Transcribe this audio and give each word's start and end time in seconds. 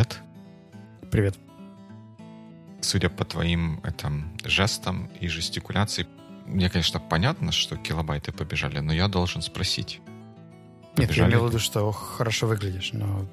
привет. 0.00 0.18
Привет. 1.10 1.38
Судя 2.80 3.10
по 3.10 3.24
твоим 3.24 3.80
этим 3.84 4.32
жестам 4.44 5.10
и 5.20 5.28
жестикуляции, 5.28 6.06
мне, 6.46 6.70
конечно, 6.70 6.98
понятно, 7.00 7.52
что 7.52 7.76
килобайты 7.76 8.32
побежали, 8.32 8.80
но 8.80 8.92
я 8.92 9.08
должен 9.08 9.42
спросить. 9.42 10.00
Нет, 10.96 11.12
я 11.12 11.28
имел 11.28 11.44
в 11.44 11.48
виду, 11.48 11.58
что 11.58 11.92
хорошо 11.92 12.46
выглядишь, 12.46 12.92
но 12.92 13.26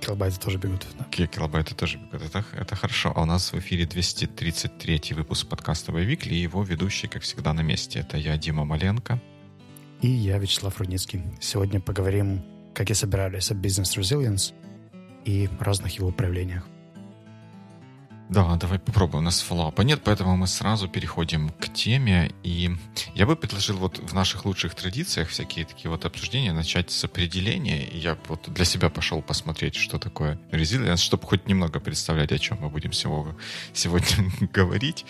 килобайты 0.00 0.40
тоже 0.40 0.58
бегут. 0.58 0.86
Да. 0.98 1.04
Килобайты 1.04 1.74
тоже 1.74 1.98
бегут. 1.98 2.22
Это, 2.22 2.44
это 2.56 2.74
хорошо. 2.74 3.12
А 3.14 3.22
у 3.22 3.26
нас 3.26 3.52
в 3.52 3.58
эфире 3.58 3.84
233 3.84 5.14
выпуск 5.14 5.46
подкаста 5.46 5.92
«Боевикли», 5.92 6.34
и 6.34 6.38
его 6.38 6.62
ведущий, 6.62 7.08
как 7.08 7.22
всегда, 7.22 7.52
на 7.52 7.62
месте. 7.62 8.00
Это 8.00 8.16
я, 8.16 8.36
Дима 8.38 8.64
Маленко. 8.64 9.20
И 10.00 10.08
я, 10.08 10.38
Вячеслав 10.38 10.78
Рудницкий. 10.78 11.22
Сегодня 11.40 11.80
поговорим, 11.80 12.42
как 12.74 12.90
и 12.90 12.94
собирались, 12.94 13.50
о 13.50 13.54
бизнес-резилиенс 13.54 14.54
и 15.24 15.48
разных 15.60 15.98
его 15.98 16.10
проявлениях. 16.10 16.64
Да, 18.32 18.56
давай 18.56 18.78
попробуем. 18.78 19.24
У 19.24 19.24
нас 19.26 19.42
фоллоуапа 19.42 19.82
нет, 19.82 20.00
поэтому 20.02 20.38
мы 20.38 20.46
сразу 20.46 20.88
переходим 20.88 21.50
к 21.50 21.68
теме. 21.68 22.30
И 22.42 22.70
я 23.14 23.26
бы 23.26 23.36
предложил 23.36 23.76
вот 23.76 23.98
в 23.98 24.14
наших 24.14 24.46
лучших 24.46 24.74
традициях 24.74 25.28
всякие 25.28 25.66
такие 25.66 25.90
вот 25.90 26.06
обсуждения 26.06 26.54
начать 26.54 26.90
с 26.90 27.04
определения. 27.04 27.84
И 27.84 27.98
я 27.98 28.16
вот 28.28 28.48
для 28.48 28.64
себя 28.64 28.88
пошел 28.88 29.20
посмотреть, 29.20 29.74
что 29.74 29.98
такое 29.98 30.38
resilience, 30.50 30.96
чтобы 30.96 31.26
хоть 31.26 31.46
немного 31.46 31.78
представлять, 31.78 32.32
о 32.32 32.38
чем 32.38 32.58
мы 32.62 32.70
будем 32.70 32.94
сегодня, 32.94 33.34
сегодня 33.74 34.32
говорить. 34.52 35.04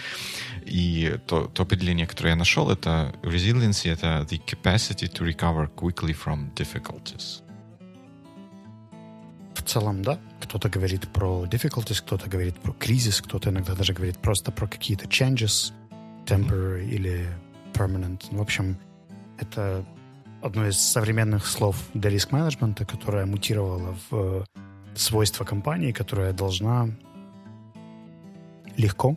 И 0.66 1.16
то, 1.29 1.47
то 1.47 1.63
определение, 1.63 2.09
которое 2.09 2.30
я 2.30 2.37
нашел, 2.37 2.71
это 2.71 3.15
resilience, 3.23 3.88
это 3.88 4.27
the 4.29 4.41
capacity 4.45 5.07
to 5.07 5.24
recover 5.24 5.71
quickly 5.73 6.13
from 6.13 6.52
difficulties. 6.55 7.41
Целом, 9.73 10.02
да. 10.02 10.18
Кто-то 10.42 10.68
говорит 10.68 11.09
про 11.09 11.46
difficulties, 11.46 12.02
кто-то 12.02 12.28
говорит 12.28 12.59
про 12.59 12.73
кризис, 12.73 13.23
кто-то 13.23 13.48
иногда 13.48 13.74
даже 13.74 13.95
говорит 13.95 14.18
просто 14.18 14.52
про 14.52 14.66
какие-то 14.66 15.06
changes, 15.06 15.73
temporary 16.26 16.82
mm-hmm. 16.82 16.90
или 16.90 17.26
permanent. 17.73 18.23
В 18.30 18.43
общем, 18.43 18.76
это 19.38 19.82
одно 20.43 20.66
из 20.66 20.78
современных 20.78 21.46
слов 21.46 21.76
для 21.95 22.10
риск-менеджмента, 22.10 22.84
которое 22.84 23.24
мутировало 23.24 23.96
в 24.10 24.45
свойства 24.95 25.45
компании, 25.45 25.93
которая 25.93 26.34
должна 26.34 26.90
легко 28.76 29.16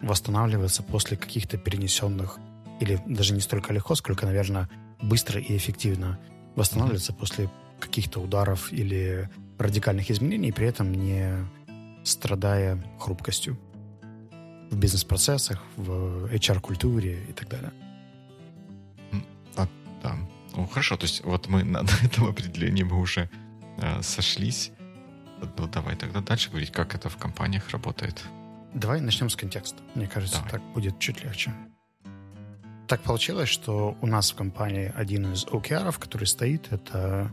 восстанавливаться 0.00 0.82
после 0.82 1.16
каких-то 1.16 1.56
перенесенных, 1.56 2.40
или 2.80 3.00
даже 3.06 3.32
не 3.32 3.40
столько 3.40 3.72
легко, 3.72 3.94
сколько, 3.94 4.26
наверное, 4.26 4.68
быстро 5.00 5.40
и 5.40 5.56
эффективно 5.56 6.18
восстанавливаться 6.56 7.12
mm-hmm. 7.12 7.20
после 7.20 7.48
каких-то 7.80 8.20
ударов 8.20 8.72
или 8.72 9.28
радикальных 9.58 10.10
изменений, 10.10 10.52
при 10.52 10.66
этом 10.66 10.92
не 10.92 11.46
страдая 12.04 12.82
хрупкостью 12.98 13.58
в 14.70 14.76
бизнес-процессах, 14.76 15.62
в 15.76 16.26
HR-культуре 16.26 17.24
и 17.28 17.32
так 17.32 17.48
далее. 17.48 17.72
А, 19.56 19.68
да. 20.02 20.16
Ну, 20.56 20.66
хорошо, 20.66 20.96
то 20.96 21.04
есть 21.04 21.24
вот 21.24 21.48
мы 21.48 21.64
на, 21.64 21.82
на 21.82 21.90
этом 22.02 22.26
определении 22.26 22.82
мы 22.82 23.00
уже 23.00 23.28
э, 23.78 24.02
сошлись. 24.02 24.72
Ну, 25.40 25.68
давай 25.68 25.96
тогда 25.96 26.20
дальше 26.20 26.50
говорить, 26.50 26.70
как 26.70 26.94
это 26.94 27.08
в 27.08 27.16
компаниях 27.16 27.70
работает. 27.70 28.24
Давай 28.74 29.00
начнем 29.00 29.30
с 29.30 29.36
контекста. 29.36 29.82
Мне 29.94 30.06
кажется, 30.06 30.38
давай. 30.38 30.52
так 30.52 30.62
будет 30.72 30.98
чуть 30.98 31.22
легче. 31.22 31.52
Так 32.88 33.00
получилось, 33.02 33.48
что 33.48 33.96
у 34.00 34.06
нас 34.06 34.32
в 34.32 34.34
компании 34.34 34.92
один 34.94 35.32
из 35.32 35.46
OKR, 35.46 35.98
который 35.98 36.26
стоит, 36.26 36.72
это 36.72 37.30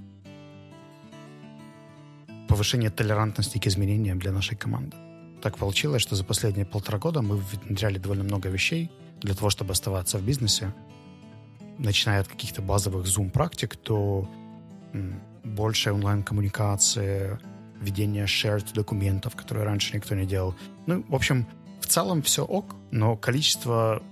повышение 2.51 2.89
толерантности 2.89 3.59
к 3.59 3.67
изменениям 3.67 4.19
для 4.19 4.31
нашей 4.33 4.57
команды. 4.57 4.97
Так 5.41 5.57
получилось, 5.57 6.01
что 6.01 6.15
за 6.15 6.25
последние 6.25 6.65
полтора 6.65 6.99
года 6.99 7.21
мы 7.21 7.37
внедряли 7.37 7.97
довольно 7.97 8.25
много 8.25 8.49
вещей 8.49 8.91
для 9.21 9.33
того, 9.33 9.49
чтобы 9.49 9.71
оставаться 9.71 10.17
в 10.17 10.23
бизнесе, 10.23 10.73
начиная 11.77 12.19
от 12.19 12.27
каких-то 12.27 12.61
базовых 12.61 13.05
Zoom-практик 13.05 13.77
до 13.85 14.27
большей 15.45 15.93
онлайн-коммуникации, 15.93 17.39
ведения 17.79 18.25
shared 18.25 18.73
документов, 18.73 19.35
которые 19.37 19.65
раньше 19.65 19.95
никто 19.95 20.13
не 20.13 20.25
делал. 20.25 20.53
Ну, 20.87 21.05
в 21.07 21.15
общем, 21.15 21.47
в 21.79 21.87
целом 21.87 22.21
все 22.21 22.43
ок, 22.43 22.75
но 22.91 23.15
количество 23.15 24.03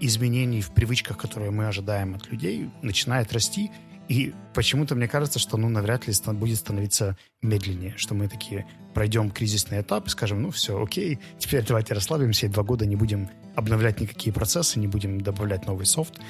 изменений 0.00 0.62
в 0.62 0.70
привычках, 0.70 1.18
которые 1.18 1.50
мы 1.50 1.66
ожидаем 1.66 2.14
от 2.14 2.30
людей, 2.30 2.70
начинает 2.80 3.34
расти, 3.34 3.70
и 4.08 4.34
почему-то 4.54 4.94
мне 4.94 5.08
кажется, 5.08 5.38
что 5.38 5.56
ну, 5.56 5.68
навряд 5.68 6.06
ли 6.06 6.14
будет 6.34 6.58
становиться 6.58 7.16
медленнее, 7.42 7.94
что 7.96 8.14
мы 8.14 8.28
такие 8.28 8.66
пройдем 8.94 9.30
кризисный 9.30 9.80
этап 9.80 10.06
и 10.06 10.10
скажем, 10.10 10.42
ну 10.42 10.50
все, 10.50 10.80
окей, 10.80 11.18
теперь 11.38 11.64
давайте 11.66 11.94
расслабимся 11.94 12.46
и 12.46 12.48
два 12.48 12.62
года 12.62 12.86
не 12.86 12.96
будем 12.96 13.28
обновлять 13.56 14.00
никакие 14.00 14.32
процессы, 14.32 14.78
не 14.78 14.86
будем 14.86 15.20
добавлять 15.20 15.66
новый 15.66 15.86
софт, 15.86 16.20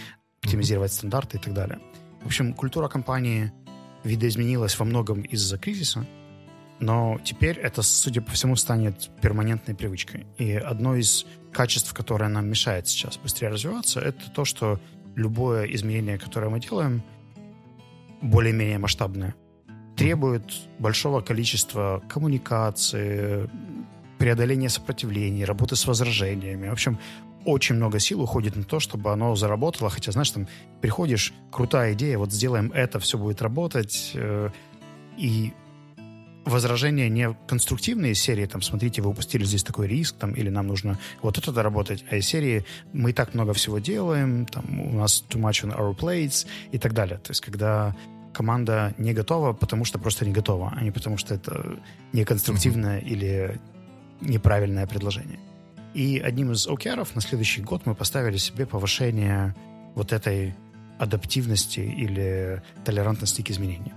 оптимизировать 0.42 0.92
стандарты 0.92 1.36
и 1.36 1.40
так 1.40 1.52
далее. 1.52 1.78
В 2.22 2.26
общем, 2.26 2.54
культура 2.54 2.88
компании 2.88 3.52
видоизменилась 4.04 4.78
во 4.78 4.86
многом 4.86 5.20
из-за 5.22 5.58
кризиса, 5.58 6.06
но 6.78 7.18
теперь 7.24 7.58
это, 7.58 7.82
судя 7.82 8.22
по 8.22 8.32
всему, 8.32 8.56
станет 8.56 9.10
перманентной 9.20 9.74
привычкой. 9.74 10.26
И 10.38 10.52
одно 10.52 10.96
из 10.96 11.26
качеств, 11.52 11.92
которое 11.92 12.28
нам 12.28 12.48
мешает 12.48 12.88
сейчас 12.88 13.18
быстрее 13.18 13.48
развиваться, 13.48 14.00
это 14.00 14.30
то, 14.30 14.44
что 14.44 14.80
любое 15.14 15.64
изменение, 15.66 16.18
которое 16.18 16.48
мы 16.48 16.58
делаем– 16.58 17.02
более-менее 18.20 18.78
масштабная, 18.78 19.34
требует 19.96 20.52
большого 20.78 21.20
количества 21.20 22.02
коммуникации, 22.08 23.48
преодоления 24.18 24.68
сопротивлений, 24.68 25.44
работы 25.44 25.76
с 25.76 25.86
возражениями. 25.86 26.68
В 26.68 26.72
общем, 26.72 26.98
очень 27.44 27.76
много 27.76 27.98
сил 27.98 28.22
уходит 28.22 28.56
на 28.56 28.64
то, 28.64 28.80
чтобы 28.80 29.12
оно 29.12 29.34
заработало. 29.36 29.88
Хотя, 29.90 30.12
знаешь, 30.12 30.30
там 30.30 30.48
приходишь, 30.80 31.32
крутая 31.50 31.92
идея, 31.94 32.18
вот 32.18 32.32
сделаем 32.32 32.72
это, 32.72 32.98
все 32.98 33.18
будет 33.18 33.40
работать. 33.40 34.12
Э, 34.14 34.50
и 35.16 35.52
возражения 36.46 37.08
не 37.08 37.36
конструктивные 37.46 38.14
серии, 38.14 38.46
там, 38.46 38.62
смотрите, 38.62 39.02
вы 39.02 39.10
упустили 39.10 39.44
здесь 39.44 39.62
такой 39.62 39.88
риск, 39.88 40.16
там, 40.16 40.32
или 40.32 40.48
нам 40.48 40.68
нужно 40.68 40.98
вот 41.22 41.38
это 41.38 41.52
доработать, 41.52 42.04
а 42.10 42.16
из 42.16 42.26
серии 42.26 42.64
мы 42.92 43.12
так 43.12 43.34
много 43.34 43.52
всего 43.52 43.78
делаем, 43.78 44.46
там, 44.46 44.80
у 44.80 44.98
нас 44.98 45.24
too 45.28 45.40
much 45.40 45.64
on 45.64 45.76
our 45.76 45.94
plates 45.94 46.46
и 46.72 46.78
так 46.78 46.94
далее. 46.94 47.18
То 47.18 47.32
есть, 47.32 47.40
когда 47.40 47.94
команда 48.32 48.94
не 48.98 49.12
готова, 49.12 49.52
потому 49.52 49.84
что 49.84 49.98
просто 49.98 50.24
не 50.24 50.32
готова, 50.32 50.72
а 50.76 50.82
не 50.82 50.90
потому 50.90 51.18
что 51.18 51.34
это 51.34 51.78
неконструктивное 52.12 53.00
mm-hmm. 53.00 53.08
или 53.08 53.60
неправильное 54.20 54.86
предложение. 54.86 55.40
И 55.94 56.18
одним 56.18 56.52
из 56.52 56.68
OKR 56.68 57.08
на 57.14 57.20
следующий 57.20 57.62
год 57.62 57.86
мы 57.86 57.94
поставили 57.94 58.36
себе 58.36 58.66
повышение 58.66 59.54
вот 59.94 60.12
этой 60.12 60.54
адаптивности 60.98 61.80
или 61.80 62.62
толерантности 62.84 63.42
к 63.42 63.50
изменениям. 63.50 63.96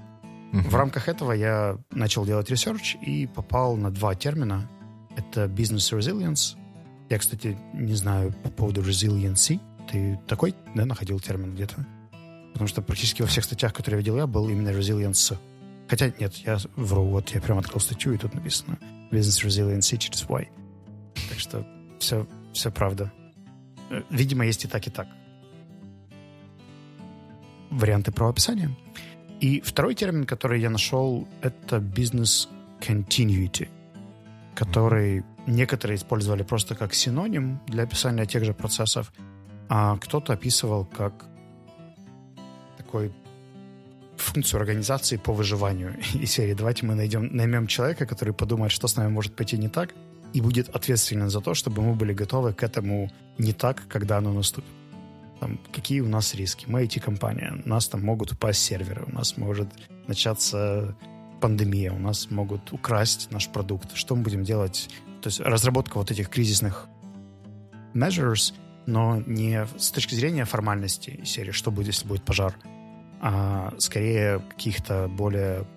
В 0.51 0.75
рамках 0.75 1.07
этого 1.07 1.31
я 1.31 1.77
начал 1.91 2.25
делать 2.25 2.49
research 2.49 2.95
и 2.95 3.27
попал 3.27 3.75
на 3.75 3.91
два 3.91 4.15
термина. 4.15 4.67
Это 5.15 5.45
business 5.45 5.97
resilience. 5.97 6.57
Я, 7.09 7.19
кстати, 7.19 7.57
не 7.73 7.93
знаю 7.93 8.33
по 8.43 8.49
поводу 8.49 8.81
resiliency. 8.81 9.59
Ты 9.91 10.19
такой, 10.27 10.55
да, 10.75 10.85
находил 10.85 11.19
термин 11.19 11.53
где-то? 11.53 11.85
Потому 12.53 12.67
что 12.67 12.81
практически 12.81 13.21
во 13.21 13.27
всех 13.27 13.43
статьях, 13.43 13.73
которые 13.73 13.99
я 13.99 14.01
видел 14.01 14.17
я, 14.17 14.27
был 14.27 14.49
именно 14.49 14.69
resilience. 14.69 15.37
Хотя 15.87 16.11
нет, 16.19 16.33
я 16.35 16.57
вру. 16.75 17.05
Вот 17.05 17.29
я 17.29 17.41
прям 17.41 17.59
открыл 17.59 17.79
статью, 17.79 18.13
и 18.13 18.17
тут 18.17 18.33
написано 18.33 18.77
business 19.11 19.45
resiliency 19.45 19.97
через 19.97 20.21
Y. 20.23 20.49
Так 21.29 21.39
что 21.39 21.67
все, 21.99 22.27
все 22.53 22.71
правда. 22.71 23.11
Э, 23.89 24.01
видимо, 24.09 24.45
есть 24.45 24.65
и 24.65 24.67
так, 24.67 24.85
и 24.87 24.89
так. 24.89 25.07
Варианты 27.69 28.11
правописания. 28.11 28.75
И 29.39 29.61
второй 29.61 29.95
термин, 29.95 30.25
который 30.25 30.59
я 30.59 30.69
нашел, 30.69 31.27
это 31.41 31.77
business 31.77 32.49
continuity, 32.81 33.69
который 34.53 35.23
некоторые 35.47 35.95
использовали 35.95 36.43
просто 36.43 36.75
как 36.75 36.93
синоним 36.93 37.59
для 37.67 37.83
описания 37.83 38.25
тех 38.25 38.43
же 38.43 38.53
процессов, 38.53 39.13
а 39.69 39.97
кто-то 39.97 40.33
описывал 40.33 40.85
как 40.85 41.25
такой 42.77 43.13
функцию 44.17 44.59
организации 44.59 45.15
по 45.15 45.31
выживанию 45.31 45.95
и 46.13 46.25
серии. 46.25 46.53
Давайте 46.53 46.85
мы 46.85 46.95
найдем, 46.95 47.33
наймем 47.33 47.67
человека, 47.67 48.05
который 48.05 48.33
подумает, 48.33 48.73
что 48.73 48.87
с 48.87 48.97
нами 48.97 49.09
может 49.09 49.35
пойти 49.35 49.57
не 49.57 49.69
так, 49.69 49.93
и 50.33 50.41
будет 50.41 50.69
ответственен 50.75 51.29
за 51.29 51.39
то, 51.39 51.53
чтобы 51.53 51.81
мы 51.81 51.95
были 51.95 52.13
готовы 52.13 52.53
к 52.53 52.61
этому 52.61 53.09
не 53.37 53.53
так, 53.53 53.87
когда 53.87 54.17
оно 54.17 54.33
наступит 54.33 54.78
там, 55.39 55.59
какие 55.71 56.01
у 56.01 56.07
нас 56.07 56.35
риски. 56.35 56.65
Мы 56.67 56.83
IT-компания, 56.83 57.61
у 57.65 57.69
нас 57.69 57.87
там 57.87 58.03
могут 58.03 58.31
упасть 58.31 58.61
серверы, 58.61 59.03
у 59.07 59.11
нас 59.11 59.37
может 59.37 59.69
начаться 60.07 60.95
пандемия, 61.41 61.91
у 61.93 61.99
нас 61.99 62.29
могут 62.29 62.73
украсть 62.73 63.31
наш 63.31 63.47
продукт. 63.49 63.95
Что 63.95 64.15
мы 64.15 64.23
будем 64.23 64.43
делать? 64.43 64.89
То 65.21 65.27
есть 65.27 65.39
разработка 65.39 65.97
вот 65.97 66.11
этих 66.11 66.29
кризисных 66.29 66.87
measures, 67.93 68.53
но 68.85 69.21
не 69.25 69.65
с 69.77 69.91
точки 69.91 70.15
зрения 70.15 70.45
формальности 70.45 71.21
серии, 71.25 71.51
что 71.51 71.71
будет, 71.71 71.87
если 71.87 72.07
будет 72.07 72.23
пожар, 72.23 72.55
а 73.21 73.73
скорее 73.77 74.39
каких-то 74.39 75.07
более 75.07 75.67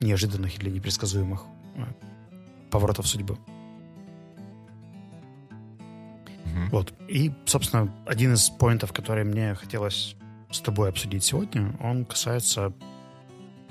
неожиданных 0.00 0.58
или 0.58 0.70
непредсказуемых 0.70 1.44
э, 1.76 1.84
поворотов 2.70 3.06
судьбы. 3.06 3.38
Угу. 6.52 6.70
Вот. 6.70 6.94
И, 7.08 7.32
собственно, 7.46 7.92
один 8.06 8.34
из 8.34 8.50
поинтов, 8.50 8.92
который 8.92 9.24
мне 9.24 9.54
хотелось 9.54 10.16
с 10.50 10.60
тобой 10.60 10.88
обсудить 10.88 11.24
сегодня, 11.24 11.74
он 11.80 12.04
касается 12.04 12.72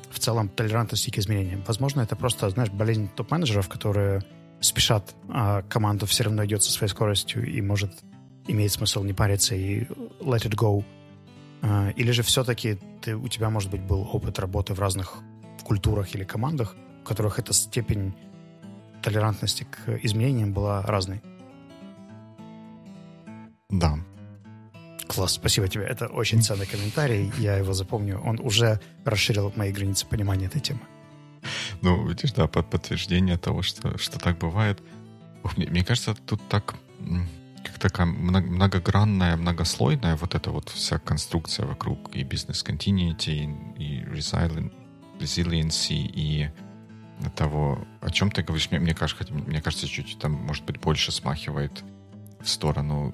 в 0.10 0.20
целом 0.20 0.50
толерантности 0.50 1.10
к 1.10 1.18
изменениям. 1.18 1.64
Возможно, 1.68 2.02
это 2.02 2.16
просто, 2.16 2.50
знаешь, 2.50 2.72
болезнь 2.72 3.10
топ-менеджеров, 3.16 3.70
которые 3.70 4.24
спешат, 4.60 5.16
а 5.30 5.64
команда 5.64 6.06
все 6.06 6.24
равно 6.24 6.46
идет 6.46 6.64
со 6.64 6.72
своей 6.72 6.90
скоростью 6.90 7.48
и 7.48 7.62
может 7.62 7.92
имеет 8.48 8.72
смысл 8.72 9.04
не 9.04 9.14
париться 9.14 9.56
и 9.56 9.86
let 10.20 10.44
it 10.46 10.56
go. 10.56 10.84
А, 11.62 11.90
или 11.90 12.12
же 12.12 12.24
все-таки 12.24 12.78
ты, 13.02 13.16
у 13.16 13.28
тебя, 13.28 13.50
может 13.50 13.72
быть, 13.72 13.82
был 13.82 14.08
опыт 14.12 14.40
работы 14.40 14.74
в 14.74 14.80
разных 14.80 15.20
культурах 15.64 16.14
или 16.16 16.24
командах, 16.24 16.76
в 17.04 17.08
которых 17.08 17.40
эта 17.40 17.54
степень 17.54 18.14
толерантности 19.02 19.66
к 19.70 20.00
изменениям 20.04 20.54
была 20.54 20.82
разной? 20.82 21.22
Да. 23.72 23.98
Класс, 25.08 25.34
спасибо 25.34 25.68
тебе. 25.68 25.84
Это 25.84 26.08
очень 26.08 26.42
ценный 26.42 26.66
комментарий. 26.66 27.32
Я 27.38 27.58
его 27.58 27.74
запомню. 27.74 28.20
Он 28.20 28.40
уже 28.40 28.80
расширил 29.04 29.52
мои 29.56 29.72
границы 29.72 30.06
понимания 30.06 30.46
этой 30.46 30.62
темы. 30.62 30.82
Ну, 31.82 32.08
видишь, 32.08 32.32
да, 32.34 32.48
под 32.48 32.70
подтверждение 32.70 33.38
того, 33.38 33.62
что, 33.62 33.98
что 33.98 34.20
так 34.20 34.38
бывает. 34.38 34.82
Ух, 35.44 35.58
мне, 35.58 35.68
мне 35.68 35.84
кажется, 35.84 36.14
тут 36.14 36.42
так 36.48 36.76
как 37.64 37.78
такая 37.78 38.08
многогранная, 38.08 39.36
многослойная 39.38 40.16
вот 40.16 40.36
эта 40.36 40.52
вот 40.52 40.70
вся 40.70 40.98
конструкция 41.00 41.66
вокруг 41.66 42.16
и 42.16 42.24
бизнес-континьюти, 42.24 43.50
и 43.78 44.02
resiliency, 45.20 45.94
и 45.94 46.50
того, 47.36 47.80
о 48.02 48.10
чем 48.10 48.32
ты 48.32 48.42
говоришь, 48.42 48.72
мне, 48.72 48.80
мне 48.80 48.96
кажется, 48.96 49.32
мне 49.32 49.62
кажется, 49.62 49.88
чуть 49.88 50.18
там, 50.20 50.32
может 50.32 50.66
быть, 50.66 50.80
больше 50.80 51.12
смахивает 51.12 51.84
в 52.40 52.50
сторону 52.50 53.14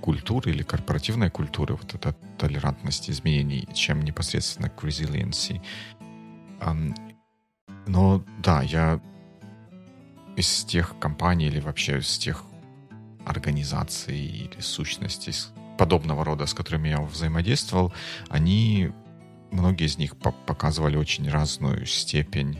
культуры 0.00 0.50
или 0.50 0.62
корпоративной 0.62 1.30
культуры, 1.30 1.74
вот 1.74 1.94
эта 1.94 2.14
толерантность 2.38 3.10
изменений, 3.10 3.68
чем 3.74 4.02
непосредственно 4.02 4.68
к 4.68 4.84
resiliency. 4.84 5.60
Но 7.86 8.24
да, 8.42 8.62
я 8.62 9.00
из 10.36 10.64
тех 10.64 10.98
компаний 10.98 11.46
или 11.46 11.60
вообще 11.60 11.98
из 11.98 12.18
тех 12.18 12.44
организаций 13.24 14.18
или 14.18 14.60
сущностей 14.60 15.32
подобного 15.78 16.24
рода, 16.24 16.46
с 16.46 16.54
которыми 16.54 16.88
я 16.88 17.00
взаимодействовал, 17.00 17.92
они, 18.28 18.92
многие 19.50 19.86
из 19.86 19.98
них 19.98 20.16
показывали 20.16 20.96
очень 20.96 21.28
разную 21.28 21.86
степень 21.86 22.58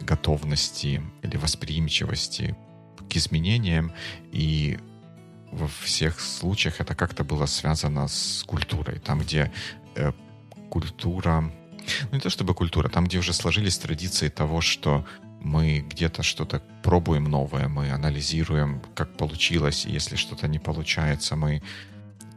готовности 0.00 1.02
или 1.22 1.36
восприимчивости 1.36 2.56
к 3.08 3.16
изменениям, 3.16 3.92
и 4.32 4.78
во 5.52 5.68
всех 5.68 6.20
случаях 6.20 6.80
это 6.80 6.94
как-то 6.94 7.24
было 7.24 7.46
связано 7.46 8.08
с 8.08 8.42
культурой. 8.46 8.98
Там, 8.98 9.20
где 9.20 9.52
э, 9.94 10.12
культура... 10.70 11.40
Ну, 11.40 12.12
не 12.12 12.20
то 12.20 12.30
чтобы 12.30 12.54
культура, 12.54 12.88
там, 12.88 13.04
где 13.04 13.18
уже 13.18 13.32
сложились 13.32 13.78
традиции 13.78 14.28
того, 14.28 14.60
что 14.60 15.04
мы 15.40 15.80
где-то 15.80 16.22
что-то 16.22 16.62
пробуем 16.82 17.24
новое, 17.24 17.68
мы 17.68 17.90
анализируем, 17.90 18.80
как 18.94 19.16
получилось, 19.16 19.86
и 19.86 19.90
если 19.90 20.16
что-то 20.16 20.48
не 20.48 20.58
получается, 20.58 21.36
мы 21.36 21.62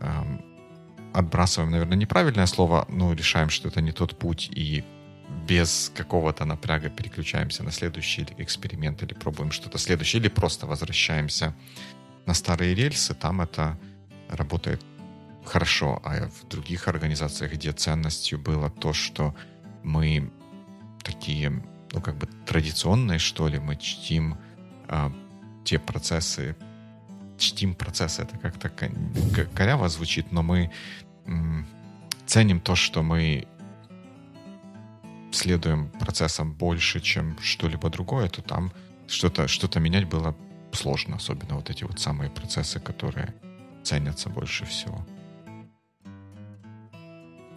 эм, 0.02 0.42
отбрасываем, 1.14 1.72
наверное, 1.72 1.98
неправильное 1.98 2.48
слово, 2.48 2.86
но 2.90 3.14
решаем, 3.14 3.50
что 3.50 3.68
это 3.68 3.82
не 3.82 3.92
тот 3.92 4.18
путь, 4.18 4.50
и 4.52 4.84
без 5.48 5.92
какого-то 5.96 6.46
напряга 6.46 6.90
переключаемся 6.90 7.64
на 7.64 7.72
следующий 7.72 8.26
эксперимент 8.38 9.04
или 9.04 9.14
пробуем 9.14 9.52
что-то 9.52 9.78
следующее, 9.78 10.22
или 10.22 10.30
просто 10.30 10.66
возвращаемся 10.66 11.54
на 12.25 12.33
старые 12.33 12.75
рельсы, 12.75 13.13
там 13.13 13.42
это 13.42 13.77
работает 14.30 14.81
хорошо. 15.45 16.01
А 16.04 16.27
в 16.27 16.48
других 16.48 16.88
организациях, 16.88 17.54
где 17.54 17.72
ценностью 17.72 18.39
было 18.39 18.69
то, 18.69 18.94
что 18.94 19.36
мы 19.83 20.31
такие 21.04 21.50
ну, 21.92 22.01
как 22.01 22.18
бы 22.18 22.27
традиционные, 22.45 23.19
что 23.19 23.48
ли, 23.48 23.60
мы 23.60 23.75
чтим 23.77 24.38
а, 24.88 25.12
те 25.63 25.80
процессы, 25.80 26.56
чтим 27.38 27.74
процессы, 27.75 28.24
это 28.24 28.38
как-то 28.38 28.69
коряво 29.56 29.88
звучит, 29.89 30.31
но 30.31 30.42
мы 30.42 30.71
м, 31.25 31.68
ценим 32.25 32.60
то, 32.60 32.75
что 32.75 33.04
мы 33.04 33.48
следуем 35.31 35.89
процессам 36.00 36.54
больше, 36.54 37.00
чем 37.01 37.38
что-либо 37.42 37.89
другое, 37.89 38.30
то 38.30 38.42
там 38.42 38.71
что-то 39.07 39.48
что 39.48 39.80
менять 39.80 40.06
было 40.06 40.36
сложно, 40.75 41.16
особенно 41.16 41.56
вот 41.56 41.69
эти 41.69 41.83
вот 41.83 42.00
самые 42.00 42.30
процессы, 42.30 42.80
которые 42.80 43.33
ценятся 43.83 44.30
больше 44.30 44.66
всего. 44.66 45.06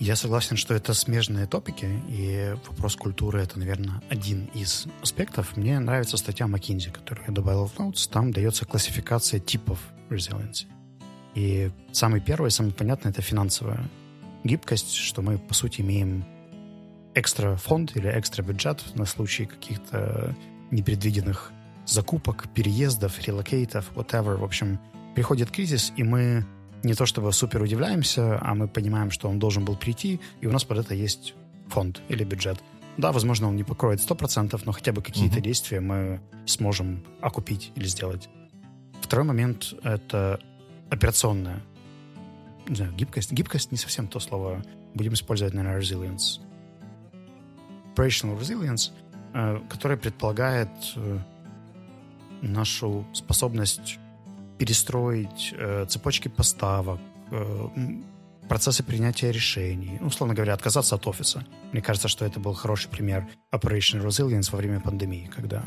Я 0.01 0.15
согласен, 0.15 0.57
что 0.57 0.75
это 0.75 0.95
смежные 0.95 1.47
топики, 1.47 2.01
и 2.09 2.55
вопрос 2.69 2.95
культуры— 2.95 3.41
это, 3.43 3.59
наверное, 3.59 4.01
один 4.09 4.45
из 4.55 4.87
аспектов. 5.03 5.57
Мне 5.57 5.81
нравится 5.81 6.17
статья 6.17 6.47
McKinsey, 6.47 6.93
которую 6.93 7.27
я 7.27 7.35
добавил 7.35 7.67
в 7.67 7.77
Notes. 7.77 8.09
Там 8.09 8.31
дается 8.31 8.65
классификация 8.65 9.41
типов 9.41 9.81
resiliency. 10.09 10.67
И 11.35 11.73
самый 11.91 12.21
первый, 12.21 12.53
самый 12.53 12.73
понятный— 12.73 13.11
это 13.13 13.23
финансовая 13.23 13.89
гибкость, 14.45 14.95
что 14.95 15.21
мы, 15.21 15.37
по 15.37 15.53
сути, 15.53 15.81
имеем 15.81 16.25
экстра 17.17 17.57
фонд 17.57 17.97
или 17.97 18.09
экстра 18.09 18.45
бюджет 18.45 18.81
на 18.95 19.05
случай 19.05 19.47
каких-то 19.47 20.37
непредвиденных 20.71 21.51
закупок, 21.89 22.49
переездов, 22.55 23.21
релокейтов, 23.27 23.91
whatever. 23.95 24.37
В 24.37 24.45
общем, 24.45 24.79
приходит 25.15 25.51
кризис, 25.51 25.93
и 25.97 26.03
мы 26.03 26.45
не 26.83 26.95
то 26.95 27.07
чтобы 27.07 27.33
супер 27.33 27.63
удивляемся, 27.63 28.39
а 28.41 28.55
мы 28.55 28.69
понимаем, 28.69 29.11
что 29.11 29.29
он 29.29 29.39
должен 29.39 29.65
был 29.65 29.77
прийти, 29.77 30.21
и 30.41 30.47
у 30.47 30.53
нас 30.53 30.65
под 30.65 30.79
это 30.79 30.95
есть 30.95 31.35
фонд 31.69 32.01
или 32.09 32.25
бюджет. 32.25 32.59
Да, 32.97 33.13
возможно, 33.13 33.49
он 33.49 33.57
не 33.57 33.65
покроет 33.65 34.01
100%, 34.01 34.61
но 34.65 34.73
хотя 34.73 34.93
бы 34.93 35.03
какие-то 35.03 35.37
угу. 35.37 35.45
действия 35.45 35.81
мы 35.81 36.21
сможем 36.47 37.05
окупить 37.21 37.73
или 37.75 37.87
сделать. 37.87 38.29
Второй 39.01 39.25
момент— 39.25 39.75
это 39.83 40.41
операционная 40.91 41.63
не 42.69 42.77
знаю, 42.77 42.93
гибкость. 42.93 43.33
Гибкость 43.33 43.73
не 43.73 43.79
совсем 43.79 44.09
то 44.09 44.21
слово. 44.21 44.63
Будем 44.95 45.15
использовать, 45.15 45.55
наверное, 45.55 45.81
resilience. 45.81 46.41
Operational 47.95 48.39
resilience, 48.39 48.93
э, 49.35 49.61
которая 49.69 49.99
предполагает 49.99 50.69
э, 50.97 51.19
нашу 52.43 53.07
способность 53.13 53.99
перестроить 54.59 55.55
э, 55.57 55.87
цепочки 55.89 56.29
поставок, 56.29 57.01
э, 57.31 57.69
процессы 58.49 58.83
принятия 58.83 59.31
решений, 59.31 59.99
ну, 60.01 60.09
условно 60.09 60.35
говоря, 60.35 60.55
отказаться 60.55 60.97
от 60.97 61.07
офиса. 61.07 61.45
Мне 61.73 61.83
кажется, 61.83 62.09
что 62.09 62.25
это 62.25 62.41
был 62.41 62.55
хороший 62.55 62.89
пример 62.89 63.27
Operation 63.53 64.05
Resilience 64.05 64.51
во 64.51 64.59
время 64.59 64.81
пандемии, 64.81 65.31
когда 65.35 65.63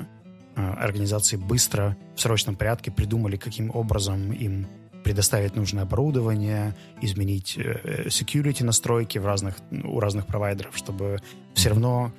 э, 0.56 0.62
организации 0.62 1.38
быстро, 1.38 1.96
в 2.16 2.22
срочном 2.22 2.56
порядке 2.56 2.92
придумали, 2.92 3.38
каким 3.38 3.72
образом 3.74 4.34
им 4.34 4.68
предоставить 5.04 5.56
нужное 5.56 5.84
оборудование, 5.84 6.76
изменить 7.02 7.58
э, 7.58 8.08
security 8.08 8.64
настройки 8.64 9.18
в 9.18 9.26
разных, 9.26 9.56
у 9.72 10.00
разных 10.00 10.28
провайдеров, 10.28 10.76
чтобы 10.76 11.20
все 11.54 11.70
равно 11.70 12.12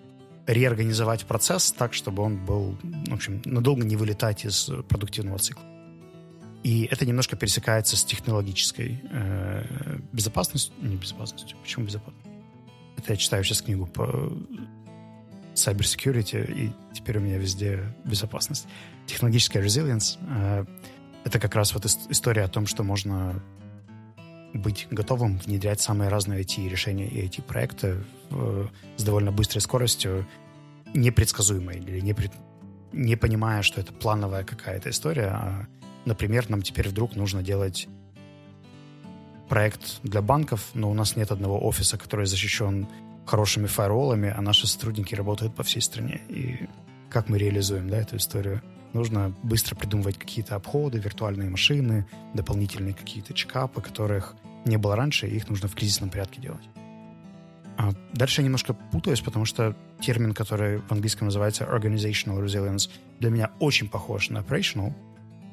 реорганизовать 0.46 1.24
процесс 1.24 1.72
так, 1.72 1.94
чтобы 1.94 2.22
он 2.22 2.44
был, 2.44 2.76
в 2.82 3.14
общем, 3.14 3.42
надолго 3.44 3.84
не 3.84 3.96
вылетать 3.96 4.44
из 4.44 4.70
продуктивного 4.88 5.38
цикла. 5.38 5.64
И 6.62 6.88
это 6.90 7.04
немножко 7.04 7.36
пересекается 7.36 7.96
с 7.96 8.04
технологической 8.04 9.00
э, 9.10 9.98
безопасностью. 10.12 10.74
Не 10.80 10.96
безопасностью. 10.96 11.56
Почему 11.62 11.86
безопасность? 11.86 12.26
Это 12.96 13.12
я 13.12 13.16
читаю 13.16 13.42
сейчас 13.42 13.62
книгу 13.62 13.86
по 13.86 14.32
cyber 15.54 15.80
security, 15.80 16.50
и 16.50 16.72
теперь 16.94 17.18
у 17.18 17.20
меня 17.20 17.38
везде 17.38 17.80
безопасность. 18.04 18.66
Технологическая 19.06 19.60
resilience 19.60 20.18
э, 20.28 20.64
это 21.24 21.38
как 21.38 21.54
раз 21.54 21.74
вот 21.74 21.84
история 21.84 22.42
о 22.42 22.48
том, 22.48 22.66
что 22.66 22.84
можно 22.84 23.42
быть 24.54 24.86
готовым 24.90 25.38
внедрять 25.38 25.80
самые 25.80 26.08
разные 26.08 26.42
IT-решения 26.42 27.08
и 27.08 27.26
IT-проекты 27.26 28.04
э, 28.30 28.66
с 28.96 29.02
довольно 29.02 29.32
быстрой 29.32 29.60
скоростью, 29.60 30.26
непредсказуемой 30.94 31.78
или 31.78 32.00
не, 32.00 32.12
пред, 32.12 32.32
не 32.92 33.16
понимая, 33.16 33.62
что 33.62 33.80
это 33.80 33.92
плановая 33.92 34.44
какая-то 34.44 34.90
история, 34.90 35.28
а 35.28 35.66
Например, 36.04 36.48
нам 36.50 36.62
теперь 36.62 36.88
вдруг 36.88 37.14
нужно 37.14 37.42
делать 37.42 37.88
проект 39.48 40.00
для 40.02 40.22
банков, 40.22 40.70
но 40.74 40.90
у 40.90 40.94
нас 40.94 41.16
нет 41.16 41.30
одного 41.30 41.64
офиса, 41.66 41.96
который 41.96 42.26
защищен 42.26 42.88
хорошими 43.26 43.66
фаерволами, 43.66 44.32
а 44.36 44.40
наши 44.40 44.66
сотрудники 44.66 45.14
работают 45.14 45.54
по 45.54 45.62
всей 45.62 45.80
стране. 45.80 46.20
И 46.28 46.68
как 47.08 47.28
мы 47.28 47.38
реализуем 47.38 47.88
да, 47.88 47.98
эту 47.98 48.16
историю? 48.16 48.62
Нужно 48.92 49.34
быстро 49.42 49.74
придумывать 49.74 50.18
какие-то 50.18 50.56
обходы, 50.56 50.98
виртуальные 50.98 51.48
машины, 51.48 52.06
дополнительные 52.34 52.94
какие-то 52.94 53.32
чекапы, 53.32 53.80
которых 53.80 54.36
не 54.64 54.76
было 54.76 54.96
раньше, 54.96 55.26
и 55.26 55.36
их 55.36 55.48
нужно 55.48 55.68
в 55.68 55.74
кризисном 55.74 56.10
порядке 56.10 56.40
делать. 56.40 56.68
А 57.78 57.92
дальше 58.12 58.42
я 58.42 58.44
немножко 58.44 58.74
путаюсь, 58.74 59.20
потому 59.20 59.44
что 59.44 59.74
термин, 60.00 60.34
который 60.34 60.78
в 60.78 60.92
английском 60.92 61.26
называется 61.26 61.64
organizational 61.64 62.44
resilience, 62.44 62.90
для 63.18 63.30
меня 63.30 63.50
очень 63.60 63.88
похож 63.88 64.30
на 64.30 64.38
operational 64.38 64.92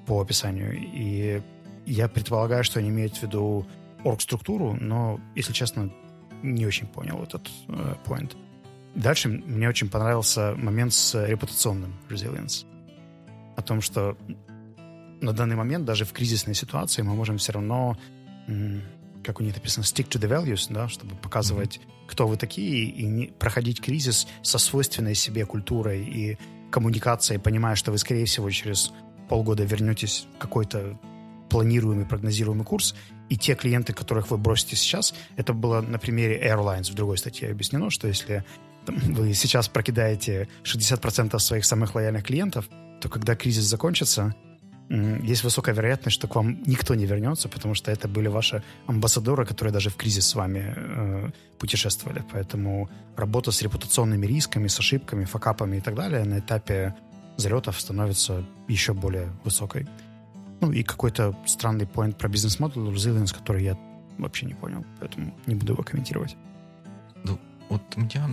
по 0.05 0.21
описанию. 0.21 0.77
И 0.77 1.41
я 1.85 2.07
предполагаю, 2.07 2.63
что 2.63 2.79
они 2.79 2.89
имеют 2.89 3.15
в 3.15 3.23
виду 3.23 3.65
орг-структуру, 4.03 4.77
но, 4.79 5.19
если 5.35 5.53
честно, 5.53 5.91
не 6.43 6.65
очень 6.65 6.87
понял 6.87 7.21
этот 7.23 7.49
э, 7.67 7.95
point. 8.05 8.35
Дальше 8.95 9.29
мне 9.29 9.69
очень 9.69 9.89
понравился 9.89 10.55
момент 10.57 10.93
с 10.93 11.25
репутационным 11.25 11.93
resilience. 12.09 12.65
О 13.59 13.61
том, 13.61 13.81
что 13.81 14.15
на 15.19 15.33
данный 15.33 15.57
момент, 15.57 15.83
даже 15.83 16.05
в 16.05 16.13
кризисной 16.13 16.55
ситуации, 16.55 17.01
мы 17.01 17.13
можем 17.13 17.37
все 17.39 17.51
равно, 17.51 17.97
как 19.21 19.41
у 19.41 19.43
них 19.43 19.53
написано, 19.53 19.83
stick 19.83 20.07
to 20.07 20.17
the 20.17 20.29
values, 20.29 20.67
да, 20.69 20.87
чтобы 20.87 21.17
показывать, 21.17 21.75
mm-hmm. 21.75 22.07
кто 22.07 22.25
вы 22.25 22.37
такие, 22.37 22.85
и 22.85 23.05
не 23.05 23.25
проходить 23.25 23.81
кризис 23.81 24.27
со 24.43 24.59
свойственной 24.59 25.13
себе 25.13 25.45
культурой 25.45 26.05
и 26.05 26.37
коммуникацией, 26.71 27.37
понимая, 27.37 27.75
что 27.75 27.91
вы, 27.91 27.97
скорее 27.97 28.23
всего, 28.23 28.49
через 28.49 28.93
полгода 29.27 29.65
вернетесь 29.65 30.25
в 30.35 30.37
какой-то 30.37 30.97
планируемый, 31.49 32.05
прогнозируемый 32.05 32.63
курс, 32.63 32.95
и 33.27 33.35
те 33.35 33.55
клиенты, 33.55 33.91
которых 33.91 34.31
вы 34.31 34.37
бросите 34.37 34.77
сейчас, 34.77 35.13
это 35.35 35.51
было 35.51 35.81
на 35.81 35.99
примере 35.99 36.41
Airlines 36.41 36.89
в 36.89 36.93
другой 36.93 37.17
статье 37.17 37.51
объяснено, 37.51 37.89
что 37.89 38.07
если 38.07 38.45
вы 38.87 39.33
сейчас 39.33 39.67
прокидаете 39.67 40.47
60% 40.63 41.37
своих 41.39 41.65
самых 41.65 41.93
лояльных 41.93 42.23
клиентов, 42.23 42.69
то 43.01 43.09
когда 43.09 43.35
кризис 43.35 43.63
закончится, 43.63 44.35
есть 44.89 45.43
высокая 45.43 45.75
вероятность, 45.75 46.15
что 46.15 46.27
к 46.27 46.35
вам 46.35 46.63
никто 46.65 46.95
не 46.95 47.05
вернется, 47.05 47.47
потому 47.47 47.75
что 47.75 47.91
это 47.91 48.07
были 48.07 48.27
ваши 48.27 48.63
амбассадоры, 48.87 49.45
которые 49.45 49.71
даже 49.71 49.89
в 49.91 49.95
кризис 49.95 50.27
с 50.27 50.35
вами 50.35 50.73
э, 50.75 51.31
путешествовали. 51.59 52.23
Поэтому 52.31 52.89
работа 53.15 53.51
с 53.51 53.61
репутационными 53.61 54.25
рисками, 54.25 54.67
с 54.67 54.79
ошибками, 54.79 55.25
факапами 55.25 55.77
и 55.77 55.81
так 55.81 55.93
далее 55.93 56.23
на 56.23 56.39
этапе 56.39 56.95
залетов 57.37 57.79
становится 57.79 58.43
еще 58.67 58.93
более 58.93 59.29
высокой. 59.43 59.87
Ну 60.59 60.71
и 60.71 60.81
какой-то 60.81 61.37
странный 61.45 61.85
point 61.85 62.15
про 62.15 62.27
бизнес-модель 62.27 62.81
resilience, 62.81 63.33
который 63.33 63.63
я 63.63 63.77
вообще 64.17 64.47
не 64.47 64.55
понял, 64.55 64.83
поэтому 64.99 65.33
не 65.45 65.55
буду 65.55 65.73
его 65.73 65.83
комментировать. 65.83 66.35
Ну, 67.23 67.39
вот 67.69 67.81
у 67.95 67.99
меня 68.01 68.27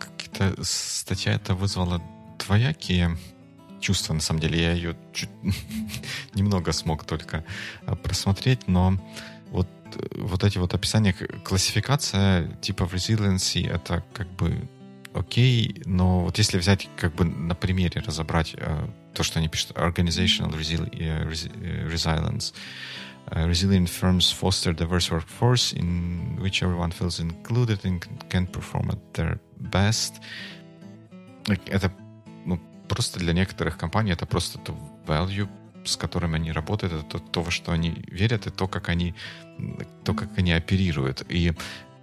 какие-то 0.00 0.52
статья 0.64 1.34
это 1.34 1.54
вызвала 1.54 2.02
двоякие 2.44 3.16
чувства, 3.82 4.14
на 4.14 4.20
самом 4.20 4.40
деле. 4.40 4.62
Я 4.62 4.72
ее 4.72 4.96
чуть 5.12 5.28
немного 6.34 6.72
смог 6.72 7.04
только 7.04 7.44
а, 7.84 7.96
просмотреть, 7.96 8.68
но 8.68 8.98
вот, 9.50 9.68
вот 10.16 10.44
эти 10.44 10.56
вот 10.58 10.72
описания, 10.72 11.12
классификация 11.44 12.48
типа 12.62 12.84
resiliency, 12.84 13.68
это 13.68 14.02
как 14.14 14.30
бы 14.30 14.68
окей, 15.12 15.82
но 15.84 16.20
вот 16.20 16.38
если 16.38 16.56
взять 16.58 16.88
как 16.96 17.14
бы 17.14 17.24
на 17.24 17.54
примере 17.54 18.00
разобрать 18.00 18.54
э, 18.56 18.88
то, 19.12 19.22
что 19.22 19.38
они 19.38 19.48
пишут, 19.48 19.72
organizational 19.76 20.52
resilience, 20.56 22.54
Uh, 23.30 23.46
resilient 23.46 23.88
firms 23.88 24.32
foster 24.32 24.72
diverse 24.74 25.10
workforce 25.10 25.72
in 25.72 26.36
which 26.40 26.62
everyone 26.62 26.90
feels 26.90 27.20
included 27.20 27.78
and 27.84 28.04
can 28.28 28.46
perform 28.46 28.90
at 28.90 28.98
their 29.14 29.38
best. 29.56 30.20
Это 31.66 31.92
просто 32.88 33.18
для 33.18 33.32
некоторых 33.32 33.78
компаний 33.78 34.12
это 34.12 34.26
просто 34.26 34.58
то 34.58 34.76
value, 35.06 35.48
с 35.84 35.96
которыми 35.96 36.36
они 36.36 36.52
работают, 36.52 36.92
это 36.92 37.02
то, 37.04 37.18
то, 37.18 37.42
во 37.42 37.50
что 37.50 37.72
они 37.72 38.04
верят, 38.06 38.46
и 38.46 38.50
то, 38.50 38.68
как 38.68 38.88
они, 38.88 39.14
то, 40.04 40.14
как 40.14 40.38
они 40.38 40.52
оперируют. 40.52 41.24
И 41.28 41.52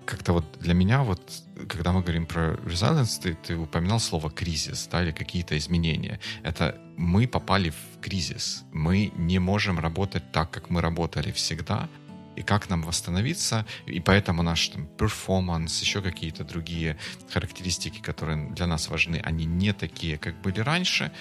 как-то 0.06 0.34
вот 0.34 0.46
для 0.60 0.74
меня 0.74 1.04
вот, 1.04 1.22
когда 1.68 1.92
мы 1.92 2.02
говорим 2.02 2.26
про 2.26 2.56
resilience, 2.66 3.22
ты, 3.22 3.36
ты 3.36 3.56
упоминал 3.56 4.00
слово 4.00 4.32
кризис, 4.32 4.88
да, 4.92 5.04
или 5.04 5.12
какие-то 5.12 5.56
изменения. 5.58 6.20
Это 6.44 6.76
мы 6.98 7.28
попали 7.28 7.70
в 7.70 8.02
кризис. 8.02 8.64
Мы 8.74 9.12
не 9.16 9.40
можем 9.40 9.80
работать 9.80 10.32
так, 10.32 10.50
как 10.52 10.70
мы 10.70 10.82
работали 10.82 11.32
всегда, 11.32 11.88
и 12.36 12.42
как 12.42 12.70
нам 12.70 12.84
восстановиться, 12.84 13.66
и 13.86 14.00
поэтому 14.00 14.44
наш 14.44 14.70
там, 14.70 14.86
перформанс, 14.86 15.82
еще 15.82 16.02
какие-то 16.02 16.44
другие 16.44 16.98
характеристики, 17.32 18.00
которые 18.00 18.50
для 18.52 18.68
нас 18.68 18.90
важны, 18.90 19.22
они 19.24 19.46
не 19.46 19.74
такие, 19.74 20.18
как 20.18 20.40
были 20.42 20.60
раньше, 20.62 21.12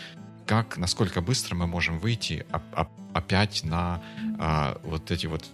как, 0.47 0.79
насколько 0.79 1.21
быстро 1.21 1.55
мы 1.55 1.67
можем 1.67 1.99
выйти 1.99 2.47
опять 3.13 3.65
на 3.65 4.01
а, 4.39 4.81
вот 4.83 5.11
эти 5.11 5.27
вот 5.27 5.45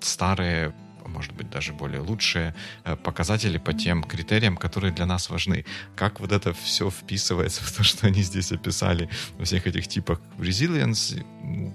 старые 0.00 0.74
может 1.06 1.32
быть, 1.34 1.50
даже 1.50 1.72
более 1.72 2.00
лучшие 2.00 2.54
э, 2.84 2.96
показатели 2.96 3.58
по 3.58 3.72
тем 3.72 4.02
критериям, 4.02 4.56
которые 4.56 4.92
для 4.92 5.06
нас 5.06 5.30
важны. 5.30 5.64
Как 5.96 6.20
вот 6.20 6.32
это 6.32 6.52
все 6.52 6.90
вписывается 6.90 7.62
в 7.62 7.72
то, 7.72 7.84
что 7.84 8.06
они 8.06 8.22
здесь 8.22 8.52
описали 8.52 9.08
во 9.38 9.44
всех 9.44 9.66
этих 9.66 9.86
типах 9.86 10.20
resilience, 10.38 11.24
ну, 11.42 11.72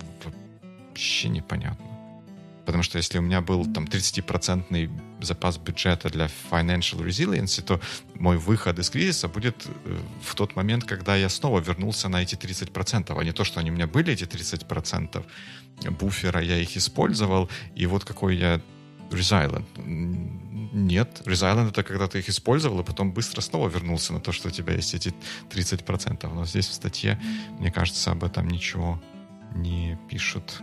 вообще 0.90 1.30
непонятно. 1.30 1.89
Потому 2.70 2.84
что 2.84 3.00
если 3.00 3.18
у 3.18 3.22
меня 3.24 3.42
был 3.42 3.66
там 3.66 3.86
30% 3.86 4.90
запас 5.22 5.58
бюджета 5.58 6.10
для 6.12 6.30
financial 6.52 7.04
resilience, 7.04 7.64
то 7.64 7.82
мой 8.14 8.38
выход 8.38 8.78
из 8.78 8.92
кризиса 8.92 9.28
будет 9.28 9.66
э, 9.66 9.98
в 10.22 10.36
тот 10.36 10.56
момент, 10.56 10.84
когда 10.84 11.16
я 11.16 11.30
снова 11.30 11.62
вернулся 11.62 12.10
на 12.10 12.22
эти 12.22 12.36
30%, 12.36 13.20
а 13.20 13.24
не 13.24 13.32
то, 13.32 13.44
что 13.44 13.60
они 13.60 13.72
у 13.72 13.74
меня 13.74 13.88
были, 13.88 14.14
эти 14.14 14.26
30% 14.26 15.26
буфера, 16.00 16.44
я 16.44 16.58
их 16.58 16.78
использовал, 16.78 17.50
и 17.74 17.88
вот 17.88 18.06
какой 18.06 18.38
я 18.38 18.62
resilient. 19.10 19.66
Нет, 20.72 21.24
resilient 21.26 21.70
это 21.70 21.82
когда 21.82 22.08
ты 22.08 22.20
их 22.20 22.30
использовал, 22.30 22.82
и 22.82 22.84
потом 22.84 23.14
быстро 23.14 23.42
снова 23.42 23.68
вернулся 23.68 24.14
на 24.14 24.20
то, 24.20 24.32
что 24.32 24.50
у 24.50 24.52
тебя 24.52 24.76
есть 24.76 24.94
эти 24.94 25.12
30%. 25.50 26.32
Но 26.32 26.46
здесь 26.46 26.68
в 26.68 26.74
статье, 26.74 27.20
мне 27.58 27.72
кажется, 27.72 28.12
об 28.12 28.24
этом 28.24 28.48
ничего 28.48 29.02
не 29.56 29.98
пишут. 30.08 30.62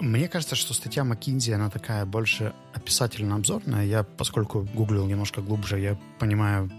Мне 0.00 0.28
кажется, 0.28 0.56
что 0.56 0.74
статья 0.74 1.02
McKinsey, 1.02 1.52
она 1.54 1.70
такая 1.70 2.04
больше 2.04 2.52
описательно-обзорная. 2.74 3.84
Я, 3.84 4.02
поскольку 4.02 4.62
гуглил 4.74 5.06
немножко 5.06 5.40
глубже, 5.40 5.78
я 5.78 5.98
понимаю 6.18 6.70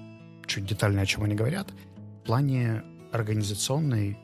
чуть 0.45 0.65
детальнее, 0.65 1.03
о 1.03 1.05
чем 1.05 1.23
они 1.23 1.35
говорят. 1.35 1.67
В 2.23 2.25
плане 2.25 2.83
организационной 3.11 4.17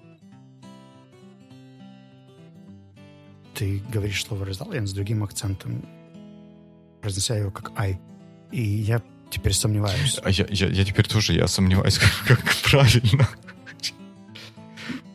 ты 3.54 3.82
говоришь 3.94 4.26
слово 4.26 4.46
resilience 4.46 4.88
с 4.88 4.94
другим 4.94 5.24
акцентом, 5.24 5.88
произнося 7.02 7.36
его 7.36 7.52
как 7.52 7.72
I. 7.78 8.00
И 8.52 8.62
я 8.62 9.02
теперь 9.30 9.54
сомневаюсь. 9.54 10.20
А 10.24 10.30
я, 10.30 10.46
я, 10.50 10.68
я 10.68 10.86
теперь 10.86 11.08
тоже 11.08 11.34
я 11.34 11.48
сомневаюсь, 11.48 11.98
как, 11.98 12.12
как 12.28 12.56
правильно. 12.64 13.28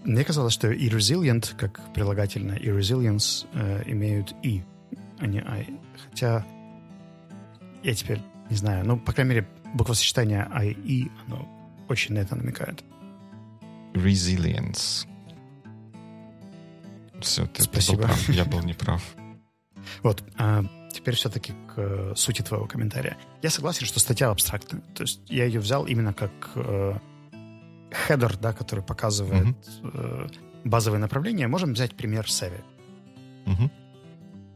Мне 0.07 0.25
казалось, 0.25 0.55
что 0.55 0.71
и 0.71 0.89
resilient, 0.89 1.57
как 1.57 1.93
прилагательное, 1.93 2.57
и 2.57 2.69
resilience 2.69 3.45
э, 3.55 3.83
имеют 3.87 4.35
и, 4.43 4.63
а 5.19 5.27
не 5.27 5.41
I. 5.41 5.67
Хотя 6.09 6.47
я 7.83 7.95
теперь 7.95 8.21
не 8.49 8.57
знаю. 8.57 8.87
Ну, 8.87 9.01
по 9.01 9.13
крайней 9.13 9.35
мере, 9.35 9.49
буквосочетание 9.75 10.49
I 10.53 10.71
и, 10.71 11.11
оно 11.27 11.49
очень 11.89 12.15
на 12.15 12.21
это 12.21 12.37
намекает. 12.37 12.85
Resilience. 13.95 15.09
Все, 17.21 17.47
ты, 17.47 17.65
Спасибо. 17.65 17.99
был 17.99 18.05
прав. 18.05 18.29
Я 18.29 18.45
был 18.45 18.63
неправ. 18.63 19.03
Вот. 20.03 20.25
А 20.37 20.65
теперь 20.93 21.15
все-таки 21.15 21.53
к 21.53 21.75
э, 21.77 22.13
сути 22.17 22.43
твоего 22.43 22.67
комментария. 22.67 23.17
Я 23.43 23.51
согласен, 23.51 23.87
что 23.87 24.01
статья 24.01 24.31
абстрактная. 24.31 24.83
То 24.95 25.03
есть 25.03 25.21
я 25.27 25.45
ее 25.45 25.61
взял 25.61 25.87
именно 25.87 26.13
как 26.13 26.33
э, 26.57 26.99
хедер, 27.91 28.37
да, 28.37 28.53
который 28.53 28.85
показывает 28.85 29.57
угу. 29.83 29.91
э, 29.95 30.29
базовые 30.65 31.01
направления, 31.01 31.49
можем 31.49 31.73
взять 31.73 31.95
пример 31.95 32.31
Севи. 32.31 32.59
Угу. 33.47 33.71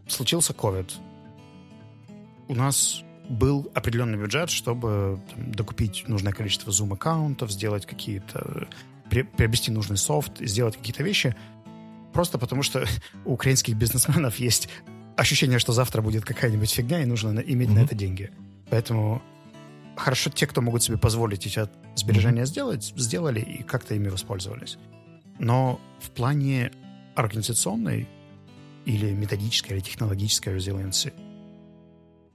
Случился 0.08 0.52
COVID. 0.52 0.90
У 2.48 2.54
нас 2.54 3.04
был 3.28 3.70
определенный 3.74 4.18
бюджет, 4.18 4.50
чтобы 4.50 5.20
там, 5.30 5.52
докупить 5.52 6.04
нужное 6.08 6.32
количество 6.32 6.70
Zoom-аккаунтов, 6.70 7.50
сделать 7.50 7.86
какие-то... 7.86 8.68
При, 9.08 9.22
приобрести 9.22 9.72
нужный 9.72 9.96
софт, 9.96 10.38
сделать 10.38 10.76
какие-то 10.76 11.02
вещи, 11.02 11.34
просто 12.12 12.38
потому 12.38 12.62
что 12.62 12.84
у 13.24 13.32
украинских 13.32 13.76
бизнесменов 13.76 14.36
есть 14.36 14.68
ощущение, 15.16 15.58
что 15.58 15.72
завтра 15.72 16.00
будет 16.02 16.24
какая-нибудь 16.24 16.70
фигня, 16.70 17.02
и 17.02 17.06
нужно 17.06 17.40
иметь 17.40 17.68
mm-hmm. 17.68 17.74
на 17.74 17.78
это 17.80 17.94
деньги. 17.94 18.30
Поэтому 18.70 19.22
хорошо 19.96 20.30
те, 20.30 20.46
кто 20.46 20.60
могут 20.60 20.82
себе 20.82 20.98
позволить 20.98 21.46
эти 21.46 21.68
сбережения 21.96 22.42
mm-hmm. 22.42 22.46
сделать, 22.46 22.92
сделали 22.96 23.40
и 23.40 23.62
как-то 23.62 23.94
ими 23.94 24.08
воспользовались. 24.08 24.78
Но 25.38 25.80
в 26.00 26.10
плане 26.10 26.70
организационной 27.14 28.08
или 28.84 29.12
методической, 29.12 29.76
или 29.76 29.80
технологической 29.80 30.54
резилиенции, 30.54 31.12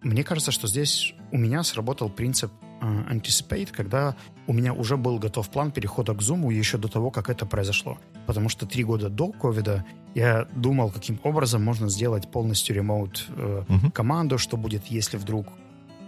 мне 0.01 0.23
кажется, 0.23 0.51
что 0.51 0.67
здесь 0.67 1.15
у 1.31 1.37
меня 1.37 1.63
сработал 1.63 2.09
принцип 2.09 2.51
uh, 2.81 3.09
anticipate, 3.09 3.71
когда 3.71 4.15
у 4.47 4.53
меня 4.53 4.73
уже 4.73 4.97
был 4.97 5.17
готов 5.17 5.49
план 5.49 5.71
перехода 5.71 6.13
к 6.13 6.19
Zoom 6.21 6.53
еще 6.53 6.77
до 6.77 6.87
того, 6.87 7.09
как 7.09 7.29
это 7.29 7.45
произошло. 7.45 7.97
Потому 8.27 8.49
что 8.49 8.65
три 8.67 8.83
года 8.83 9.09
до 9.09 9.31
ковида 9.31 9.83
я 10.13 10.47
думал, 10.55 10.91
каким 10.91 11.19
образом 11.23 11.63
можно 11.63 11.89
сделать 11.89 12.31
полностью 12.31 12.75
remote 12.75 13.25
uh, 13.29 13.65
uh-huh. 13.65 13.91
команду, 13.91 14.37
что 14.37 14.57
будет, 14.57 14.85
если 14.87 15.17
вдруг 15.17 15.47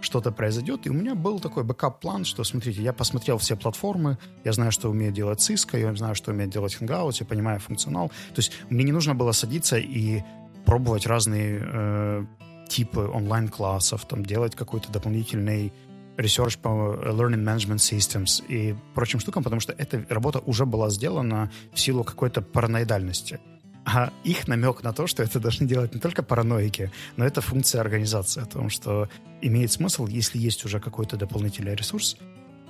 что-то 0.08 0.32
произойдет. 0.32 0.86
И 0.86 0.90
у 0.90 0.94
меня 0.94 1.14
был 1.14 1.38
такой 1.38 1.64
backup 1.64 1.94
-план, 1.94 2.24
что, 2.24 2.42
смотрите, 2.44 2.82
я 2.82 2.94
посмотрел 2.94 3.36
все 3.36 3.56
платформы, 3.56 4.16
я 4.42 4.52
знаю, 4.52 4.72
что 4.72 4.88
умеет 4.88 5.12
делать 5.12 5.38
Cisco, 5.38 5.78
я 5.78 5.94
знаю, 5.94 6.14
что 6.14 6.30
умеет 6.30 6.50
делать 6.50 6.78
Hangout, 6.80 7.16
я 7.20 7.26
понимаю 7.26 7.60
функционал. 7.60 8.08
То 8.08 8.38
есть 8.38 8.52
мне 8.70 8.84
не 8.84 8.92
нужно 8.92 9.14
было 9.14 9.32
садиться 9.32 9.76
и 9.76 10.22
пробовать 10.64 11.06
разные 11.06 11.60
э, 11.62 12.24
типы 12.68 13.00
онлайн-классов, 13.00 14.06
там, 14.06 14.24
делать 14.24 14.54
какой-то 14.56 14.90
дополнительный 14.90 15.72
research 16.16 16.58
по 16.62 16.68
learning 16.68 17.44
management 17.44 17.80
systems 17.80 18.42
и 18.48 18.74
прочим 18.94 19.20
штукам, 19.20 19.44
потому 19.44 19.60
что 19.60 19.74
эта 19.74 20.06
работа 20.08 20.38
уже 20.46 20.64
была 20.64 20.88
сделана 20.88 21.50
в 21.74 21.78
силу 21.78 22.02
какой-то 22.02 22.40
параноидальности. 22.40 23.40
А 23.90 24.12
их 24.22 24.48
намек 24.48 24.82
на 24.82 24.92
то, 24.92 25.06
что 25.06 25.22
это 25.22 25.40
должны 25.40 25.66
делать 25.66 25.94
не 25.94 26.00
только 26.00 26.22
параноики, 26.22 26.90
но 27.16 27.24
это 27.24 27.40
функция 27.40 27.80
организации, 27.80 28.42
о 28.42 28.46
том, 28.46 28.68
что 28.68 29.08
имеет 29.40 29.72
смысл, 29.72 30.06
если 30.06 30.38
есть 30.38 30.64
уже 30.66 30.78
какой-то 30.78 31.16
дополнительный 31.16 31.74
ресурс, 31.74 32.18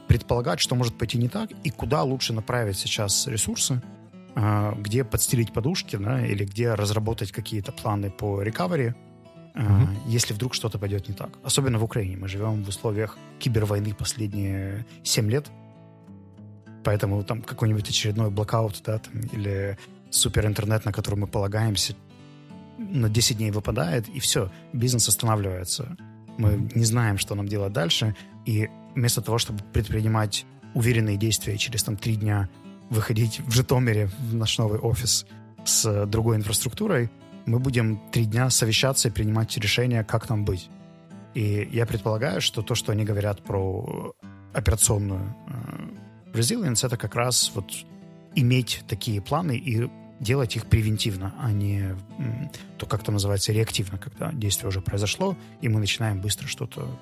предполагать, 0.07 0.61
что 0.61 0.77
может 0.77 0.97
пойти 0.97 1.19
не 1.19 1.29
так, 1.29 1.51
и 1.65 1.71
куда 1.71 2.05
лучше 2.05 2.33
направить 2.33 2.79
сейчас 2.79 3.27
ресурсы, 3.27 3.83
а, 4.37 4.77
где 4.79 5.03
подстелить 5.03 5.53
подушки, 5.53 5.97
да, 5.97 6.25
или 6.25 6.45
где 6.45 6.75
разработать 6.75 7.33
какие-то 7.33 7.73
планы 7.73 8.11
по 8.11 8.41
recovery, 8.45 8.95
mm-hmm. 9.57 9.89
если 10.07 10.35
вдруг 10.35 10.55
что-то 10.55 10.79
пойдет 10.79 11.09
не 11.09 11.15
так. 11.15 11.31
Особенно 11.43 11.81
в 11.81 11.85
Украине. 11.85 12.17
Мы 12.17 12.29
живем 12.29 12.63
в 12.63 12.69
условиях 12.69 13.19
кибервойны 13.41 13.93
последние 13.93 14.87
7 15.03 15.29
лет, 15.29 15.47
поэтому 16.85 17.25
там 17.25 17.43
какой-нибудь 17.43 17.89
очередной 17.89 18.31
блокаут, 18.31 18.81
да, 18.87 18.99
там, 18.99 19.21
или 19.33 19.77
суперинтернет, 20.11 20.85
на 20.85 20.93
который 20.93 21.17
мы 21.17 21.27
полагаемся, 21.27 21.95
на 22.79 23.09
10 23.09 23.37
дней 23.37 23.51
выпадает, 23.51 24.09
и 24.09 24.21
все, 24.21 24.51
бизнес 24.73 25.09
останавливается. 25.09 25.97
Мы 26.39 26.71
не 26.75 26.85
знаем, 26.85 27.19
что 27.19 27.35
нам 27.35 27.49
делать 27.49 27.73
дальше, 27.73 28.15
и 28.47 28.69
вместо 28.95 29.21
того, 29.21 29.39
чтобы 29.39 29.63
предпринимать 29.73 30.47
уверенные 30.75 31.17
действия 31.17 31.59
через 31.59 31.83
там 31.83 31.97
три 31.97 32.17
дня 32.17 32.49
выходить 32.91 33.41
в 33.41 33.51
Житомире 33.51 34.11
в 34.21 34.35
наш 34.35 34.59
новый 34.59 34.79
офис 34.79 35.27
с 35.65 36.07
другой 36.07 36.37
инфраструктурой, 36.37 37.11
мы 37.47 37.59
будем 37.59 38.01
три 38.13 38.25
дня 38.25 38.51
совещаться 38.51 39.09
и 39.09 39.11
принимать 39.11 39.57
решения, 39.59 40.05
как 40.05 40.29
нам 40.29 40.45
быть. 40.45 40.71
И 41.35 41.69
я 41.73 41.87
предполагаю, 41.87 42.41
что 42.41 42.63
то, 42.63 42.75
что 42.75 42.93
они 42.93 43.05
говорят 43.05 43.43
про 43.43 44.15
операционную 44.53 45.35
э, 45.47 46.37
resilience, 46.39 46.87
это 46.87 46.97
как 46.97 47.15
раз 47.15 47.53
вот 47.55 47.71
иметь 48.35 48.85
такие 48.89 49.21
планы 49.21 49.57
и 49.57 49.89
делать 50.21 50.57
их 50.57 50.67
превентивно, 50.67 51.35
а 51.39 51.53
не 51.53 51.95
то, 52.77 52.87
как 52.87 53.03
это 53.03 53.13
называется, 53.13 53.53
реактивно, 53.53 53.99
когда 53.99 54.33
действие 54.33 54.69
уже 54.69 54.81
произошло, 54.81 55.37
и 55.61 55.69
мы 55.69 55.81
начинаем 55.81 56.21
быстро 56.21 56.47
что-то 56.47 56.99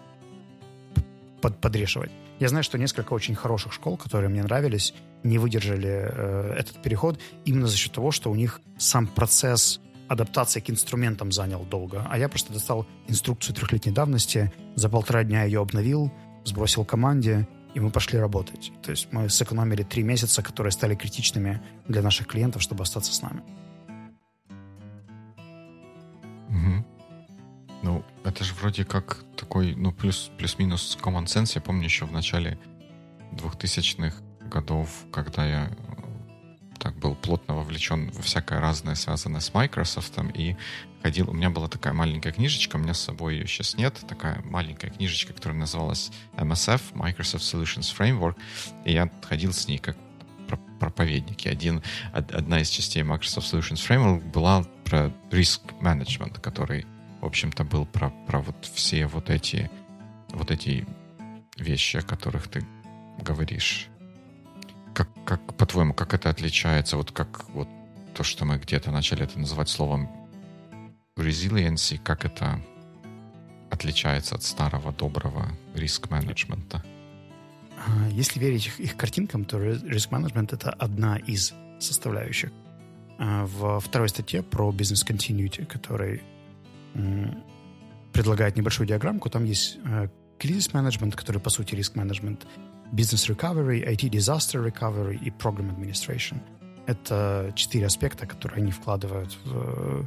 под, 1.40 1.58
подрешивать. 1.58 2.10
Я 2.38 2.48
знаю, 2.48 2.62
что 2.64 2.76
несколько 2.76 3.14
очень 3.14 3.34
хороших 3.34 3.72
школ, 3.72 3.96
которые 3.96 4.28
мне 4.28 4.42
нравились, 4.42 4.92
не 5.22 5.38
выдержали 5.38 6.10
э, 6.10 6.54
этот 6.58 6.82
переход 6.82 7.18
именно 7.46 7.66
за 7.66 7.76
счет 7.76 7.92
того, 7.92 8.10
что 8.10 8.30
у 8.30 8.34
них 8.34 8.60
сам 8.76 9.06
процесс 9.06 9.80
адаптация 10.08 10.60
к 10.60 10.70
инструментам 10.70 11.32
занял 11.32 11.64
долго. 11.64 12.06
А 12.08 12.18
я 12.18 12.28
просто 12.28 12.52
достал 12.52 12.86
инструкцию 13.08 13.56
трехлетней 13.56 13.92
давности, 13.92 14.52
за 14.74 14.88
полтора 14.88 15.24
дня 15.24 15.44
ее 15.44 15.60
обновил, 15.60 16.12
сбросил 16.44 16.84
команде, 16.84 17.48
и 17.76 17.80
мы 17.80 17.90
пошли 17.90 18.18
работать. 18.18 18.72
То 18.82 18.90
есть 18.90 19.12
мы 19.12 19.28
сэкономили 19.28 19.82
три 19.82 20.02
месяца, 20.02 20.42
которые 20.42 20.70
стали 20.72 20.94
критичными 20.94 21.60
для 21.86 22.00
наших 22.00 22.26
клиентов, 22.26 22.62
чтобы 22.62 22.82
остаться 22.82 23.12
с 23.12 23.20
нами. 23.20 23.42
Угу. 26.48 26.86
Ну, 27.82 28.04
это 28.24 28.44
же 28.44 28.54
вроде 28.54 28.86
как 28.86 29.22
такой, 29.36 29.74
ну, 29.74 29.92
плюс, 29.92 30.30
плюс-минус 30.38 30.96
common 31.02 31.26
sense. 31.26 31.52
Я 31.54 31.60
помню 31.60 31.84
еще 31.84 32.06
в 32.06 32.12
начале 32.12 32.58
2000-х 33.32 34.22
годов, 34.48 34.88
когда 35.12 35.44
я 35.44 35.70
так 36.78 36.96
был 36.96 37.14
плотно 37.14 37.54
вовлечен 37.54 38.10
во 38.10 38.22
всякое 38.22 38.60
разное, 38.60 38.94
связанное 38.94 39.40
с 39.40 39.52
Microsoft, 39.54 40.14
и 40.34 40.56
ходил, 41.02 41.30
у 41.30 41.32
меня 41.32 41.50
была 41.50 41.68
такая 41.68 41.92
маленькая 41.92 42.32
книжечка, 42.32 42.76
у 42.76 42.78
меня 42.78 42.94
с 42.94 43.00
собой 43.00 43.36
ее 43.36 43.46
сейчас 43.46 43.76
нет, 43.76 43.94
такая 44.08 44.42
маленькая 44.44 44.90
книжечка, 44.90 45.32
которая 45.32 45.58
называлась 45.58 46.10
MSF, 46.36 46.80
Microsoft 46.94 47.44
Solutions 47.44 47.94
Framework, 47.96 48.36
и 48.84 48.92
я 48.92 49.10
ходил 49.22 49.52
с 49.52 49.68
ней 49.68 49.78
как 49.78 49.96
проповедник. 50.78 51.46
И 51.46 51.48
один, 51.48 51.82
одна 52.12 52.60
из 52.60 52.68
частей 52.68 53.02
Microsoft 53.02 53.52
Solutions 53.52 53.86
Framework 53.86 54.30
была 54.30 54.64
про 54.84 55.12
риск 55.30 55.62
management, 55.80 56.40
который, 56.40 56.86
в 57.20 57.26
общем-то, 57.26 57.64
был 57.64 57.86
про, 57.86 58.10
про 58.26 58.40
вот 58.40 58.56
все 58.74 59.06
вот 59.06 59.30
эти, 59.30 59.70
вот 60.30 60.50
эти 60.50 60.86
вещи, 61.56 61.96
о 61.96 62.02
которых 62.02 62.48
ты 62.48 62.64
говоришь 63.18 63.88
как, 65.26 65.56
по-твоему, 65.56 65.92
как 65.92 66.14
это 66.14 66.30
отличается, 66.30 66.96
вот 66.96 67.10
как 67.10 67.48
вот 67.50 67.68
то, 68.14 68.22
что 68.22 68.44
мы 68.46 68.58
где-то 68.58 68.90
начали 68.90 69.24
это 69.24 69.38
называть 69.38 69.68
словом 69.68 70.08
resiliency, 71.18 71.98
как 72.02 72.24
это 72.24 72.60
отличается 73.70 74.36
от 74.36 74.42
старого 74.42 74.92
доброго 74.92 75.48
риск-менеджмента? 75.74 76.82
А, 77.76 78.08
если 78.08 78.40
верить 78.40 78.66
их, 78.66 78.80
их 78.80 78.96
картинкам, 78.96 79.44
то 79.44 79.58
риск-менеджмент— 79.58 80.52
это 80.54 80.70
одна 80.70 81.18
из 81.18 81.52
составляющих. 81.78 82.52
А, 83.18 83.44
в 83.44 83.80
второй 83.80 84.08
статье 84.08 84.42
про 84.42 84.72
бизнес 84.72 85.04
continuity, 85.04 85.66
который 85.66 86.22
предлагает 88.14 88.56
небольшую 88.56 88.86
диаграммку, 88.86 89.28
там 89.28 89.44
есть 89.44 89.76
э, 89.84 90.08
кризис-менеджмент, 90.38 91.14
который, 91.14 91.42
по 91.42 91.50
сути, 91.50 91.74
риск-менеджмент, 91.74 92.46
Business 92.92 93.28
Recovery, 93.28 93.84
IT 93.86 94.10
Disaster 94.10 94.64
Recovery 94.64 95.18
и 95.18 95.30
Program 95.30 95.74
Administration. 95.76 96.38
Это 96.86 97.52
четыре 97.54 97.86
аспекта, 97.86 98.26
которые 98.26 98.62
они 98.62 98.70
вкладывают 98.70 99.36
в 99.44 99.52
э, 99.54 100.04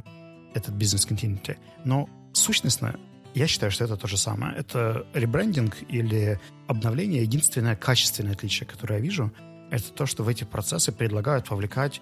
этот 0.54 0.74
бизнес 0.74 1.06
continuity. 1.06 1.58
Но 1.84 2.08
сущностно 2.32 2.98
я 3.34 3.46
считаю, 3.46 3.70
что 3.70 3.84
это 3.84 3.96
то 3.96 4.08
же 4.08 4.16
самое. 4.16 4.56
Это 4.56 5.06
ребрендинг 5.14 5.76
или 5.88 6.40
обновление. 6.66 7.22
Единственное 7.22 7.76
качественное 7.76 8.32
отличие, 8.32 8.66
которое 8.66 8.94
я 8.96 9.00
вижу, 9.00 9.32
это 9.70 9.92
то, 9.92 10.06
что 10.06 10.24
в 10.24 10.28
эти 10.28 10.44
процессы 10.44 10.90
предлагают 10.90 11.50
вовлекать 11.50 12.00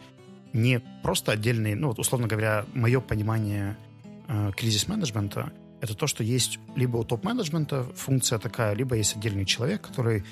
не 0.53 0.81
просто 1.03 1.33
отдельные, 1.33 1.77
ну, 1.77 1.89
вот, 1.89 1.99
условно 1.99 2.27
говоря, 2.27 2.65
мое 2.73 3.01
понимание 3.01 3.77
э, 4.29 4.51
кризис-менеджмента, 4.57 5.53
это 5.81 5.95
то, 5.95 6.07
что 6.07 6.25
есть 6.25 6.59
либо 6.75 6.97
у 6.97 7.05
топ-менеджмента 7.05 7.85
функция 7.95 8.39
такая, 8.39 8.75
либо 8.75 8.97
есть 8.97 9.17
отдельный 9.17 9.45
человек, 9.45 9.83
который 9.83 10.25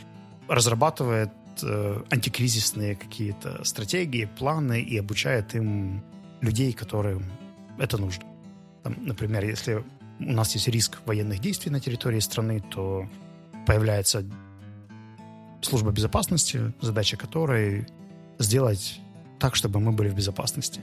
разрабатывает 0.49 1.31
э, 1.63 2.03
антикризисные 2.11 2.97
какие-то 2.97 3.65
стратегии, 3.65 4.29
планы 4.39 4.81
и 4.81 4.99
обучает 4.99 5.55
им 5.55 6.03
людей, 6.41 6.73
которым 6.73 7.25
это 7.79 7.99
нужно. 7.99 8.25
Там, 8.83 8.97
например, 9.01 9.45
если 9.45 9.85
у 10.21 10.33
нас 10.33 10.55
есть 10.55 10.69
риск 10.69 10.99
военных 11.07 11.41
действий 11.41 11.71
на 11.71 11.81
территории 11.81 12.21
страны, 12.21 12.63
то 12.71 13.09
появляется 13.67 14.25
служба 15.63 15.91
безопасности, 15.91 16.73
задача 16.81 17.17
которой 17.17 17.87
сделать 18.39 19.01
так, 19.39 19.57
чтобы 19.57 19.81
мы 19.81 19.93
были 19.93 20.09
в 20.09 20.15
безопасности. 20.15 20.81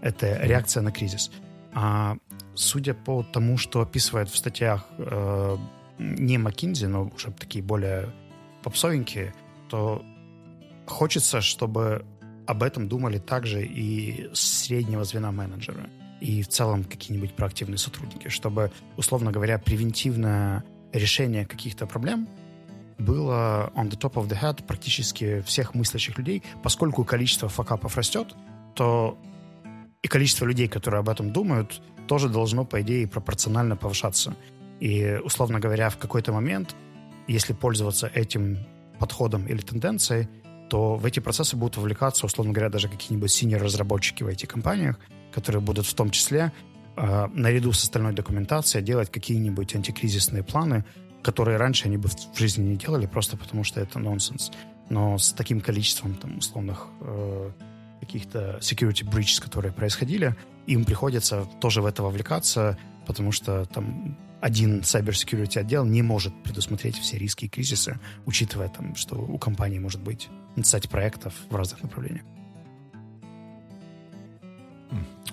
Это 0.00 0.38
реакция 0.44 0.82
на 0.82 0.90
кризис. 0.90 1.30
А 1.74 2.16
судя 2.54 2.94
по 2.94 3.22
тому, 3.22 3.56
что 3.56 3.80
описывает 3.80 4.28
в 4.28 4.36
статьях 4.36 4.86
э, 4.98 5.56
не 5.98 6.36
McKinsey, 6.36 6.88
но 6.88 7.10
уже 7.14 7.30
такие 7.32 7.62
более 7.62 8.08
попсовенькие, 8.62 9.34
то 9.68 10.04
хочется, 10.86 11.40
чтобы 11.40 12.04
об 12.46 12.62
этом 12.62 12.88
думали 12.88 13.18
также 13.18 13.64
и 13.64 14.28
среднего 14.34 15.04
звена 15.04 15.32
менеджера 15.32 15.88
и 16.20 16.42
в 16.42 16.48
целом 16.48 16.84
какие-нибудь 16.84 17.34
проактивные 17.34 17.78
сотрудники, 17.78 18.28
чтобы, 18.28 18.70
условно 18.96 19.32
говоря, 19.32 19.58
превентивное 19.58 20.64
решение 20.92 21.44
каких-то 21.44 21.86
проблем 21.86 22.28
было 22.98 23.72
on 23.74 23.90
the 23.90 23.98
top 23.98 24.14
of 24.14 24.28
the 24.28 24.40
head 24.40 24.64
практически 24.64 25.40
всех 25.42 25.74
мыслящих 25.74 26.18
людей, 26.18 26.42
поскольку 26.62 27.04
количество 27.04 27.48
факапов 27.48 27.96
растет, 27.96 28.34
то 28.74 29.18
и 30.02 30.08
количество 30.08 30.44
людей, 30.46 30.68
которые 30.68 31.00
об 31.00 31.08
этом 31.08 31.32
думают, 31.32 31.82
тоже 32.06 32.28
должно, 32.28 32.64
по 32.64 32.80
идее, 32.82 33.08
пропорционально 33.08 33.76
повышаться. 33.76 34.36
И, 34.80 35.18
условно 35.24 35.60
говоря, 35.60 35.88
в 35.88 35.96
какой-то 35.96 36.32
момент 36.32 36.74
если 37.28 37.52
пользоваться 37.52 38.10
этим 38.14 38.58
подходом 38.98 39.46
или 39.46 39.60
тенденцией, 39.60 40.28
то 40.68 40.96
в 40.96 41.04
эти 41.04 41.20
процессы 41.20 41.56
будут 41.56 41.76
вовлекаться, 41.76 42.24
условно 42.26 42.52
говоря, 42.52 42.70
даже 42.70 42.88
какие-нибудь 42.88 43.30
синер-разработчики 43.30 44.22
в 44.22 44.28
этих-компаниях, 44.28 44.98
которые 45.32 45.60
будут 45.60 45.86
в 45.86 45.94
том 45.94 46.10
числе 46.10 46.52
э, 46.96 47.26
наряду 47.34 47.72
с 47.72 47.82
остальной 47.82 48.14
документацией 48.14 48.84
делать 48.84 49.10
какие-нибудь 49.10 49.74
антикризисные 49.74 50.42
планы, 50.42 50.84
которые 51.22 51.56
раньше 51.56 51.86
они 51.86 51.96
бы 51.96 52.08
в 52.08 52.38
жизни 52.38 52.64
не 52.64 52.76
делали, 52.76 53.06
просто 53.06 53.36
потому 53.36 53.64
что 53.64 53.80
это 53.80 53.98
нонсенс. 53.98 54.50
Но 54.88 55.18
с 55.18 55.32
таким 55.32 55.60
количеством 55.60 56.14
там, 56.14 56.38
условных 56.38 56.86
э, 57.00 57.50
каких-то 58.00 58.58
security 58.60 59.04
breaches, 59.04 59.42
которые 59.42 59.72
происходили, 59.72 60.34
им 60.66 60.84
приходится 60.84 61.46
тоже 61.60 61.82
в 61.82 61.86
это 61.86 62.02
вовлекаться, 62.02 62.78
потому 63.06 63.32
что 63.32 63.64
там 63.66 64.16
один 64.42 64.80
cybersecurity 64.80 65.60
отдел 65.60 65.84
не 65.84 66.02
может 66.02 66.34
предусмотреть 66.42 66.98
все 66.98 67.16
риски 67.16 67.44
и 67.44 67.48
кризисы, 67.48 68.00
учитывая, 68.26 68.68
там, 68.68 68.96
что 68.96 69.14
у 69.14 69.38
компании 69.38 69.78
может 69.78 70.02
быть 70.02 70.28
20 70.56 70.90
проектов 70.90 71.32
в 71.48 71.54
разных 71.54 71.82
направлениях. 71.84 72.24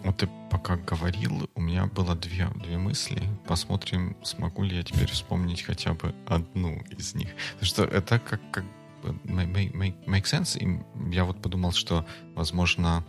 Вот 0.04 0.18
ты 0.18 0.30
пока 0.52 0.78
говорил, 0.78 1.50
у 1.56 1.62
меня 1.62 1.88
было 1.88 2.16
две, 2.16 2.48
две 2.64 2.78
мысли. 2.78 3.22
Посмотрим, 3.48 4.16
смогу 4.24 4.64
ли 4.64 4.78
я 4.78 4.84
теперь 4.84 5.10
вспомнить 5.10 5.64
хотя 5.64 5.96
бы 5.96 6.14
одну 6.28 6.80
из 6.96 7.16
них. 7.16 7.30
Потому 7.54 7.66
что 7.66 7.84
это 7.86 8.20
как, 8.20 8.40
как 8.52 8.64
make, 9.04 10.24
sense. 10.24 10.58
И 10.60 10.80
я 11.12 11.26
вот 11.26 11.42
подумал, 11.42 11.72
что, 11.72 12.06
возможно, 12.36 13.04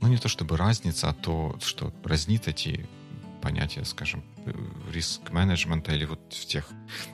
ну 0.00 0.08
не 0.08 0.16
то 0.16 0.28
чтобы 0.28 0.56
разница, 0.56 1.10
а 1.10 1.12
то, 1.12 1.58
что 1.60 1.92
разнит 2.04 2.46
эти 2.46 2.86
понятия, 3.40 3.84
скажем, 3.84 4.22
риск 4.92 5.30
менеджмента 5.30 5.92
или 5.92 6.04
вот 6.04 6.28
тех 6.28 6.68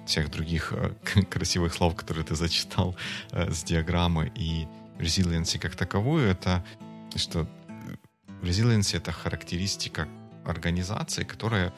всех 0.07 0.31
других 0.31 0.73
э, 0.73 1.23
красивых 1.31 1.75
слов, 1.75 1.95
которые 1.95 2.25
ты 2.25 2.35
зачитал 2.35 2.97
э, 3.31 3.51
с 3.51 3.65
диаграммы 3.65 4.33
и 4.35 4.67
resiliency 4.99 5.59
как 5.59 5.77
таковую, 5.77 6.29
это 6.29 6.65
что 7.17 7.47
Resilience— 8.43 8.97
это 8.97 9.13
характеристика 9.13 10.09
организации, 10.45 11.23
которая 11.23 11.73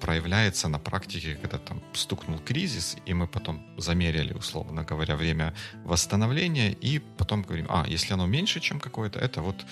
проявляется 0.00 0.68
на 0.68 0.78
практике, 0.78 1.36
когда 1.36 1.58
там 1.58 1.82
стукнул 1.94 2.38
кризис, 2.38 2.96
и 3.06 3.14
мы 3.14 3.26
потом 3.26 3.66
замерили, 3.78 4.34
условно 4.34 4.84
говоря, 4.84 5.16
время 5.16 5.54
восстановления, 5.84 6.72
и 6.72 6.98
потом 6.98 7.42
говорим, 7.42 7.66
а, 7.70 7.86
если 7.88 8.12
оно 8.12 8.26
меньше, 8.26 8.60
чем 8.60 8.78
какое-то, 8.78 9.18
это 9.18 9.40
вот 9.40 9.64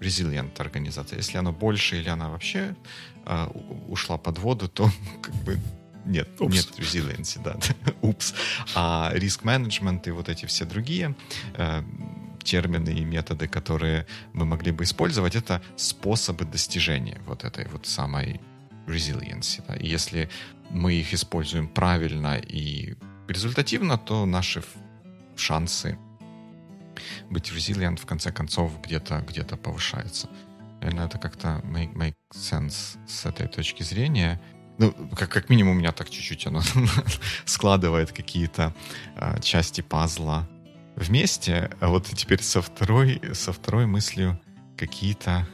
resilient 0.00 0.60
организация. 0.60 1.18
Если 1.18 1.38
оно 1.38 1.52
больше 1.52 1.96
или 1.96 2.08
она 2.08 2.28
вообще 2.28 2.74
э, 3.26 3.46
ушла 3.88 4.16
под 4.18 4.38
воду, 4.38 4.68
то 4.68 4.90
как 5.22 5.34
бы 5.44 5.58
нет, 6.04 6.28
Упс. 6.40 6.54
нет 6.54 6.66
resilience, 6.78 7.40
да. 7.42 7.56
Упс. 8.02 8.34
А 8.74 9.10
риск 9.14 9.44
менеджмент 9.44 10.06
и 10.06 10.10
вот 10.10 10.28
эти 10.28 10.46
все 10.46 10.64
другие 10.64 11.14
э, 11.54 11.82
термины 12.42 12.90
и 12.90 13.04
методы, 13.04 13.46
которые 13.46 14.06
мы 14.32 14.46
могли 14.46 14.72
бы 14.72 14.84
использовать, 14.84 15.36
это 15.36 15.60
способы 15.76 16.44
достижения 16.44 17.20
вот 17.26 17.44
этой 17.44 17.66
вот 17.68 17.86
самой 17.86 18.40
resilience. 18.86 19.62
Да. 19.68 19.76
И 19.76 19.86
если 19.86 20.30
мы 20.70 20.94
их 20.94 21.12
используем 21.12 21.68
правильно 21.68 22.38
и 22.38 22.94
результативно, 23.28 23.98
то 23.98 24.24
наши 24.26 24.62
шансы 25.36 25.98
быть 27.30 27.50
resilient 27.50 28.00
в 28.00 28.06
конце 28.06 28.32
концов 28.32 28.72
где-то 28.82 29.24
где 29.28 29.44
повышаются. 29.44 30.28
Наверное, 30.80 31.06
это 31.06 31.18
как-то 31.18 31.60
make, 31.64 31.94
make 31.94 32.14
sense 32.32 32.98
с 33.06 33.26
этой 33.26 33.48
точки 33.48 33.82
зрения. 33.82 34.40
Ну, 34.78 34.92
как, 35.16 35.28
как 35.30 35.48
минимум, 35.48 35.76
у 35.76 35.78
меня 35.80 35.92
так 35.92 36.08
чуть-чуть 36.08 36.46
оно 36.46 36.62
складывает 37.44 38.12
какие-то 38.12 38.74
э, 39.16 39.40
части 39.40 39.80
пазла 39.80 40.48
вместе, 40.94 41.70
а 41.80 41.88
вот 41.88 42.06
теперь 42.06 42.42
со 42.42 42.62
второй, 42.62 43.20
со 43.34 43.52
второй 43.52 43.86
мыслью 43.86 44.40
какие-то 44.76 45.46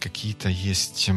какие-то 0.00 0.48
есть 0.48 1.10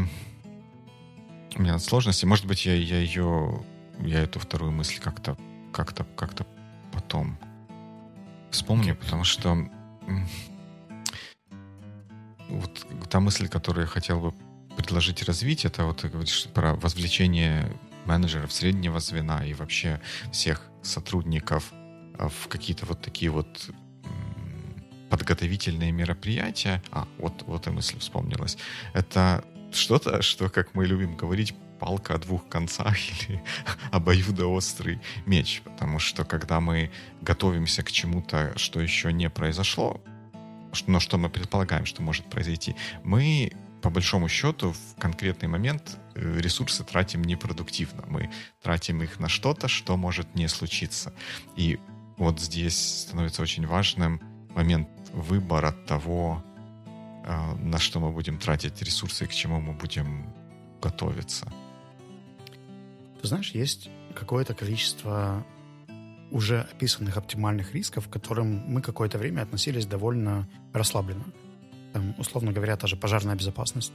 у 1.55 1.61
меня 1.61 1.77
сложности. 1.79 2.25
Может 2.25 2.45
быть, 2.45 2.65
я, 2.65 2.73
я 2.73 2.99
ее, 2.99 3.63
я 3.99 4.21
эту 4.21 4.39
вторую 4.39 4.71
мысль 4.71 4.99
как-то, 4.99 5.37
как-то, 5.71 6.03
как-то 6.15 6.45
потом 6.91 7.37
вспомню, 8.51 8.95
потому 8.95 9.23
что 9.23 9.57
вот 12.49 12.85
та 13.09 13.19
мысль, 13.19 13.47
которую 13.47 13.85
я 13.85 13.87
хотел 13.87 14.19
бы 14.19 14.33
предложить 14.75 15.23
развить, 15.23 15.65
это 15.65 15.85
вот 15.85 16.01
ты 16.01 16.09
говоришь 16.09 16.47
про 16.53 16.75
возвлечение 16.75 17.71
менеджеров 18.05 18.51
среднего 18.51 18.99
звена 18.99 19.45
и 19.45 19.53
вообще 19.53 20.01
всех 20.31 20.63
сотрудников 20.81 21.71
а, 22.17 22.29
в 22.29 22.47
какие-то 22.47 22.85
вот 22.85 23.01
такие 23.01 23.29
вот 23.29 23.69
подготовительные 25.09 25.91
мероприятия. 25.91 26.81
А, 26.91 27.07
вот, 27.17 27.43
вот 27.45 27.67
и 27.67 27.71
мысль 27.71 27.99
вспомнилась. 27.99 28.57
Это 28.93 29.43
что-то, 29.71 30.21
что, 30.21 30.49
как 30.49 30.73
мы 30.75 30.85
любим 30.85 31.15
говорить, 31.15 31.53
палка 31.79 32.15
о 32.15 32.17
двух 32.17 32.47
концах 32.47 32.97
или 33.29 33.41
обоюдоострый 33.91 34.99
меч. 35.25 35.61
Потому 35.63 35.99
что 35.99 36.25
когда 36.25 36.59
мы 36.59 36.91
готовимся 37.21 37.83
к 37.83 37.91
чему-то, 37.91 38.57
что 38.57 38.81
еще 38.81 39.11
не 39.13 39.29
произошло, 39.29 40.01
но 40.87 40.99
что 40.99 41.17
мы 41.17 41.29
предполагаем, 41.29 41.85
что 41.85 42.01
может 42.01 42.25
произойти, 42.29 42.75
мы 43.03 43.51
по 43.81 43.89
большому 43.89 44.27
счету 44.27 44.73
в 44.73 44.99
конкретный 44.99 45.47
момент 45.47 45.97
э, 46.15 46.39
ресурсы 46.39 46.83
тратим 46.83 47.23
непродуктивно. 47.23 48.03
Мы 48.07 48.29
тратим 48.61 49.01
их 49.01 49.19
на 49.19 49.29
что-то, 49.29 49.67
что 49.67 49.95
может 49.97 50.35
не 50.35 50.47
случиться. 50.47 51.13
И 51.55 51.79
вот 52.17 52.39
здесь 52.39 53.03
становится 53.07 53.41
очень 53.41 53.65
важным 53.65 54.21
момент 54.53 54.89
выбора 55.13 55.71
того, 55.71 56.43
а, 57.25 57.55
на 57.55 57.79
что 57.79 57.99
мы 57.99 58.11
будем 58.11 58.37
тратить 58.37 58.81
ресурсы 58.81 59.23
и 59.23 59.27
к 59.27 59.31
чему 59.31 59.61
мы 59.61 59.73
будем 59.73 60.33
готовиться. 60.81 61.51
Ты 63.21 63.27
знаешь, 63.27 63.51
есть 63.51 63.89
какое-то 64.15 64.53
количество 64.53 65.45
уже 66.31 66.61
описанных 66.61 67.17
оптимальных 67.17 67.73
рисков, 67.73 68.07
к 68.07 68.11
которым 68.11 68.63
мы 68.67 68.81
какое-то 68.81 69.17
время 69.17 69.41
относились 69.41 69.85
довольно 69.85 70.47
расслабленно. 70.73 71.25
Там, 71.93 72.15
условно 72.17 72.51
говоря, 72.51 72.77
та 72.77 72.87
же 72.87 72.95
пожарная 72.95 73.35
безопасность. 73.35 73.93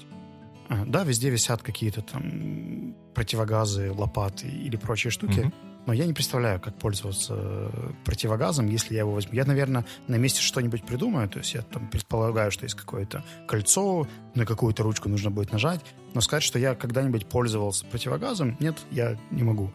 А, 0.68 0.84
да, 0.84 1.04
везде 1.04 1.30
висят 1.30 1.62
какие-то 1.62 2.02
там 2.02 2.94
противогазы, 3.14 3.92
лопаты 3.92 4.48
или 4.48 4.76
прочие 4.76 5.10
штуки, 5.10 5.40
mm-hmm. 5.40 5.73
Но 5.86 5.92
я 5.92 6.06
не 6.06 6.12
представляю, 6.12 6.60
как 6.60 6.76
пользоваться 6.76 7.34
э, 7.36 7.90
противогазом, 8.04 8.66
если 8.68 8.94
я 8.94 9.00
его 9.00 9.12
возьму. 9.12 9.34
Я, 9.34 9.44
наверное, 9.44 9.84
на 10.08 10.16
месте 10.16 10.40
что-нибудь 10.40 10.84
придумаю. 10.84 11.28
То 11.28 11.38
есть 11.38 11.54
я 11.54 11.62
там 11.62 11.88
предполагаю, 11.88 12.50
что 12.50 12.64
есть 12.64 12.74
какое-то 12.74 13.24
кольцо, 13.46 14.06
на 14.34 14.46
какую-то 14.46 14.82
ручку 14.82 15.08
нужно 15.08 15.30
будет 15.30 15.52
нажать. 15.52 15.80
Но 16.14 16.20
сказать, 16.20 16.42
что 16.42 16.58
я 16.58 16.74
когда-нибудь 16.74 17.26
пользовался 17.26 17.84
противогазом, 17.86 18.56
нет, 18.60 18.76
я 18.90 19.18
не 19.30 19.42
могу. 19.42 19.72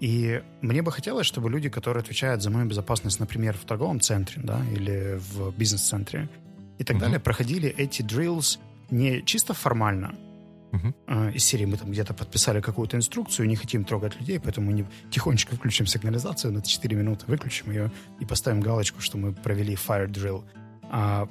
И 0.00 0.42
мне 0.60 0.82
бы 0.82 0.90
хотелось, 0.90 1.26
чтобы 1.26 1.48
люди, 1.48 1.68
которые 1.68 2.02
отвечают 2.02 2.42
за 2.42 2.50
мою 2.50 2.66
безопасность, 2.66 3.20
например, 3.20 3.56
в 3.56 3.64
торговом 3.64 4.00
центре, 4.00 4.42
да, 4.42 4.60
или 4.72 5.20
в 5.20 5.56
бизнес-центре 5.56 6.28
и 6.78 6.84
так 6.84 6.96
uh-huh. 6.96 7.00
далее, 7.00 7.20
проходили 7.20 7.68
эти 7.68 8.02
drills 8.02 8.58
не 8.90 9.22
чисто 9.22 9.54
формально, 9.54 10.14
Uh-huh. 10.74 11.32
Из 11.32 11.44
серии 11.44 11.66
мы 11.66 11.76
там 11.76 11.90
где-то 11.90 12.14
подписали 12.14 12.60
какую-то 12.60 12.96
инструкцию, 12.96 13.48
не 13.48 13.56
хотим 13.56 13.84
трогать 13.84 14.20
людей, 14.20 14.40
поэтому 14.40 14.66
мы 14.66 14.72
не, 14.72 14.84
тихонечко 15.10 15.54
включим 15.56 15.86
сигнализацию 15.86 16.52
на 16.52 16.62
4 16.62 16.96
минуты, 16.96 17.26
выключим 17.26 17.70
ее 17.70 17.90
и 18.20 18.24
поставим 18.24 18.60
галочку, 18.60 19.00
что 19.00 19.18
мы 19.18 19.32
провели 19.32 19.74
fire 19.74 20.08
drill. 20.08 20.42
А, 20.90 21.28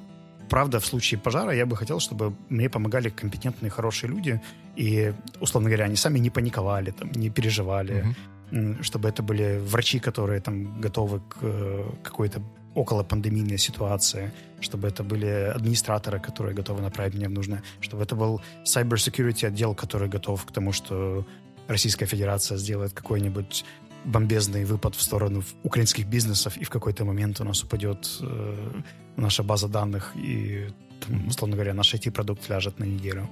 правда, 0.50 0.80
в 0.80 0.86
случае 0.86 1.20
пожара 1.20 1.52
я 1.52 1.66
бы 1.66 1.76
хотел, 1.76 2.00
чтобы 2.00 2.34
мне 2.50 2.70
помогали 2.70 3.10
компетентные, 3.10 3.70
хорошие 3.70 4.10
люди, 4.10 4.42
и, 4.76 5.14
условно 5.40 5.70
говоря, 5.70 5.86
они 5.86 5.96
сами 5.96 6.20
не 6.20 6.30
паниковали, 6.30 6.92
там, 6.92 7.12
не 7.12 7.30
переживали, 7.30 8.16
uh-huh. 8.52 8.84
чтобы 8.84 9.10
это 9.10 9.24
были 9.24 9.60
врачи, 9.60 10.00
которые 10.00 10.40
там 10.40 10.82
готовы 10.82 11.20
к 11.20 11.38
э, 11.42 11.90
какой-то 12.04 12.42
около 12.76 13.04
пандемийной 13.04 13.58
ситуации, 13.58 14.32
чтобы 14.62 14.88
это 14.88 15.04
были 15.04 15.54
администраторы, 15.56 16.20
которые 16.20 16.56
готовы 16.56 16.82
направить 16.82 17.14
меня 17.16 17.28
в 17.28 17.32
нужное, 17.32 17.64
чтобы 17.82 18.04
это 18.04 18.16
был 18.16 18.42
cyber 18.66 18.96
security 18.96 19.48
отдел, 19.48 19.76
который 19.76 20.10
готов 20.10 20.46
к 20.46 20.52
тому, 20.52 20.72
что 20.72 21.26
Российская 21.68 22.06
Федерация 22.06 22.58
сделает 22.58 22.94
какой-нибудь 22.94 23.66
бомбезный 24.06 24.66
выпад 24.66 24.96
в 24.96 25.02
сторону 25.02 25.44
украинских 25.64 26.08
бизнесов, 26.08 26.58
и 26.58 26.64
в 26.64 26.70
какой-то 26.70 27.06
момент 27.06 27.40
у 27.42 27.44
нас 27.44 27.64
упадет 27.64 28.10
э, 28.22 28.82
наша 29.16 29.44
база 29.44 29.68
данных, 29.68 30.12
и, 30.16 30.68
там, 31.00 31.28
условно 31.28 31.56
говоря, 31.56 31.74
наш 31.74 31.94
IT-продукт 31.94 32.50
ляжет 32.50 32.80
на 32.80 32.84
неделю. 32.84 33.30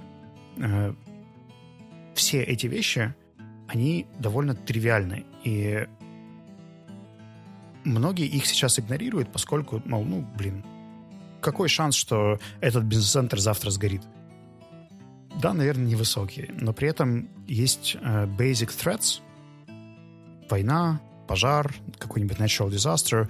Э, 0.57 0.93
все 2.15 2.41
эти 2.41 2.67
вещи, 2.67 3.13
они 3.67 4.05
довольно 4.19 4.55
тривиальны, 4.55 5.25
и 5.43 5.87
многие 7.83 8.25
их 8.25 8.45
сейчас 8.45 8.79
игнорируют, 8.79 9.31
поскольку, 9.31 9.81
мол, 9.85 10.03
ну, 10.03 10.27
блин, 10.37 10.63
какой 11.41 11.69
шанс, 11.69 11.95
что 11.95 12.39
этот 12.59 12.83
бизнес-центр 12.83 13.39
завтра 13.39 13.69
сгорит? 13.71 14.03
Да, 15.41 15.53
наверное, 15.53 15.85
невысокий, 15.85 16.51
но 16.59 16.73
при 16.73 16.89
этом 16.89 17.29
есть 17.47 17.97
э, 17.99 18.25
basic 18.25 18.69
threats, 18.69 19.21
война, 20.49 21.01
пожар, 21.27 21.73
какой-нибудь 21.97 22.37
natural 22.37 22.69
disaster, 22.69 23.29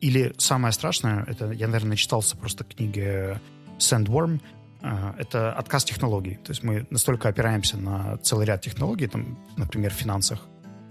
или 0.00 0.34
самое 0.38 0.72
страшное, 0.72 1.24
это 1.28 1.52
я, 1.52 1.68
наверное, 1.68 1.96
читался 1.96 2.36
просто 2.36 2.64
книги 2.64 3.38
Sandworm, 3.78 4.40
э, 4.80 5.12
это 5.18 5.52
отказ 5.52 5.84
технологий. 5.84 6.36
То 6.42 6.50
есть 6.50 6.62
мы 6.64 6.86
настолько 6.90 7.28
опираемся 7.28 7.76
на 7.76 8.16
целый 8.18 8.46
ряд 8.46 8.62
технологий, 8.62 9.06
там, 9.06 9.38
например, 9.56 9.92
в 9.92 9.96
финансах, 9.96 10.40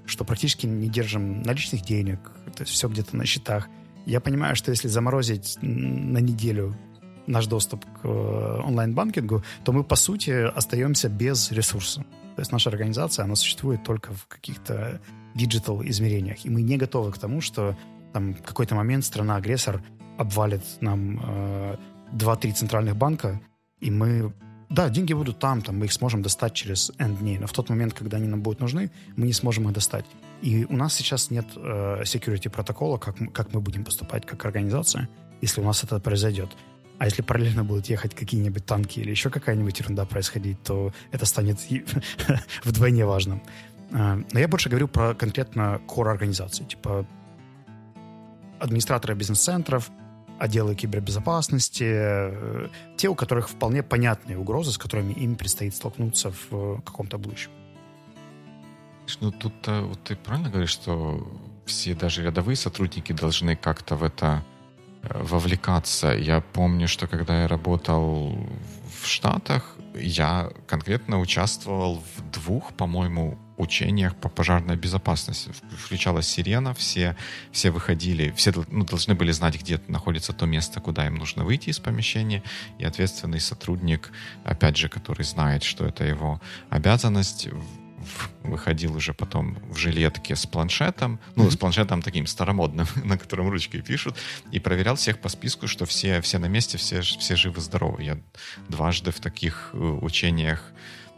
что 0.06 0.24
практически 0.24 0.66
не 0.66 0.90
держим 0.90 1.42
наличных 1.42 1.82
денег, 1.82 2.20
то 2.56 2.64
есть 2.64 2.72
все 2.72 2.88
где-то 2.88 3.16
на 3.16 3.26
счетах. 3.26 3.68
Я 4.06 4.20
понимаю, 4.20 4.56
что 4.56 4.72
если 4.72 4.88
заморозить 4.88 5.58
на 5.62 6.18
неделю 6.20 6.76
наш 7.28 7.48
доступ 7.48 7.86
к 7.86 8.06
э, 8.06 8.62
онлайн-банкингу, 8.66 9.44
то 9.64 9.72
мы, 9.72 9.84
по 9.84 9.96
сути, 9.96 10.32
остаемся 10.32 11.10
без 11.10 11.52
ресурса. 11.52 12.02
То 12.36 12.42
есть 12.42 12.52
наша 12.52 12.70
организация, 12.70 13.26
она 13.26 13.36
существует 13.36 13.84
только 13.84 14.14
в 14.14 14.28
каких-то 14.28 15.00
digital 15.36 15.82
измерениях. 15.84 16.46
И 16.46 16.50
мы 16.50 16.62
не 16.62 16.78
готовы 16.78 17.12
к 17.12 17.18
тому, 17.18 17.42
что 17.42 17.78
там 18.14 18.34
в 18.34 18.42
какой-то 18.42 18.76
момент 18.76 19.06
страна-агрессор 19.06 19.82
обвалит 20.18 20.64
нам 20.82 21.20
э, 21.24 21.78
2-3 22.14 22.54
центральных 22.54 22.96
банка, 22.96 23.42
и 23.80 23.92
мы... 23.92 24.34
Да, 24.72 24.90
деньги 24.90 25.12
будут 25.12 25.38
там, 25.38 25.62
там 25.62 25.78
мы 25.78 25.86
их 25.86 25.92
сможем 25.92 26.22
достать 26.22 26.54
через 26.54 26.94
N 26.98 27.18
дней, 27.18 27.38
но 27.38 27.46
в 27.46 27.52
тот 27.52 27.70
момент, 27.70 27.94
когда 27.94 28.18
они 28.18 28.28
нам 28.28 28.42
будут 28.42 28.62
нужны, 28.62 28.90
мы 29.18 29.28
не 29.28 29.34
сможем 29.34 29.68
их 29.68 29.74
достать. 29.74 30.06
И 30.42 30.66
у 30.70 30.78
нас 30.78 30.94
сейчас 30.94 31.30
нет 31.30 31.46
э, 31.58 32.04
security 32.04 32.50
протокола, 32.50 32.98
как, 32.98 33.16
как 33.34 33.54
мы 33.54 33.60
будем 33.60 33.84
поступать 33.84 34.26
как 34.26 34.46
организация, 34.46 35.10
если 35.42 35.60
у 35.60 35.66
нас 35.66 35.84
это 35.84 36.00
произойдет. 36.00 36.50
А 37.00 37.06
если 37.06 37.22
параллельно 37.22 37.66
будут 37.66 37.88
ехать 37.88 38.16
какие-нибудь 38.16 38.66
танки 38.66 39.02
или 39.02 39.10
еще 39.10 39.30
какая-нибудь 39.30 39.78
ерунда 39.78 40.06
происходить, 40.06 40.64
то 40.64 40.94
это 41.12 41.26
станет 41.26 41.60
вдвойне 42.64 43.06
важным. 43.06 43.44
Э, 43.92 44.24
но 44.32 44.40
я 44.40 44.48
больше 44.48 44.70
говорю 44.70 44.88
про 44.88 45.14
конкретно 45.16 45.82
core 45.86 46.12
организации, 46.12 46.64
типа 46.64 47.06
администраторы 48.58 49.16
бизнес-центров, 49.16 49.92
отделы 50.42 50.76
кибербезопасности, 50.76 51.86
э, 51.88 52.70
те, 52.98 53.08
у 53.08 53.16
которых 53.16 53.48
вполне 53.48 53.84
понятные 53.84 54.38
угрозы, 54.38 54.72
с 54.72 54.78
которыми 54.78 55.14
им 55.14 55.36
предстоит 55.36 55.76
столкнуться 55.76 56.32
в 56.32 56.48
э, 56.52 56.78
каком-то 56.86 57.18
будущем. 57.18 57.52
Ну, 59.20 59.32
тут 59.32 59.54
вот 59.68 60.04
ты 60.04 60.16
правильно 60.16 60.50
говоришь, 60.50 60.72
что 60.72 61.28
все 61.66 61.94
даже 61.94 62.24
рядовые 62.24 62.56
сотрудники 62.56 63.14
должны 63.14 63.56
как-то 63.56 63.96
в 63.96 64.04
это 64.04 64.44
э, 65.04 65.24
вовлекаться. 65.24 66.08
Я 66.08 66.42
помню, 66.42 66.88
что 66.88 67.08
когда 67.08 67.42
я 67.42 67.48
работал 67.48 68.36
в 69.02 69.08
Штатах, 69.08 69.76
я 69.94 70.50
конкретно 70.68 71.20
участвовал 71.20 72.02
в 72.16 72.32
двух, 72.32 72.74
по-моему, 72.74 73.38
учениях 73.62 74.16
по 74.16 74.30
пожарной 74.30 74.76
безопасности. 74.76 75.52
Включалась 75.78 76.28
сирена, 76.28 76.74
все, 76.74 77.16
все 77.52 77.72
выходили, 77.72 78.34
все 78.36 78.52
ну, 78.70 78.84
должны 78.86 79.16
были 79.16 79.32
знать, 79.32 79.60
где 79.60 79.80
находится 79.88 80.34
то 80.34 80.46
место, 80.46 80.80
куда 80.82 81.08
им 81.08 81.16
нужно 81.16 81.44
выйти 81.44 81.70
из 81.70 81.80
помещения, 81.80 82.44
и 82.80 82.86
ответственный 82.86 83.40
сотрудник, 83.40 84.12
опять 84.44 84.78
же, 84.78 84.90
который 84.90 85.24
знает, 85.24 85.64
что 85.64 85.86
это 85.86 86.04
его 86.04 86.42
обязанность, 86.70 87.48
выходил 88.44 88.96
уже 88.96 89.14
потом 89.14 89.58
в 89.70 89.78
жилетке 89.78 90.36
с 90.36 90.46
планшетом, 90.46 91.20
ну, 91.36 91.50
с 91.50 91.58
планшетом 91.58 92.02
таким 92.02 92.26
старомодным, 92.28 92.88
на 93.04 93.18
котором 93.18 93.50
ручкой 93.50 93.82
пишут, 93.82 94.18
и 94.52 94.60
проверял 94.60 94.96
всех 94.96 95.20
по 95.20 95.30
списку, 95.30 95.68
что 95.68 95.86
все, 95.86 96.22
все 96.22 96.40
на 96.40 96.48
месте, 96.48 96.78
все, 96.78 97.02
все 97.02 97.36
живы-здоровы. 97.36 98.04
Я 98.04 98.18
дважды 98.70 99.12
в 99.12 99.20
таких 99.20 99.70
э, 99.74 99.78
учениях 99.78 100.64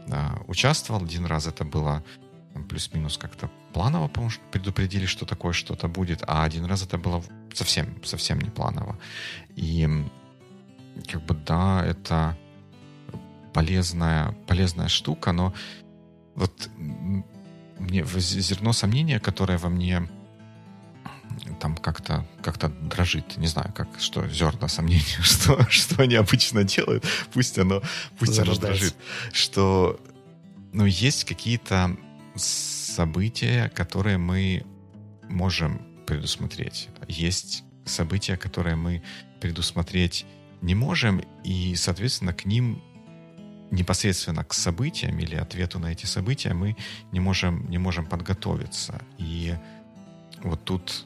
да, 0.08 0.40
участвовал. 0.48 1.04
Один 1.04 1.26
раз 1.26 1.48
это 1.48 1.64
было 1.64 2.04
плюс-минус 2.70 3.18
как-то 3.18 3.50
планово, 3.74 4.08
потому 4.08 4.30
что 4.30 4.44
предупредили, 4.52 5.06
что 5.06 5.26
такое 5.26 5.54
что-то 5.54 5.88
будет, 5.88 6.24
а 6.28 6.44
один 6.44 6.66
раз 6.66 6.84
это 6.84 6.98
было 6.98 7.24
совсем, 7.54 8.04
совсем 8.04 8.40
не 8.40 8.50
планово. 8.50 8.98
И 9.56 9.90
как 11.12 11.24
бы 11.24 11.34
да, 11.34 11.84
это 11.86 12.38
полезная, 13.54 14.32
полезная 14.48 14.88
штука, 14.88 15.32
но 15.32 15.54
вот 16.36 16.70
мне 17.80 18.06
зерно 18.06 18.74
сомнения, 18.74 19.20
которое 19.20 19.58
во 19.58 19.70
мне 19.70 20.08
там 21.60 21.76
как-то 21.76 22.26
как 22.42 22.58
дрожит, 22.88 23.38
не 23.38 23.48
знаю, 23.48 23.74
как 23.74 23.88
что 24.00 24.28
зерна 24.28 24.68
сомнения, 24.68 25.04
что 25.22 25.66
что 25.70 26.04
они 26.04 26.16
обычно 26.16 26.64
делают, 26.64 27.06
пусть 27.34 27.58
оно 27.58 27.82
пусть 28.20 28.38
оно 28.40 28.56
дрожит, 28.56 28.96
что 29.32 30.00
ну 30.72 30.86
есть 30.86 31.26
какие-то 31.26 31.96
события, 32.36 33.70
которые 33.70 34.18
мы 34.18 34.64
можем 35.30 35.82
предусмотреть. 36.06 36.90
Есть 37.08 37.64
события, 37.86 38.38
которые 38.38 38.76
мы 38.76 39.04
предусмотреть 39.42 40.26
не 40.62 40.76
можем, 40.76 41.22
и, 41.44 41.76
соответственно, 41.76 42.34
к 42.34 42.46
ним 42.46 42.82
непосредственно 43.72 44.44
к 44.44 44.54
событиям 44.54 45.18
или 45.20 45.36
ответу 45.36 45.80
на 45.80 45.92
эти 45.92 46.06
события 46.06 46.54
мы 46.54 46.78
не 47.12 47.20
можем, 47.20 47.70
не 47.70 47.80
можем 47.80 48.06
подготовиться. 48.06 49.02
И 49.18 49.56
вот 50.44 50.64
тут 50.64 51.06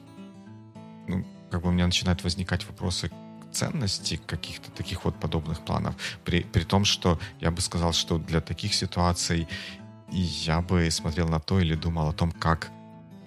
ну, 1.08 1.24
как 1.50 1.62
бы 1.62 1.70
у 1.70 1.72
меня 1.72 1.86
начинают 1.86 2.22
возникать 2.22 2.66
вопросы 2.66 3.10
ценности 3.52 4.20
каких-то 4.26 4.70
таких 4.70 5.04
вот 5.04 5.18
подобных 5.18 5.64
планов. 5.64 5.94
При, 6.24 6.42
при 6.42 6.64
том, 6.64 6.84
что 6.84 7.18
я 7.40 7.50
бы 7.50 7.62
сказал, 7.62 7.92
что 7.94 8.18
для 8.18 8.42
таких 8.42 8.74
ситуаций 8.74 9.48
я 10.10 10.60
бы 10.60 10.90
смотрел 10.90 11.28
на 11.28 11.40
то 11.40 11.60
или 11.60 11.74
думал 11.74 12.08
о 12.08 12.12
том, 12.12 12.32
как 12.32 12.70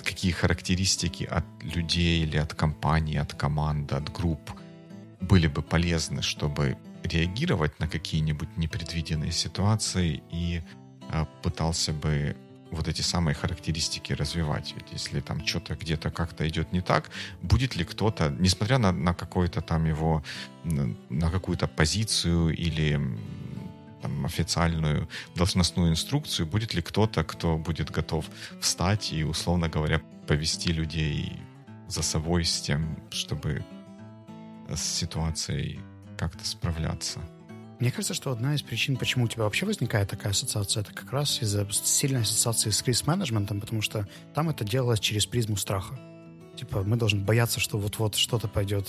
какие 0.04 0.32
характеристики 0.32 1.24
от 1.24 1.46
людей 1.62 2.24
или 2.24 2.38
от 2.38 2.54
компаний, 2.54 3.17
от 3.17 3.34
команд, 3.34 3.94
от 3.94 4.12
групп 4.12 4.52
были 5.20 5.48
бы 5.48 5.62
полезны, 5.62 6.22
чтобы 6.22 6.78
реагировать 7.04 7.80
на 7.80 7.88
какие-нибудь 7.88 8.58
непредвиденные 8.58 9.32
ситуации 9.32 10.24
и 10.32 10.62
э, 11.12 11.26
пытался 11.44 11.94
бы 11.94 12.36
вот 12.72 12.88
эти 12.88 13.02
самые 13.02 13.36
характеристики 13.36 14.13
развивать. 14.13 14.74
Ведь 14.76 14.91
если 14.94 15.20
там 15.20 15.46
что-то 15.46 15.76
где-то 15.76 16.10
как-то 16.10 16.48
идет 16.48 16.72
не 16.72 16.82
так, 16.82 17.12
будет 17.41 17.76
ли 17.76 17.84
кто-то, 17.84 18.30
несмотря 18.39 18.78
на, 18.78 18.91
на 18.91 19.13
какой-то 19.13 19.62
там 19.62 19.86
его, 19.86 20.24
на 20.63 21.30
какую-то 21.30 21.67
позицию 21.67 22.56
или 22.56 23.00
там, 24.01 24.25
официальную 24.25 25.07
должностную 25.35 25.91
инструкцию, 25.91 26.47
будет 26.47 26.73
ли 26.73 26.81
кто-то, 26.81 27.23
кто 27.23 27.57
будет 27.57 27.91
готов 27.91 28.25
встать 28.59 29.13
и, 29.13 29.23
условно 29.23 29.69
говоря, 29.69 30.01
повести 30.27 30.71
людей 30.71 31.33
за 31.87 32.01
собой 32.03 32.45
с 32.45 32.61
тем, 32.61 32.97
чтобы 33.11 33.63
с 34.69 34.81
ситуацией 34.81 35.79
как-то 36.17 36.45
справляться. 36.45 37.19
Мне 37.79 37.91
кажется, 37.91 38.13
что 38.13 38.31
одна 38.31 38.53
из 38.53 38.61
причин, 38.61 38.95
почему 38.95 39.25
у 39.25 39.27
тебя 39.27 39.43
вообще 39.43 39.65
возникает 39.65 40.07
такая 40.07 40.33
ассоциация, 40.33 40.81
это 40.81 40.93
как 40.93 41.11
раз 41.11 41.41
из-за 41.41 41.67
сильной 41.71 42.21
ассоциации 42.21 42.69
с 42.69 42.81
кризис-менеджментом, 42.83 43.59
потому 43.59 43.81
что 43.81 44.07
там 44.35 44.49
это 44.49 44.63
делалось 44.63 44.99
через 44.99 45.25
призму 45.25 45.57
страха. 45.57 45.99
Типа 46.55 46.83
мы 46.83 46.95
должны 46.95 47.21
бояться, 47.21 47.59
что 47.59 47.79
вот-вот 47.79 48.15
что-то 48.15 48.47
пойдет 48.47 48.87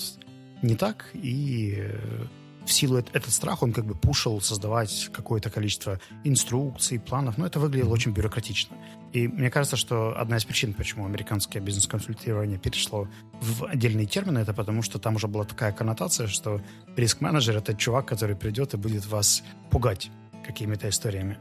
не 0.61 0.77
так, 0.77 1.07
и 1.15 1.77
э, 1.79 2.27
в 2.65 2.73
силу 2.73 2.99
этот 2.99 3.31
страх 3.31 3.63
он 3.63 3.73
как 3.73 3.85
бы 3.85 3.95
пушил 3.95 4.41
создавать 4.41 5.11
какое-то 5.13 5.51
количество 5.51 6.01
инструкций, 6.25 6.99
планов, 7.01 7.39
но 7.39 7.47
это 7.47 7.59
выглядело 7.59 7.93
очень 7.93 8.13
бюрократично. 8.13 8.77
И 9.13 9.29
мне 9.29 9.51
кажется, 9.51 9.77
что 9.77 10.19
одна 10.19 10.37
из 10.37 10.45
причин, 10.45 10.73
почему 10.73 11.05
американское 11.05 11.61
бизнес-консультирование 11.61 12.59
перешло 12.59 13.09
в 13.41 13.65
отдельные 13.67 14.07
термины, 14.07 14.39
это 14.39 14.55
потому 14.55 14.83
что 14.83 14.99
там 14.99 15.17
уже 15.17 15.29
была 15.29 15.45
такая 15.45 15.73
коннотация, 15.73 16.29
что 16.29 16.63
риск-менеджер— 16.97 17.57
это 17.59 17.75
чувак, 17.75 18.07
который 18.07 18.37
придет 18.37 18.75
и 18.75 18.77
будет 18.77 19.07
вас 19.07 19.43
пугать 19.71 20.11
какими-то 20.47 20.89
историями. 20.89 21.39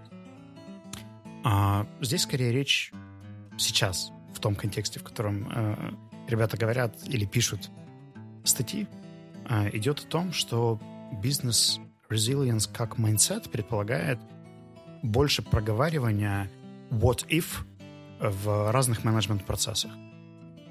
А 1.43 1.88
здесь 2.01 2.23
скорее 2.23 2.51
речь 2.51 2.91
сейчас, 3.57 4.12
в 4.34 4.39
том 4.39 4.55
контексте, 4.55 4.99
в 4.99 5.03
котором 5.03 5.49
э, 5.49 5.91
ребята 6.27 6.57
говорят 6.57 6.95
или 7.05 7.25
пишут 7.25 7.69
статьи, 8.43 8.88
э, 9.49 9.69
идет 9.77 9.99
о 9.99 10.07
том, 10.07 10.34
что 10.34 10.79
бизнес 11.12 11.80
resilience 12.10 12.69
как 12.71 12.97
mindset 12.97 13.50
предполагает 13.50 14.19
больше 15.04 15.41
проговаривания 15.41 16.50
what 16.89 17.28
if 17.28 17.45
в 18.19 18.71
разных 18.71 19.04
менеджмент-процессах. 19.04 19.91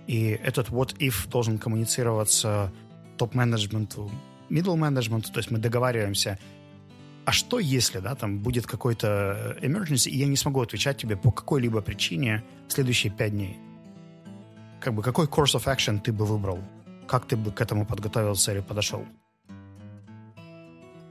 И 0.07 0.29
этот 0.31 0.69
what 0.69 0.97
if 0.99 1.29
должен 1.29 1.59
коммуницироваться 1.59 2.73
топ-менеджменту, 3.17 4.11
middle 4.49 4.77
менеджменту, 4.77 5.33
то 5.33 5.39
есть 5.39 5.51
мы 5.51 5.59
договариваемся, 5.59 6.39
а 7.25 7.33
что 7.33 7.59
если, 7.59 8.01
да, 8.01 8.15
там 8.15 8.39
будет 8.41 8.67
какой-то 8.67 9.57
emergency, 9.63 10.11
и 10.11 10.19
я 10.19 10.27
не 10.27 10.37
смогу 10.37 10.61
отвечать 10.63 10.97
тебе 10.97 11.17
по 11.17 11.31
какой-либо 11.31 11.81
причине 11.81 12.43
в 12.67 12.73
следующие 12.73 13.13
пять 13.13 13.33
дней? 13.33 13.59
Как 14.81 14.95
бы 14.95 15.03
какой 15.03 15.27
course 15.27 15.55
of 15.55 15.65
action 15.65 16.01
ты 16.01 16.13
бы 16.13 16.25
выбрал? 16.25 16.59
Как 17.07 17.27
ты 17.27 17.37
бы 17.37 17.53
к 17.53 17.61
этому 17.61 17.85
подготовился 17.85 18.53
или 18.53 18.61
подошел? 18.61 19.05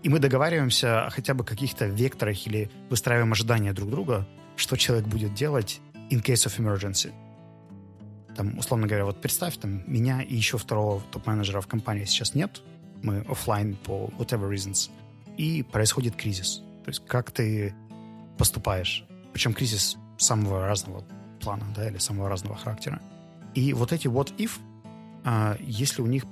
И 0.01 0.09
мы 0.09 0.19
договариваемся 0.19 1.05
о 1.05 1.09
хотя 1.09 1.33
бы 1.33 1.43
каких-то 1.43 1.85
векторах 1.85 2.47
или 2.47 2.69
выстраиваем 2.89 3.31
ожидания 3.31 3.73
друг 3.73 3.89
друга, 3.89 4.27
что 4.55 4.77
человек 4.77 5.07
будет 5.07 5.33
делать 5.33 5.81
in 6.09 6.21
case 6.21 6.47
of 6.47 6.57
emergency. 6.57 7.11
Там, 8.35 8.57
условно 8.57 8.87
говоря, 8.87 9.05
вот 9.05 9.21
представь, 9.21 9.57
там, 9.57 9.83
меня 9.91 10.21
и 10.21 10.35
еще 10.35 10.57
второго 10.57 11.01
топ-менеджера 11.11 11.59
в 11.59 11.67
компании 11.67 12.05
сейчас 12.05 12.33
нет, 12.33 12.61
мы 13.03 13.19
офлайн 13.29 13.75
по 13.75 14.09
whatever 14.17 14.49
reasons, 14.49 14.89
и 15.37 15.63
происходит 15.63 16.15
кризис. 16.15 16.61
То 16.85 16.89
есть 16.89 17.05
как 17.05 17.31
ты 17.31 17.73
поступаешь. 18.37 19.05
Причем 19.33 19.53
кризис 19.53 19.97
самого 20.17 20.65
разного 20.65 21.03
плана, 21.41 21.65
да, 21.75 21.89
или 21.89 21.97
самого 21.97 22.29
разного 22.29 22.55
характера. 22.55 23.01
И 23.53 23.73
вот 23.73 23.91
эти 23.91 24.07
what 24.07 24.35
if, 24.37 24.51
а, 25.25 25.57
если 25.59 26.01
у 26.01 26.07
них 26.07 26.23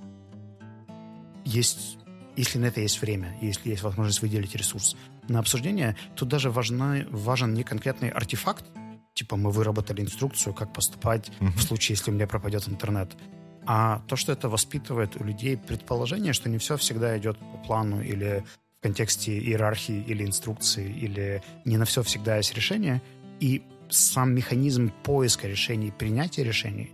есть 1.43 1.97
если 2.38 2.60
на 2.60 2.65
это 2.65 2.82
есть 2.82 3.02
время, 3.02 3.36
если 3.41 3.69
есть 3.69 3.84
возможность 3.84 4.21
выделить 4.21 4.56
ресурс 4.56 4.95
на 5.28 5.39
обсуждение, 5.39 5.95
тут 6.15 6.30
даже 6.30 6.50
важна, 6.52 7.06
важен 7.10 7.54
не 7.54 7.63
конкретный 7.63 8.10
артефакт, 8.10 8.65
типа 9.13 9.36
мы 9.36 9.52
выработали 9.52 10.02
инструкцию, 10.02 10.54
как 10.54 10.71
поступать 10.71 11.30
mm-hmm. 11.39 11.58
в 11.58 11.63
случае, 11.63 11.95
если 11.95 12.12
у 12.12 12.13
меня 12.13 12.28
пропадет 12.28 12.69
интернет, 12.69 13.17
а 13.65 14.02
то, 14.08 14.15
что 14.15 14.32
это 14.32 14.47
воспитывает 14.47 15.19
у 15.19 15.23
людей 15.23 15.58
предположение, 15.58 16.32
что 16.32 16.47
не 16.47 16.58
все 16.58 16.78
всегда 16.78 17.17
идет 17.17 17.38
по 17.39 17.58
плану 17.58 18.02
или 18.02 18.45
в 18.80 18.84
контексте 18.84 19.38
иерархии 19.38 20.04
или 20.08 20.23
инструкции, 20.23 20.89
или 20.89 21.41
не 21.65 21.78
на 21.78 21.86
все 21.86 22.04
всегда 22.04 22.38
есть 22.38 22.54
решение, 22.54 23.02
и 23.39 23.63
сам 23.89 24.34
механизм 24.34 24.91
поиска 25.04 25.47
решений, 25.47 25.91
принятия 25.91 26.43
решений, 26.43 26.91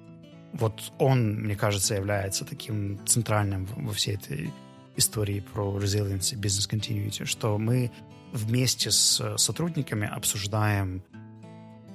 вот 0.53 0.93
он, 0.99 1.41
мне 1.41 1.55
кажется, 1.55 1.95
является 1.95 2.45
таким 2.45 2.99
центральным 3.05 3.65
во 3.75 3.91
всей 3.91 4.15
этой 4.15 4.51
истории 4.95 5.39
про 5.39 5.77
resilience 5.79 6.33
и 6.33 6.37
business 6.37 6.69
continuity, 6.69 7.25
что 7.25 7.57
мы 7.57 7.91
вместе 8.31 8.91
с 8.91 9.37
сотрудниками 9.37 10.07
обсуждаем 10.07 11.03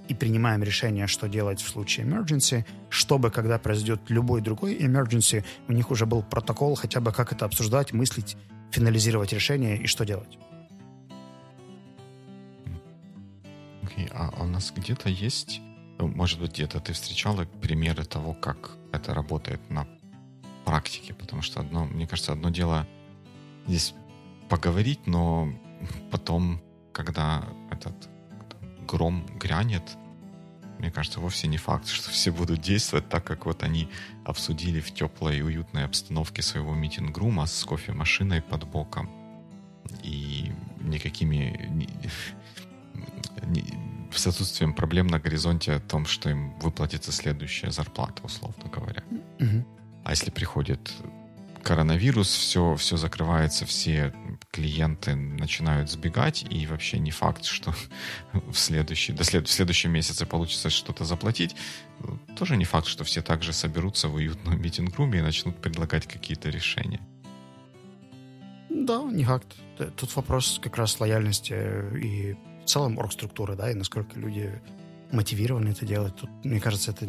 и 0.09 0.15
принимаем 0.15 0.63
решение, 0.63 1.07
что 1.07 1.29
делать 1.29 1.61
в 1.61 1.69
случае 1.69 2.07
emergency, 2.07 2.65
чтобы, 2.91 3.31
когда 3.31 3.59
произойдет 3.59 4.01
любой 4.09 4.41
другой 4.41 4.77
emergency, 4.77 5.45
у 5.69 5.73
них 5.73 5.91
уже 5.91 6.07
был 6.07 6.23
протокол, 6.23 6.77
хотя 6.77 7.01
бы 7.01 7.13
как 7.13 7.33
это 7.33 7.45
обсуждать, 7.45 7.93
мыслить, 7.93 8.37
финализировать 8.71 9.33
решение 9.33 9.77
и 9.77 9.87
что 9.87 10.05
делать. 10.05 10.39
Okay. 13.83 14.11
А 14.15 14.31
у 14.43 14.47
нас 14.47 14.73
где-то 14.77 15.09
есть, 15.09 15.61
может 15.99 16.41
быть, 16.41 16.53
где-то 16.53 16.79
ты 16.79 16.93
встречала 16.93 17.45
примеры 17.61 18.05
того, 18.05 18.33
как 18.35 18.77
это 18.93 19.13
работает 19.13 19.61
на? 19.71 19.88
Потому 21.39 21.53
что 21.53 21.61
одно, 21.61 21.85
мне 21.85 22.09
кажется, 22.09 22.33
одно 22.33 22.51
дело 22.51 22.85
здесь 23.69 23.95
поговорить, 24.49 25.07
но 25.07 25.49
потом, 26.11 26.61
когда 26.91 27.45
этот 27.71 27.95
гром 28.89 29.25
грянет, 29.39 29.85
мне 30.81 30.91
кажется, 30.91 31.21
вовсе 31.21 31.47
не 31.47 31.57
факт, 31.57 31.87
что 31.87 32.11
все 32.11 32.33
будут 32.33 32.61
действовать 32.61 33.09
так, 33.09 33.25
как 33.25 33.47
вот 33.47 33.63
они 33.63 33.89
обсудили 34.25 34.81
в 34.81 34.93
теплой 34.93 35.39
и 35.39 35.43
уютной 35.43 35.85
обстановке 35.85 36.43
своего 36.43 36.75
митинг-рума 36.75 37.47
с 37.47 37.65
кофемашиной 37.65 38.43
под 38.43 38.65
боком. 38.65 39.09
И 40.03 40.51
никакими... 40.81 41.69
Ни, 41.71 41.89
ни, 43.47 43.65
с 44.11 44.27
отсутствием 44.27 44.75
проблем 44.75 45.07
на 45.07 45.21
горизонте 45.21 45.75
о 45.75 45.79
том, 45.79 46.05
что 46.05 46.31
им 46.31 46.59
выплатится 46.59 47.13
следующая 47.13 47.71
зарплата, 47.71 48.25
условно 48.25 48.69
говоря. 48.69 49.05
Mm-hmm. 49.39 49.65
А 50.03 50.11
если 50.11 50.31
приходит 50.31 50.91
коронавирус, 51.63 52.29
все, 52.29 52.75
все 52.77 52.97
закрывается, 52.97 53.67
все 53.67 54.13
клиенты 54.51 55.15
начинают 55.15 55.91
сбегать, 55.91 56.45
и 56.51 56.67
вообще 56.67 56.99
не 56.99 57.11
факт, 57.11 57.45
что 57.45 57.75
в 58.33 58.57
следующий, 58.57 59.13
до 59.13 59.25
след, 59.25 59.49
в 59.49 59.51
следующем 59.51 59.91
месяце 59.91 60.27
получится 60.27 60.71
что-то 60.71 61.05
заплатить. 61.05 61.57
Тоже 62.37 62.57
не 62.57 62.65
факт, 62.65 62.87
что 62.87 63.05
все 63.05 63.23
также 63.23 63.53
соберутся 63.53 64.09
в 64.09 64.15
уютном 64.15 64.61
митинг-руме 64.61 65.19
и 65.19 65.23
начнут 65.23 65.57
предлагать 65.57 66.07
какие-то 66.07 66.49
решения. 66.49 67.01
Да, 68.71 69.03
не 69.03 69.25
факт. 69.25 69.57
Тут 69.97 70.15
вопрос 70.17 70.61
как 70.63 70.77
раз 70.77 70.99
лояльности 71.01 71.55
и 71.97 72.37
в 72.63 72.67
целом 72.67 72.99
оргструктуры, 72.99 73.57
да, 73.57 73.71
и 73.71 73.75
насколько 73.75 74.19
люди 74.19 74.61
мотивированы 75.13 75.71
это 75.71 75.87
делать. 75.87 76.15
Тут, 76.17 76.31
мне 76.45 76.61
кажется, 76.61 76.91
это 76.91 77.07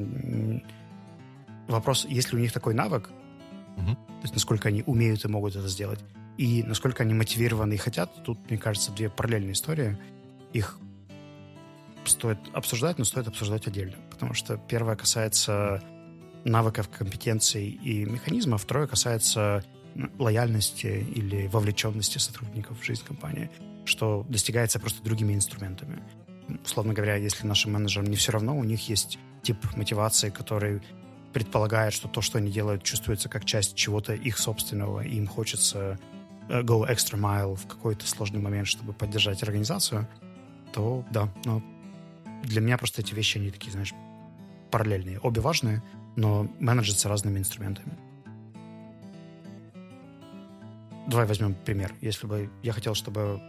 вопрос, 1.67 2.05
есть 2.09 2.31
ли 2.31 2.39
у 2.39 2.41
них 2.41 2.51
такой 2.51 2.73
навык, 2.73 3.09
То 3.85 4.21
есть 4.23 4.33
насколько 4.33 4.67
они 4.67 4.83
умеют 4.85 5.25
и 5.25 5.27
могут 5.27 5.55
это 5.55 5.67
сделать. 5.67 5.99
И 6.37 6.63
насколько 6.63 7.03
они 7.03 7.13
мотивированы 7.13 7.73
и 7.73 7.77
хотят. 7.77 8.23
Тут, 8.23 8.49
мне 8.49 8.57
кажется, 8.57 8.91
две 8.91 9.09
параллельные 9.09 9.53
истории. 9.53 9.97
Их 10.53 10.77
стоит 12.05 12.39
обсуждать, 12.53 12.97
но 12.97 13.05
стоит 13.05 13.27
обсуждать 13.27 13.67
отдельно. 13.67 13.97
Потому 14.09 14.33
что 14.33 14.57
первое 14.57 14.95
касается 14.95 15.83
навыков, 16.45 16.89
компетенций 16.89 17.67
и 17.67 18.05
механизма, 18.05 18.57
второе 18.57 18.87
касается 18.87 19.63
лояльности 20.17 21.05
или 21.15 21.47
вовлеченности 21.47 22.17
сотрудников 22.17 22.79
в 22.79 22.85
жизнь 22.85 23.03
компании, 23.05 23.49
что 23.85 24.25
достигается 24.29 24.79
просто 24.79 25.03
другими 25.03 25.33
инструментами. 25.33 26.01
Условно 26.63 26.93
говоря, 26.93 27.15
если 27.15 27.45
нашим 27.45 27.73
менеджерам 27.73 28.07
не 28.07 28.15
все 28.15 28.31
равно, 28.31 28.57
у 28.57 28.63
них 28.63 28.87
есть 28.89 29.19
тип 29.43 29.57
мотивации, 29.75 30.29
который 30.29 30.81
предполагает, 31.33 31.93
что 31.93 32.07
то, 32.07 32.21
что 32.21 32.37
они 32.37 32.51
делают, 32.51 32.83
чувствуется 32.83 33.29
как 33.29 33.45
часть 33.45 33.75
чего-то 33.75 34.13
их 34.13 34.37
собственного, 34.37 35.01
и 35.01 35.15
им 35.15 35.27
хочется 35.27 35.99
э, 36.49 36.61
go 36.61 36.89
extra 36.89 37.19
mile 37.19 37.55
в 37.55 37.67
какой-то 37.67 38.07
сложный 38.07 38.39
момент, 38.39 38.67
чтобы 38.67 38.93
поддержать 38.93 39.43
организацию, 39.43 40.07
то 40.73 41.05
да, 41.11 41.29
но 41.45 41.63
для 42.43 42.61
меня 42.61 42.77
просто 42.77 43.01
эти 43.01 43.13
вещи, 43.13 43.37
они 43.37 43.51
такие, 43.51 43.71
знаешь, 43.71 43.93
параллельные. 44.71 45.19
Обе 45.19 45.41
важные, 45.41 45.83
но 46.15 46.47
менеджерятся 46.59 47.09
разными 47.09 47.39
инструментами. 47.39 47.97
Давай 51.07 51.25
возьмем 51.25 51.55
пример. 51.55 51.93
Если 52.01 52.27
бы 52.27 52.49
я 52.61 52.71
хотел, 52.71 52.93
чтобы... 52.93 53.41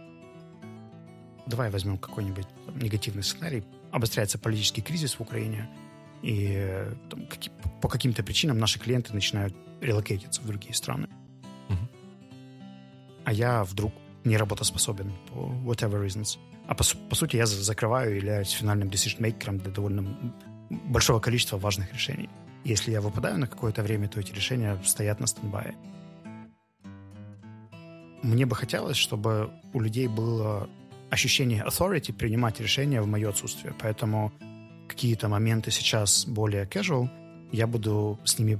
Давай 1.45 1.69
возьмем 1.69 1.97
какой-нибудь 1.97 2.47
негативный 2.75 3.23
сценарий. 3.23 3.63
Обостряется 3.91 4.39
политический 4.39 4.81
кризис 4.81 5.15
в 5.15 5.21
Украине— 5.21 5.69
и 6.21 6.85
там, 7.09 7.25
какие, 7.27 7.51
по 7.81 7.89
каким-то 7.89 8.23
причинам 8.23 8.59
наши 8.59 8.79
клиенты 8.79 9.13
начинают 9.13 9.55
релокейтиться 9.81 10.41
в 10.41 10.47
другие 10.47 10.73
страны. 10.73 11.07
Uh-huh. 11.69 11.87
А 13.25 13.33
я 13.33 13.63
вдруг 13.63 13.93
не 14.23 14.37
работоспособен 14.37 15.11
по 15.29 15.51
whatever 15.65 16.05
reasons. 16.05 16.37
А 16.67 16.75
по, 16.75 16.83
по 17.09 17.15
сути 17.15 17.37
я 17.37 17.45
закрываю 17.45 18.13
и 18.13 18.17
являюсь 18.17 18.51
финальным 18.51 18.89
decision-мейкером 18.89 19.57
для 19.57 19.71
довольно 19.71 20.33
большого 20.69 21.19
количества 21.19 21.57
важных 21.57 21.91
решений. 21.93 22.29
Если 22.63 22.91
я 22.91 23.01
выпадаю 23.01 23.39
на 23.39 23.47
какое-то 23.47 23.81
время, 23.81 24.07
то 24.07 24.19
эти 24.19 24.31
решения 24.31 24.77
стоят 24.85 25.19
на 25.19 25.27
стендбае. 25.27 25.75
Мне 28.21 28.45
бы 28.45 28.55
хотелось, 28.55 28.97
чтобы 28.97 29.49
у 29.73 29.79
людей 29.79 30.07
было 30.07 30.69
ощущение 31.09 31.63
authority 31.65 32.13
принимать 32.13 32.59
решения 32.59 33.01
в 33.01 33.07
мое 33.07 33.29
отсутствие. 33.29 33.73
Поэтому 33.79 34.31
какие-то 34.91 35.29
моменты 35.29 35.71
сейчас 35.71 36.25
более 36.25 36.65
casual, 36.65 37.09
я 37.51 37.65
буду 37.67 38.19
с 38.25 38.39
ними 38.39 38.59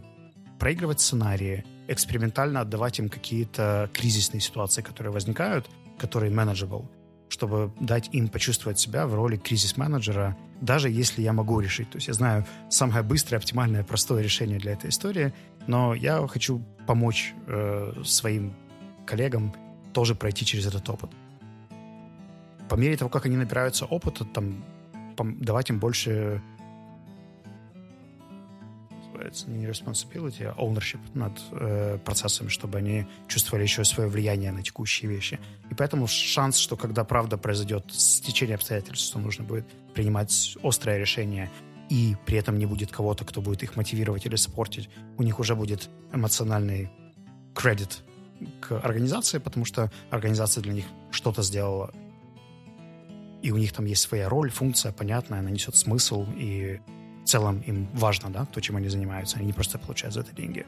проигрывать 0.60 1.02
сценарии, 1.02 1.65
экспериментально 1.88 2.62
отдавать 2.62 3.00
им 3.00 3.10
какие-то 3.10 3.89
кризисные 3.94 4.41
ситуации, 4.41 4.82
которые 4.82 5.12
возникают, 5.12 5.70
которые 5.98 6.32
manageable, 6.32 6.86
чтобы 7.28 7.74
дать 7.80 8.10
им 8.13 8.28
почувствовать 8.28 8.80
себя 8.80 9.08
в 9.08 9.13
роли 9.13 9.38
кризис-менеджера, 9.38 10.38
даже 10.62 10.89
если 10.89 11.22
я 11.22 11.34
могу 11.34 11.60
решить. 11.60 11.89
То 11.89 11.98
есть 11.98 12.08
я 12.08 12.13
знаю 12.13 12.46
самое 12.70 13.04
быстрое, 13.04 13.39
оптимальное, 13.39 13.84
простое 13.84 14.24
решение 14.24 14.60
для 14.60 14.72
этой 14.72 14.89
истории, 14.89 15.34
но 15.67 15.94
я 15.94 16.26
хочу 16.28 16.63
помочь 16.88 17.34
э, 17.48 17.94
своим 18.06 18.54
коллегам 19.06 19.54
тоже 19.94 20.15
пройти 20.15 20.46
через 20.46 20.65
этот 20.65 20.89
опыт. 20.89 21.10
По 22.70 22.76
мере 22.76 22.96
того, 22.96 23.10
как 23.10 23.26
они 23.26 23.36
набираются 23.36 23.86
опыта, 23.86 24.24
там 24.24 24.63
давать 25.23 25.69
им 25.69 25.79
больше 25.79 26.41
не 29.47 29.65
responsibility, 29.65 30.43
а 30.43 30.55
ownership 30.60 30.99
над 31.13 31.39
э, 31.51 31.97
процессами, 32.03 32.49
чтобы 32.49 32.79
они 32.79 33.05
чувствовали 33.27 33.63
еще 33.63 33.84
свое 33.84 34.10
влияние 34.10 34.51
на 34.51 34.63
текущие 34.63 35.10
вещи. 35.10 35.39
И 35.69 35.75
поэтому 35.75 36.07
шанс, 36.07 36.57
что 36.57 36.75
когда 36.75 37.03
правда 37.03 37.38
произойдет 37.38 37.86
стечение 37.91 38.55
обстоятельств, 38.55 39.05
что 39.07 39.19
нужно 39.19 39.43
будет 39.43 39.67
принимать 39.93 40.57
острое 40.63 40.97
решение, 40.97 41.49
и 41.89 42.15
при 42.25 42.38
этом 42.38 42.57
не 42.57 42.65
будет 42.65 42.91
кого-то, 42.91 43.25
кто 43.25 43.41
будет 43.41 43.63
их 43.63 43.75
мотивировать 43.75 44.25
или 44.25 44.38
спортить, 44.38 44.89
у 45.17 45.23
них 45.23 45.39
уже 45.39 45.55
будет 45.55 45.89
эмоциональный 46.13 46.89
кредит 47.53 48.03
к 48.62 48.79
организации, 48.79 49.39
потому 49.39 49.65
что 49.65 49.91
организация 50.10 50.62
для 50.62 50.73
них 50.73 50.85
что-то 51.12 51.43
сделала 51.43 51.93
и 53.42 53.52
у 53.52 53.58
них 53.58 53.73
там 53.73 53.85
есть 53.85 54.02
своя 54.02 54.29
роль, 54.29 54.52
функция 54.52 54.92
понятная, 54.92 55.39
она 55.39 55.50
несет 55.50 55.75
смысл, 55.75 56.25
и 56.37 56.79
в 57.23 57.27
целом 57.27 57.62
им 57.62 57.87
важно, 57.94 58.29
да, 58.29 58.46
то, 58.46 58.62
чем 58.62 58.75
они 58.75 58.89
занимаются, 58.89 59.37
они 59.37 59.48
не 59.48 59.54
просто 59.54 59.79
получают 59.79 60.13
за 60.13 60.21
это 60.21 60.35
деньги. 60.35 60.65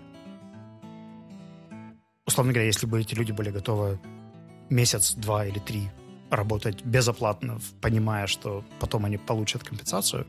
Условно 2.26 2.54
говоря, 2.54 2.68
если 2.68 2.88
бы 2.88 3.00
эти 3.02 3.16
люди 3.16 3.32
были 3.32 3.52
готовы 3.52 4.00
месяц, 4.70 5.14
два 5.14 5.46
или 5.46 5.60
три 5.60 5.90
работать 6.32 6.84
безоплатно, 6.84 7.60
понимая, 7.82 8.28
что 8.28 8.64
потом 8.80 9.06
они 9.06 9.18
получат 9.18 9.64
компенсацию, 9.64 10.26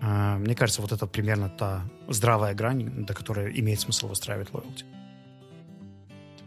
э, 0.00 0.36
мне 0.36 0.54
кажется, 0.54 0.82
вот 0.82 0.92
это 0.92 1.06
примерно 1.06 1.48
та 1.48 1.82
здравая 2.08 2.54
грань, 2.54 3.04
до 3.06 3.14
которой 3.14 3.58
имеет 3.58 3.80
смысл 3.80 4.08
выстраивать 4.08 4.52
лоялти. 4.52 4.84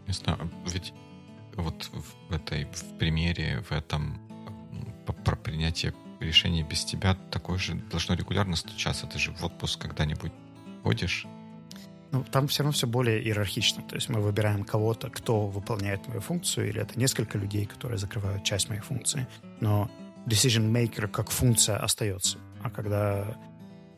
Не 0.06 0.14
знаю, 0.14 0.50
ведь 0.72 0.94
вот 1.56 1.90
в 2.28 2.32
этой 2.32 2.64
в 2.64 2.98
примере, 2.98 3.62
в 3.68 3.72
этом 3.72 4.29
про 5.06 5.36
принятие 5.36 5.94
решений 6.20 6.62
без 6.62 6.84
тебя 6.84 7.16
такое 7.30 7.58
же 7.58 7.74
должно 7.74 8.14
регулярно 8.14 8.56
случаться. 8.56 9.06
Ты 9.06 9.18
же 9.18 9.32
в 9.32 9.44
отпуск 9.44 9.80
когда-нибудь 9.80 10.32
ходишь? 10.82 11.26
Ну, 12.12 12.24
там 12.24 12.48
все 12.48 12.62
равно 12.62 12.72
все 12.72 12.86
более 12.86 13.22
иерархично. 13.22 13.82
То 13.82 13.94
есть 13.94 14.08
мы 14.08 14.20
выбираем 14.20 14.64
кого-то, 14.64 15.10
кто 15.10 15.46
выполняет 15.46 16.06
мою 16.08 16.20
функцию, 16.20 16.68
или 16.68 16.80
это 16.80 16.98
несколько 16.98 17.38
людей, 17.38 17.66
которые 17.66 17.98
закрывают 17.98 18.44
часть 18.44 18.68
моей 18.68 18.80
функции. 18.80 19.26
Но 19.60 19.90
decision 20.26 20.70
maker 20.70 21.08
как 21.08 21.30
функция 21.30 21.76
остается. 21.76 22.38
А 22.62 22.70
когда 22.70 23.38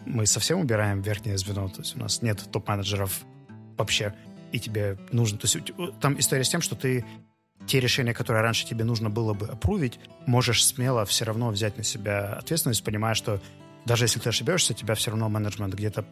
мы 0.05 0.27
совсем 0.27 0.61
убираем 0.61 1.01
верхнее 1.01 1.39
звено, 1.39 1.69
то 1.69 1.81
есть 1.81 1.97
у 1.97 2.01
нас 2.01 2.23
нет 2.23 2.43
топ-менеджеров 2.53 3.23
вообще, 3.79 4.15
и 4.53 4.61
тебе 4.61 4.99
нужно... 5.11 5.39
То 5.39 5.47
есть 5.47 5.73
там 6.01 6.19
история 6.19 6.45
с 6.45 6.51
тем, 6.51 6.61
что 6.61 6.77
ты 6.77 7.05
те 7.67 7.81
решения, 7.81 8.15
которые 8.15 8.43
раньше 8.43 8.67
тебе 8.67 8.85
нужно 8.85 9.11
было 9.11 9.35
бы 9.35 9.47
опрувить, 9.47 9.99
можешь 10.27 10.65
смело 10.65 11.05
все 11.05 11.25
равно 11.25 11.51
взять 11.51 11.77
на 11.77 11.85
себя 11.85 12.35
ответственность, 12.35 12.85
понимая, 12.85 13.15
что 13.15 13.41
даже 13.85 14.05
если 14.05 14.21
ты 14.21 14.29
ошибешься, 14.29 14.75
тебя 14.75 14.95
все 14.95 15.11
равно 15.11 15.29
менеджмент 15.29 15.75
где-то 15.75 16.05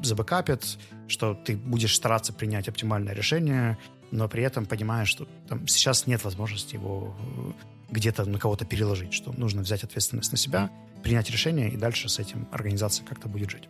забэкапит, 0.00 0.78
что 1.08 1.34
ты 1.34 1.56
будешь 1.56 1.94
стараться 1.94 2.32
принять 2.32 2.68
оптимальное 2.68 3.14
решение, 3.14 3.78
но 4.10 4.28
при 4.28 4.42
этом 4.42 4.66
понимаешь, 4.66 5.08
что 5.08 5.26
там 5.48 5.66
сейчас 5.68 6.06
нет 6.06 6.24
возможности 6.24 6.74
его 6.74 7.14
э, 7.18 7.52
где-то 7.90 8.24
на 8.24 8.38
кого-то 8.38 8.64
переложить, 8.64 9.12
что 9.12 9.32
нужно 9.32 9.62
взять 9.62 9.84
ответственность 9.84 10.32
на 10.32 10.38
себя, 10.38 10.70
принять 11.02 11.30
решение, 11.30 11.70
и 11.70 11.76
дальше 11.76 12.08
с 12.08 12.18
этим 12.18 12.48
организация 12.52 13.06
как-то 13.06 13.28
будет 13.28 13.50
жить. 13.50 13.68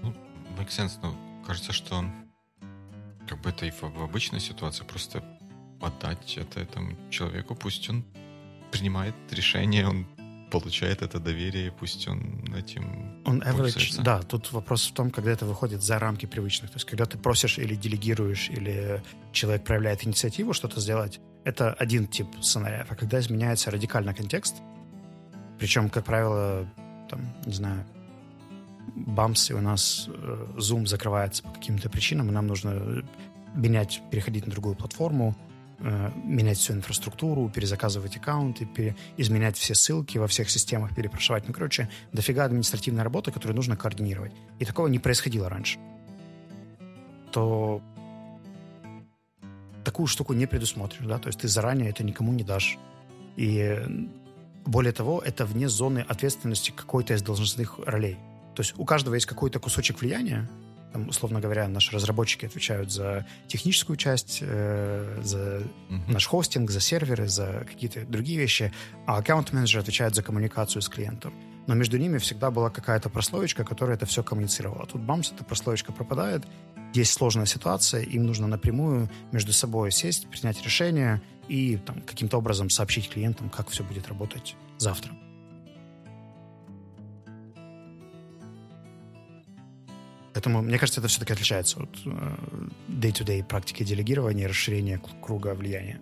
Ну, 0.00 0.14
make 0.58 0.68
sense, 0.68 0.92
но 1.02 1.16
кажется, 1.46 1.72
что 1.72 2.04
как 3.30 3.40
бы 3.40 3.50
это 3.50 3.66
и 3.66 3.70
в, 3.70 4.02
обычной 4.02 4.40
ситуации 4.40 4.84
просто 4.84 5.22
отдать 5.80 6.36
это 6.36 6.60
этому 6.60 6.96
человеку, 7.10 7.54
пусть 7.54 7.88
он 7.88 8.04
принимает 8.72 9.14
решение, 9.30 9.86
он 9.86 10.06
получает 10.50 11.02
это 11.02 11.20
доверие, 11.20 11.70
пусть 11.70 12.08
он 12.08 12.44
этим 12.58 13.22
Он 13.24 13.40
average, 13.42 13.58
пользуется. 13.58 14.02
да, 14.02 14.22
тут 14.22 14.52
вопрос 14.52 14.90
в 14.90 14.92
том, 14.92 15.10
когда 15.12 15.30
это 15.30 15.46
выходит 15.46 15.80
за 15.80 15.98
рамки 16.00 16.26
привычных. 16.26 16.70
То 16.70 16.76
есть, 16.76 16.86
когда 16.86 17.04
ты 17.04 17.18
просишь 17.18 17.58
или 17.58 17.76
делегируешь, 17.76 18.50
или 18.50 19.00
человек 19.32 19.64
проявляет 19.64 20.04
инициативу 20.04 20.52
что-то 20.52 20.80
сделать, 20.80 21.20
это 21.44 21.72
один 21.74 22.08
тип 22.08 22.26
сценариев. 22.42 22.86
А 22.90 22.96
когда 22.96 23.20
изменяется 23.20 23.70
радикально 23.70 24.12
контекст, 24.12 24.56
причем, 25.60 25.88
как 25.88 26.04
правило, 26.04 26.68
там, 27.08 27.20
не 27.46 27.54
знаю, 27.54 27.86
бамс, 28.94 29.50
и 29.50 29.54
у 29.54 29.60
нас 29.60 30.08
э, 30.08 30.46
Zoom 30.56 30.86
закрывается 30.86 31.42
по 31.42 31.50
каким-то 31.50 31.88
причинам, 31.88 32.28
и 32.28 32.32
нам 32.32 32.46
нужно 32.46 33.04
менять, 33.54 34.02
переходить 34.10 34.46
на 34.46 34.52
другую 34.52 34.74
платформу, 34.74 35.36
э, 35.78 36.10
менять 36.24 36.58
всю 36.58 36.74
инфраструктуру, 36.74 37.50
перезаказывать 37.50 38.16
аккаунты, 38.16 38.96
изменять 39.16 39.56
все 39.56 39.74
ссылки 39.74 40.18
во 40.18 40.26
всех 40.26 40.50
системах, 40.50 40.94
перепрошивать. 40.94 41.46
Ну, 41.48 41.54
короче, 41.54 41.88
дофига 42.12 42.44
административной 42.44 43.02
работы, 43.02 43.32
которую 43.32 43.56
нужно 43.56 43.76
координировать. 43.76 44.32
И 44.58 44.64
такого 44.64 44.88
не 44.88 44.98
происходило 44.98 45.48
раньше. 45.48 45.78
То 47.32 47.80
такую 49.84 50.06
штуку 50.06 50.34
не 50.34 50.46
предусмотришь, 50.46 51.06
да, 51.06 51.18
то 51.18 51.28
есть 51.28 51.40
ты 51.40 51.48
заранее 51.48 51.90
это 51.90 52.04
никому 52.04 52.32
не 52.32 52.44
дашь. 52.44 52.78
И 53.36 53.78
более 54.66 54.92
того, 54.92 55.22
это 55.24 55.44
вне 55.46 55.68
зоны 55.68 56.04
ответственности 56.06 56.70
какой-то 56.70 57.14
из 57.14 57.22
должностных 57.22 57.78
ролей. 57.86 58.18
То 58.54 58.62
есть 58.62 58.74
у 58.76 58.84
каждого 58.84 59.14
есть 59.14 59.26
какой-то 59.26 59.58
кусочек 59.58 60.00
влияния, 60.00 60.48
там, 60.92 61.08
условно 61.08 61.40
говоря, 61.40 61.68
наши 61.68 61.92
разработчики 61.92 62.46
отвечают 62.46 62.90
за 62.90 63.26
техническую 63.46 63.96
часть, 63.96 64.38
э, 64.40 65.20
за 65.22 65.38
uh-huh. 65.38 66.12
наш 66.12 66.26
хостинг, 66.26 66.70
за 66.70 66.80
серверы, 66.80 67.28
за 67.28 67.64
какие-то 67.68 68.04
другие 68.04 68.38
вещи, 68.38 68.72
а 69.06 69.18
аккаунт-менеджер 69.18 69.80
отвечает 69.80 70.14
за 70.14 70.22
коммуникацию 70.22 70.82
с 70.82 70.88
клиентом. 70.88 71.32
Но 71.66 71.74
между 71.74 71.98
ними 71.98 72.18
всегда 72.18 72.50
была 72.50 72.70
какая-то 72.70 73.08
прослоечка, 73.08 73.64
которая 73.64 73.96
это 73.96 74.06
все 74.06 74.24
коммуницировала. 74.24 74.86
Тут 74.86 75.02
бамс, 75.02 75.30
эта 75.30 75.44
прослоечка 75.44 75.92
пропадает, 75.92 76.44
есть 76.92 77.12
сложная 77.12 77.46
ситуация, 77.46 78.02
им 78.02 78.26
нужно 78.26 78.48
напрямую 78.48 79.08
между 79.30 79.52
собой 79.52 79.92
сесть, 79.92 80.28
принять 80.28 80.60
решение 80.64 81.22
и 81.46 81.76
там, 81.76 82.00
каким-то 82.00 82.38
образом 82.38 82.68
сообщить 82.68 83.08
клиентам, 83.08 83.48
как 83.48 83.68
все 83.68 83.84
будет 83.84 84.08
работать 84.08 84.56
завтра. 84.78 85.12
Поэтому, 90.40 90.62
мне 90.62 90.78
кажется, 90.78 91.02
это 91.02 91.08
все-таки 91.08 91.34
отличается 91.34 91.82
от 91.82 91.98
э, 92.06 92.36
day-to-day 92.88 93.44
практики 93.44 93.84
делегирования 93.84 94.44
и 94.44 94.46
расширения 94.46 94.98
круга 95.20 95.54
влияния. 95.54 96.00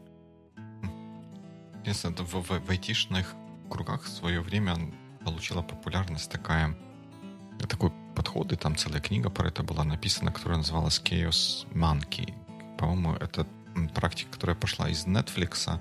Интересно, 1.81 2.11
в, 2.11 2.35
в, 2.35 2.61
в 2.67 2.71
айтишных 2.71 3.35
кругах 3.69 4.05
в 4.05 4.09
свое 4.09 4.41
время 4.41 4.77
получила 5.25 5.63
популярность 5.63 6.31
такая, 6.31 6.79
такой 7.69 7.91
подход, 8.15 8.53
и 8.53 8.57
там 8.57 8.77
целая 8.77 9.01
книга 9.01 9.29
про 9.29 9.49
это 9.49 9.65
была 9.65 9.83
написана, 9.83 10.31
которая 10.31 10.59
называлась 10.59 11.03
Chaos 11.05 11.67
Monkey. 11.73 12.33
По-моему, 12.79 13.15
это 13.15 13.45
практика, 13.93 14.31
которая 14.31 14.55
пошла 14.55 14.89
из 14.89 15.05
Netflix. 15.05 15.81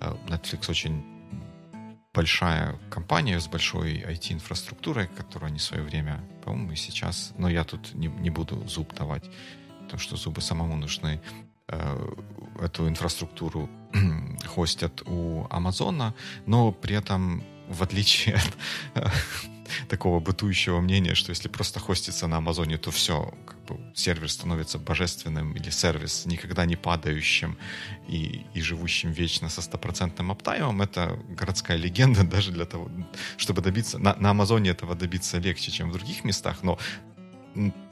Э, 0.00 0.16
Netflix 0.28 0.70
очень 0.70 1.04
большая 2.18 2.76
компания 2.90 3.38
с 3.38 3.46
большой 3.46 4.00
IT-инфраструктурой, 4.00 5.06
которую 5.06 5.50
они 5.50 5.58
в 5.58 5.62
свое 5.62 5.84
время, 5.84 6.20
по-моему, 6.44 6.72
и 6.72 6.76
сейчас, 6.76 7.32
но 7.38 7.48
я 7.48 7.62
тут 7.62 7.94
не, 7.94 8.08
не 8.08 8.30
буду 8.30 8.66
зуб 8.66 8.92
давать, 8.92 9.30
потому 9.82 10.00
что 10.00 10.16
зубы 10.16 10.40
самому 10.40 10.76
нужны. 10.76 11.20
Э, 11.68 11.96
эту 12.60 12.88
инфраструктуру 12.88 13.70
хостят 14.46 15.02
у 15.06 15.46
Амазона, 15.48 16.12
но 16.46 16.72
при 16.72 16.96
этом 16.96 17.44
в 17.68 17.84
отличие 17.84 18.34
от 18.34 19.04
такого 19.88 20.20
бытующего 20.20 20.80
мнения, 20.80 21.14
что 21.14 21.30
если 21.30 21.48
просто 21.48 21.80
хостится 21.80 22.26
на 22.26 22.38
Амазоне, 22.38 22.78
то 22.78 22.90
все, 22.90 23.34
как 23.46 23.64
бы 23.64 23.92
сервер 23.94 24.30
становится 24.30 24.78
божественным 24.78 25.52
или 25.52 25.70
сервис 25.70 26.26
никогда 26.26 26.64
не 26.64 26.76
падающим 26.76 27.56
и, 28.08 28.46
и 28.54 28.60
живущим 28.60 29.12
вечно 29.12 29.48
со 29.48 29.62
стопроцентным 29.62 30.30
аптаймом, 30.30 30.82
это 30.82 31.18
городская 31.28 31.76
легенда 31.76 32.24
даже 32.36 32.52
для 32.52 32.64
того, 32.64 32.90
чтобы 33.36 33.62
добиться... 33.62 33.98
На, 33.98 34.14
на 34.14 34.30
Амазоне 34.30 34.70
этого 34.70 34.94
добиться 34.94 35.38
легче, 35.38 35.70
чем 35.70 35.90
в 35.90 35.92
других 35.92 36.24
местах, 36.24 36.62
но 36.62 36.78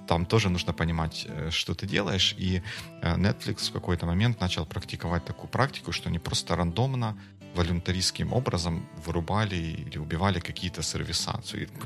там 0.07 0.27
тоже 0.27 0.49
нужно 0.49 0.73
понимать, 0.73 1.27
э, 1.29 1.51
что 1.51 1.75
ты 1.75 1.87
делаешь. 1.87 2.35
И 2.39 2.63
э, 3.03 3.17
Netflix 3.17 3.71
в 3.71 3.73
какой-то 3.73 4.07
момент 4.07 4.41
начал 4.41 4.67
практиковать 4.67 5.25
такую 5.25 5.51
практику, 5.51 5.93
что 5.93 6.09
они 6.09 6.19
просто 6.19 6.57
рандомно 6.57 7.17
волюнтаристским 7.57 8.33
образом 8.33 8.89
вырубали 9.07 9.57
или 9.57 9.99
убивали 9.99 10.41
какие-то 10.41 10.83
сервиса. 10.83 11.41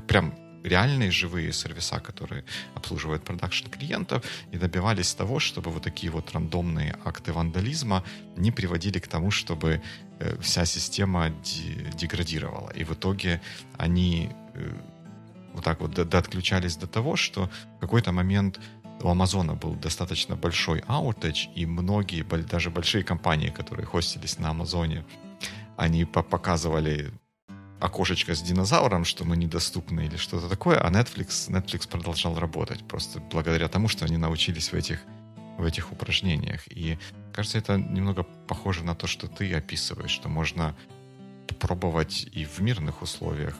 Прям 0.06 0.34
реальные 0.64 1.10
живые 1.10 1.52
сервиса, 1.52 2.00
которые 2.00 2.44
обслуживают 2.74 3.24
продакшн 3.24 3.68
клиентов, 3.68 4.24
и 4.52 4.58
добивались 4.58 5.14
того, 5.14 5.38
чтобы 5.38 5.70
вот 5.70 5.82
такие 5.82 6.12
вот 6.12 6.32
рандомные 6.32 6.96
акты 7.04 7.32
вандализма 7.32 8.02
не 8.36 8.50
приводили 8.50 8.98
к 8.98 9.08
тому, 9.08 9.30
чтобы 9.30 9.80
э, 10.18 10.36
вся 10.40 10.66
система 10.66 11.30
деградировала. 12.00 12.70
И 12.70 12.84
в 12.84 12.92
итоге 12.92 13.40
они 13.78 14.30
э, 14.54 14.72
вот 15.54 15.64
так 15.64 15.80
вот 15.80 15.98
отключались 16.14 16.76
до 16.76 16.86
того, 16.86 17.16
что 17.16 17.50
в 17.76 17.80
какой-то 17.80 18.12
момент 18.12 18.60
у 19.02 19.08
Амазона 19.08 19.54
был 19.54 19.74
достаточно 19.74 20.36
большой 20.36 20.84
аутедж, 20.86 21.48
и 21.56 21.66
многие, 21.66 22.22
даже 22.22 22.70
большие 22.70 23.02
компании, 23.02 23.48
которые 23.48 23.86
хостились 23.86 24.38
на 24.38 24.50
Амазоне, 24.50 25.04
они 25.80 26.04
показывали 26.04 27.10
окошечко 27.80 28.34
с 28.34 28.42
динозавром, 28.42 29.06
что 29.06 29.24
мы 29.24 29.34
недоступны 29.38 30.04
или 30.04 30.16
что-то 30.16 30.46
такое, 30.46 30.78
а 30.78 30.90
Netflix, 30.90 31.48
Netflix 31.48 31.88
продолжал 31.88 32.38
работать 32.38 32.86
просто 32.86 33.20
благодаря 33.20 33.66
тому, 33.68 33.88
что 33.88 34.04
они 34.04 34.18
научились 34.18 34.72
в 34.72 34.74
этих, 34.74 35.00
в 35.56 35.64
этих 35.64 35.90
упражнениях. 35.90 36.60
И 36.68 36.98
кажется, 37.32 37.56
это 37.56 37.78
немного 37.78 38.24
похоже 38.46 38.84
на 38.84 38.94
то, 38.94 39.06
что 39.06 39.26
ты 39.26 39.54
описываешь, 39.54 40.10
что 40.10 40.28
можно 40.28 40.76
пробовать 41.58 42.28
и 42.30 42.44
в 42.44 42.60
мирных 42.60 43.00
условиях 43.00 43.56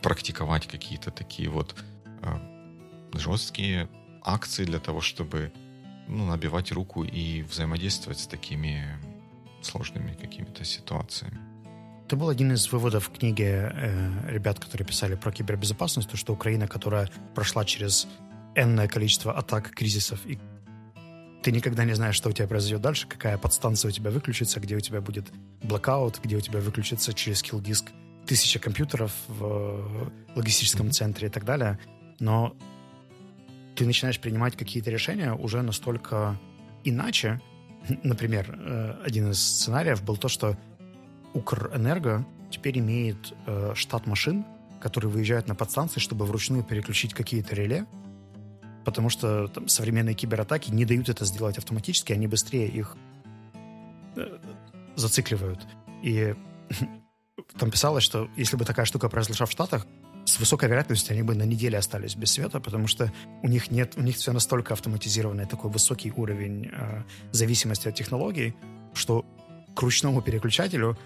практиковать 0.00 0.66
какие-то 0.66 1.10
такие 1.10 1.50
вот 1.50 1.76
э, 2.22 3.18
жесткие 3.18 3.90
акции 4.24 4.64
для 4.64 4.78
того, 4.78 5.02
чтобы 5.02 5.52
ну, 6.08 6.24
набивать 6.24 6.72
руку 6.72 7.04
и 7.04 7.42
взаимодействовать 7.42 8.20
с 8.20 8.26
такими 8.26 8.98
сложными 9.64 10.14
какими-то 10.14 10.64
ситуациями. 10.64 11.38
Это 12.06 12.16
был 12.16 12.28
один 12.28 12.52
из 12.52 12.70
выводов 12.70 13.08
в 13.08 13.12
книге 13.12 13.72
э, 13.72 14.30
ребят, 14.30 14.58
которые 14.58 14.86
писали 14.86 15.14
про 15.14 15.32
кибербезопасность, 15.32 16.10
то, 16.10 16.16
что 16.16 16.32
Украина, 16.32 16.68
которая 16.68 17.08
прошла 17.34 17.64
через 17.64 18.06
энное 18.54 18.88
количество 18.88 19.32
атак, 19.32 19.70
кризисов, 19.70 20.20
и 20.26 20.38
ты 21.42 21.50
никогда 21.50 21.84
не 21.84 21.94
знаешь, 21.94 22.14
что 22.14 22.28
у 22.28 22.32
тебя 22.32 22.46
произойдет 22.46 22.80
дальше, 22.80 23.08
какая 23.08 23.36
подстанция 23.38 23.88
у 23.88 23.92
тебя 23.92 24.10
выключится, 24.10 24.60
где 24.60 24.76
у 24.76 24.80
тебя 24.80 25.00
будет 25.00 25.32
блокаут, 25.62 26.20
где 26.22 26.36
у 26.36 26.40
тебя 26.40 26.60
выключится 26.60 27.12
через 27.12 27.42
килл-диск 27.42 27.90
тысяча 28.26 28.58
компьютеров 28.58 29.12
в 29.26 30.12
логистическом 30.36 30.90
центре 30.92 31.28
и 31.28 31.30
так 31.30 31.44
далее. 31.44 31.78
Но 32.20 32.54
ты 33.74 33.86
начинаешь 33.86 34.20
принимать 34.20 34.56
какие-то 34.56 34.90
решения 34.90 35.32
уже 35.32 35.62
настолько 35.62 36.38
иначе, 36.84 37.40
Например, 38.02 38.46
э, 38.48 39.02
один 39.04 39.30
из 39.30 39.42
сценариев 39.42 40.02
был 40.02 40.16
то, 40.16 40.28
что 40.28 40.56
Укрэнерго 41.34 42.24
теперь 42.50 42.78
имеет 42.78 43.34
э, 43.46 43.72
штат 43.74 44.06
машин, 44.06 44.44
которые 44.80 45.10
выезжают 45.10 45.48
на 45.48 45.54
подстанции, 45.54 46.00
чтобы 46.00 46.26
вручную 46.26 46.64
переключить 46.64 47.14
какие-то 47.14 47.54
реле, 47.54 47.86
потому 48.84 49.08
что 49.08 49.48
там, 49.48 49.68
современные 49.68 50.14
кибератаки 50.14 50.70
не 50.70 50.84
дают 50.84 51.08
это 51.08 51.24
сделать 51.24 51.58
автоматически, 51.58 52.12
они 52.12 52.26
быстрее 52.26 52.68
их 52.68 52.96
э, 54.16 54.38
зацикливают. 54.96 55.66
И 56.02 56.34
там 57.58 57.70
писалось, 57.70 58.04
что 58.04 58.28
если 58.36 58.56
бы 58.56 58.64
такая 58.64 58.86
штука 58.86 59.08
произошла 59.08 59.46
в 59.46 59.50
Штатах, 59.50 59.86
с 60.24 60.38
высокой 60.38 60.68
вероятностью 60.68 61.14
они 61.14 61.22
бы 61.22 61.34
на 61.34 61.42
неделе 61.42 61.78
остались 61.78 62.14
без 62.14 62.32
света, 62.32 62.60
потому 62.60 62.86
что 62.86 63.12
у 63.42 63.48
них 63.48 63.70
нет, 63.70 63.94
у 63.96 64.02
них 64.02 64.16
все 64.16 64.32
настолько 64.32 64.74
автоматизированное, 64.74 65.46
такой 65.46 65.70
высокий 65.70 66.12
уровень 66.12 66.70
э, 66.72 67.02
зависимости 67.32 67.88
от 67.88 67.94
технологий, 67.94 68.54
что 68.94 69.24
к 69.74 69.82
ручному 69.82 70.22
переключателю 70.22 70.96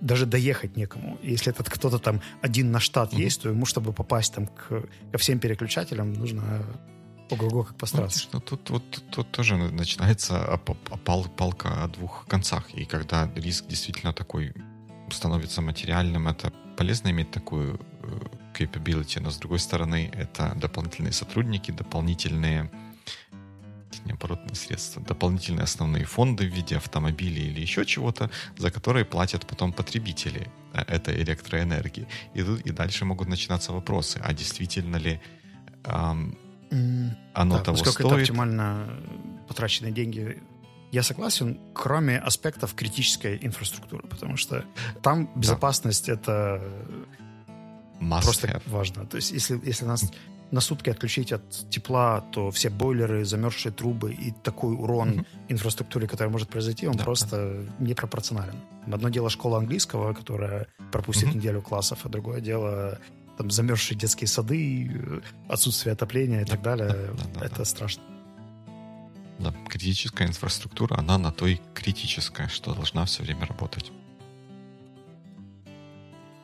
даже 0.00 0.26
доехать 0.26 0.76
некому. 0.76 1.18
Если 1.22 1.52
этот 1.52 1.68
кто-то 1.70 1.98
там 1.98 2.20
один 2.40 2.72
на 2.72 2.80
штат 2.80 3.12
mm-hmm. 3.12 3.20
есть, 3.20 3.42
то 3.42 3.48
ему, 3.48 3.66
чтобы 3.66 3.92
попасть 3.92 4.34
там 4.34 4.46
к, 4.46 4.84
ко 5.12 5.18
всем 5.18 5.38
переключателям, 5.38 6.12
нужно 6.12 6.66
ого-го 7.30 7.64
как 7.64 7.76
постараться. 7.76 8.28
Ну, 8.32 8.40
тут, 8.40 8.70
вот, 8.70 8.90
тут, 8.90 9.10
тут 9.10 9.30
тоже 9.30 9.56
начинается 9.56 10.60
пал, 11.04 11.24
палка 11.24 11.84
о 11.84 11.88
двух 11.88 12.26
концах. 12.26 12.70
И 12.74 12.84
когда 12.84 13.30
риск 13.36 13.66
действительно 13.66 14.12
такой 14.12 14.54
становится 15.10 15.62
материальным, 15.62 16.28
это 16.28 16.52
полезно 16.76 17.10
иметь 17.10 17.30
такую 17.30 17.80
э, 18.02 18.20
capability, 18.62 19.20
но 19.20 19.30
с 19.30 19.36
другой 19.38 19.58
стороны, 19.58 20.10
это 20.14 20.52
дополнительные 20.56 21.12
сотрудники, 21.12 21.70
дополнительные 21.70 22.70
необоротные 24.04 24.54
средства, 24.54 25.02
дополнительные 25.02 25.64
основные 25.64 26.04
фонды 26.04 26.48
в 26.48 26.52
виде 26.52 26.76
автомобилей 26.76 27.48
или 27.48 27.60
еще 27.60 27.84
чего-то, 27.84 28.30
за 28.56 28.70
которые 28.70 29.04
платят 29.04 29.46
потом 29.46 29.72
потребители 29.72 30.48
э, 30.72 30.82
этой 30.88 31.22
электроэнергии. 31.22 32.06
И 32.34 32.42
тут 32.42 32.60
и 32.60 32.72
дальше 32.72 33.04
могут 33.04 33.28
начинаться 33.28 33.72
вопросы, 33.72 34.20
а 34.24 34.32
действительно 34.32 34.96
ли 34.96 35.20
эм, 35.84 36.36
оно 37.34 37.58
да, 37.58 37.64
того 37.64 37.76
стоит? 37.76 38.00
это 38.00 38.14
оптимально 38.14 38.88
потраченные 39.46 39.92
деньги, 39.92 40.42
я 40.90 41.02
согласен, 41.02 41.58
кроме 41.74 42.18
аспектов 42.18 42.74
критической 42.74 43.38
инфраструктуры, 43.40 44.06
потому 44.08 44.36
что 44.36 44.64
там 45.02 45.30
безопасность 45.34 46.06
да. 46.06 46.12
это 46.12 46.62
Must 48.02 48.22
просто 48.22 48.46
have. 48.48 48.62
важно. 48.66 49.06
То 49.06 49.16
есть 49.16 49.32
если, 49.32 49.60
если 49.64 49.86
нас 49.86 50.10
на 50.50 50.60
сутки 50.60 50.90
отключить 50.90 51.32
от 51.32 51.70
тепла, 51.70 52.20
то 52.20 52.50
все 52.50 52.68
бойлеры, 52.68 53.24
замерзшие 53.24 53.72
трубы 53.72 54.12
и 54.12 54.32
такой 54.42 54.74
урон 54.74 55.10
mm-hmm. 55.10 55.26
инфраструктуре, 55.48 56.06
который 56.06 56.28
может 56.28 56.48
произойти, 56.48 56.86
он 56.86 56.96
да, 56.96 57.04
просто 57.04 57.64
да. 57.78 57.84
непропорционален. 57.84 58.56
Одно 58.92 59.08
дело 59.08 59.30
школа 59.30 59.58
английского, 59.58 60.12
которая 60.12 60.66
пропустит 60.90 61.28
mm-hmm. 61.28 61.36
неделю 61.36 61.62
классов, 61.62 62.00
а 62.04 62.08
другое 62.08 62.40
дело 62.40 62.98
там 63.38 63.50
замерзшие 63.50 63.96
детские 63.96 64.28
сады, 64.28 65.22
отсутствие 65.48 65.94
отопления 65.94 66.42
и 66.42 66.44
да, 66.44 66.50
так 66.50 66.62
далее. 66.62 66.88
Да, 66.88 67.40
да, 67.40 67.46
Это 67.46 67.58
да. 67.58 67.64
страшно. 67.64 68.02
Да, 69.38 69.54
критическая 69.68 70.26
инфраструктура, 70.28 70.96
она 70.98 71.18
на 71.18 71.32
той 71.32 71.60
критическая, 71.74 72.48
что 72.48 72.74
должна 72.74 73.06
все 73.06 73.22
время 73.22 73.46
работать. 73.46 73.90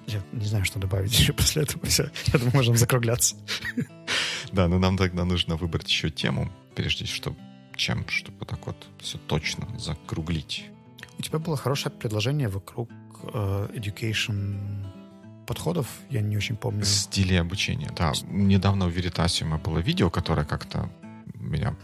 Я 0.08 0.22
не 0.32 0.46
знаю, 0.46 0.64
что 0.64 0.78
добавить 0.78 1.18
еще 1.18 1.32
после 1.34 1.62
этого. 1.62 1.84
Все. 1.86 2.10
Я 2.32 2.38
думаю, 2.38 2.54
можем 2.54 2.76
закругляться. 2.76 3.36
Да, 4.52 4.66
но 4.66 4.78
нам 4.78 4.96
тогда 4.96 5.24
нужно 5.24 5.56
выбрать 5.56 5.88
еще 5.88 6.08
тему, 6.08 6.50
прежде 6.74 7.04
что 7.04 7.36
чем, 7.76 8.08
чтобы 8.08 8.46
так 8.46 8.66
вот 8.66 8.88
все 8.98 9.18
точно 9.18 9.68
закруглить. 9.78 10.64
У 11.18 11.22
тебя 11.22 11.38
было 11.38 11.56
хорошее 11.56 11.94
предложение 11.94 12.48
вокруг 12.48 12.90
э, 13.22 13.68
education 13.74 14.86
подходов, 15.46 15.86
я 16.10 16.22
не 16.22 16.36
очень 16.36 16.56
помню. 16.56 16.84
Стили 16.84 17.34
обучения, 17.34 17.90
да. 17.96 18.12
Недавно 18.24 18.86
у 18.86 18.88
Веритасиума 18.88 19.58
было 19.58 19.78
видео, 19.78 20.10
которое 20.10 20.46
как-то 20.46 20.90
меня 21.34 21.76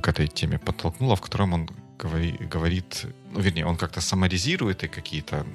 к 0.00 0.08
этой 0.08 0.28
теме 0.28 0.58
подтолкнуло, 0.58 1.16
в 1.16 1.20
котором 1.20 1.52
он 1.52 1.68
говори, 1.98 2.32
говорит, 2.32 3.06
ну, 3.32 3.40
вернее, 3.40 3.66
он 3.66 3.76
как-то 3.76 4.00
саморизирует 4.00 4.84
и 4.84 4.88
какие-то 4.88 5.46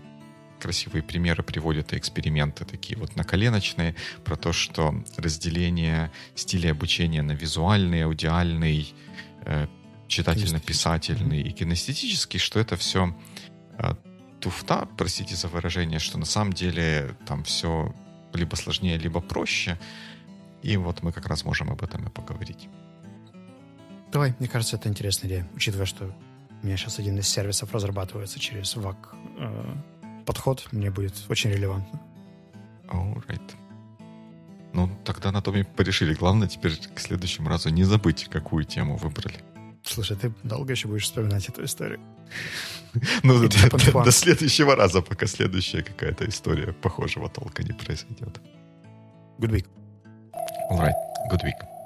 красивые 0.60 1.01
примеры 1.03 1.43
приводят 1.43 1.93
и 1.93 1.97
эксперименты 1.97 2.66
такие 2.66 2.97
вот 2.97 3.16
наколеночные 3.16 3.95
про 4.24 4.36
то, 4.36 4.53
что 4.53 5.03
разделение 5.18 6.12
стилей 6.36 6.72
обучения 6.72 7.22
на 7.22 7.32
визуальный, 7.32 8.03
аудиальный, 8.03 8.93
э, 9.45 9.68
читательно-писательный 10.07 11.41
и 11.41 11.51
кинестетический, 11.51 12.39
что 12.39 12.60
это 12.60 12.76
все 12.76 13.16
э, 13.78 13.93
туфта, 14.39 14.88
простите 14.97 15.36
за 15.36 15.47
выражение, 15.47 15.99
что 15.99 16.18
на 16.18 16.26
самом 16.26 16.53
деле 16.53 17.16
там 17.26 17.43
все 17.43 17.93
либо 18.34 18.55
сложнее, 18.55 18.97
либо 18.97 19.22
проще. 19.22 19.80
И 20.62 20.78
вот 20.78 21.03
мы 21.03 21.12
как 21.12 21.28
раз 21.28 21.45
можем 21.45 21.72
об 21.72 21.84
этом 21.84 22.07
и 22.07 22.10
поговорить. 22.10 22.68
Давай, 24.12 24.36
мне 24.39 24.49
кажется, 24.49 24.76
это 24.76 24.89
интересная 24.89 25.30
идея, 25.30 25.49
учитывая, 25.55 25.86
что 25.86 26.14
у 26.62 26.66
меня 26.66 26.76
сейчас 26.78 26.99
один 26.99 27.18
из 27.20 27.28
сервисов 27.28 27.74
разрабатывается 27.74 28.39
через 28.39 28.76
VAC 28.76 28.97
э, 29.38 29.76
подход 30.30 30.67
мне 30.71 30.91
будет 30.91 31.13
очень 31.27 31.49
релевантно. 31.49 31.99
Alright. 32.88 33.51
Ну, 34.73 34.88
тогда 35.03 35.32
на 35.32 35.41
том 35.41 35.55
и 35.55 35.63
порешили. 35.63 36.13
Главное 36.13 36.47
теперь 36.47 36.77
к 36.77 36.99
следующему 36.99 37.49
разу 37.49 37.69
не 37.69 37.84
забыть, 37.84 38.27
какую 38.30 38.63
тему 38.63 38.95
выбрали. 38.97 39.39
Слушай, 39.84 40.17
ты 40.17 40.32
долго 40.43 40.73
еще 40.73 40.88
будешь 40.88 41.05
вспоминать 41.05 41.49
эту 41.49 41.63
историю? 41.63 41.99
Ну, 43.23 43.47
до 44.03 44.11
следующего 44.11 44.75
раза, 44.75 45.01
пока 45.01 45.25
следующая 45.25 45.82
какая-то 45.82 46.25
история 46.25 46.73
похожего 46.73 47.27
толка 47.30 47.63
не 47.63 47.73
произойдет. 47.73 48.39
Good 49.39 49.51
week. 49.51 49.67
Alright, 50.71 50.93
good 51.32 51.43
week. 51.43 51.78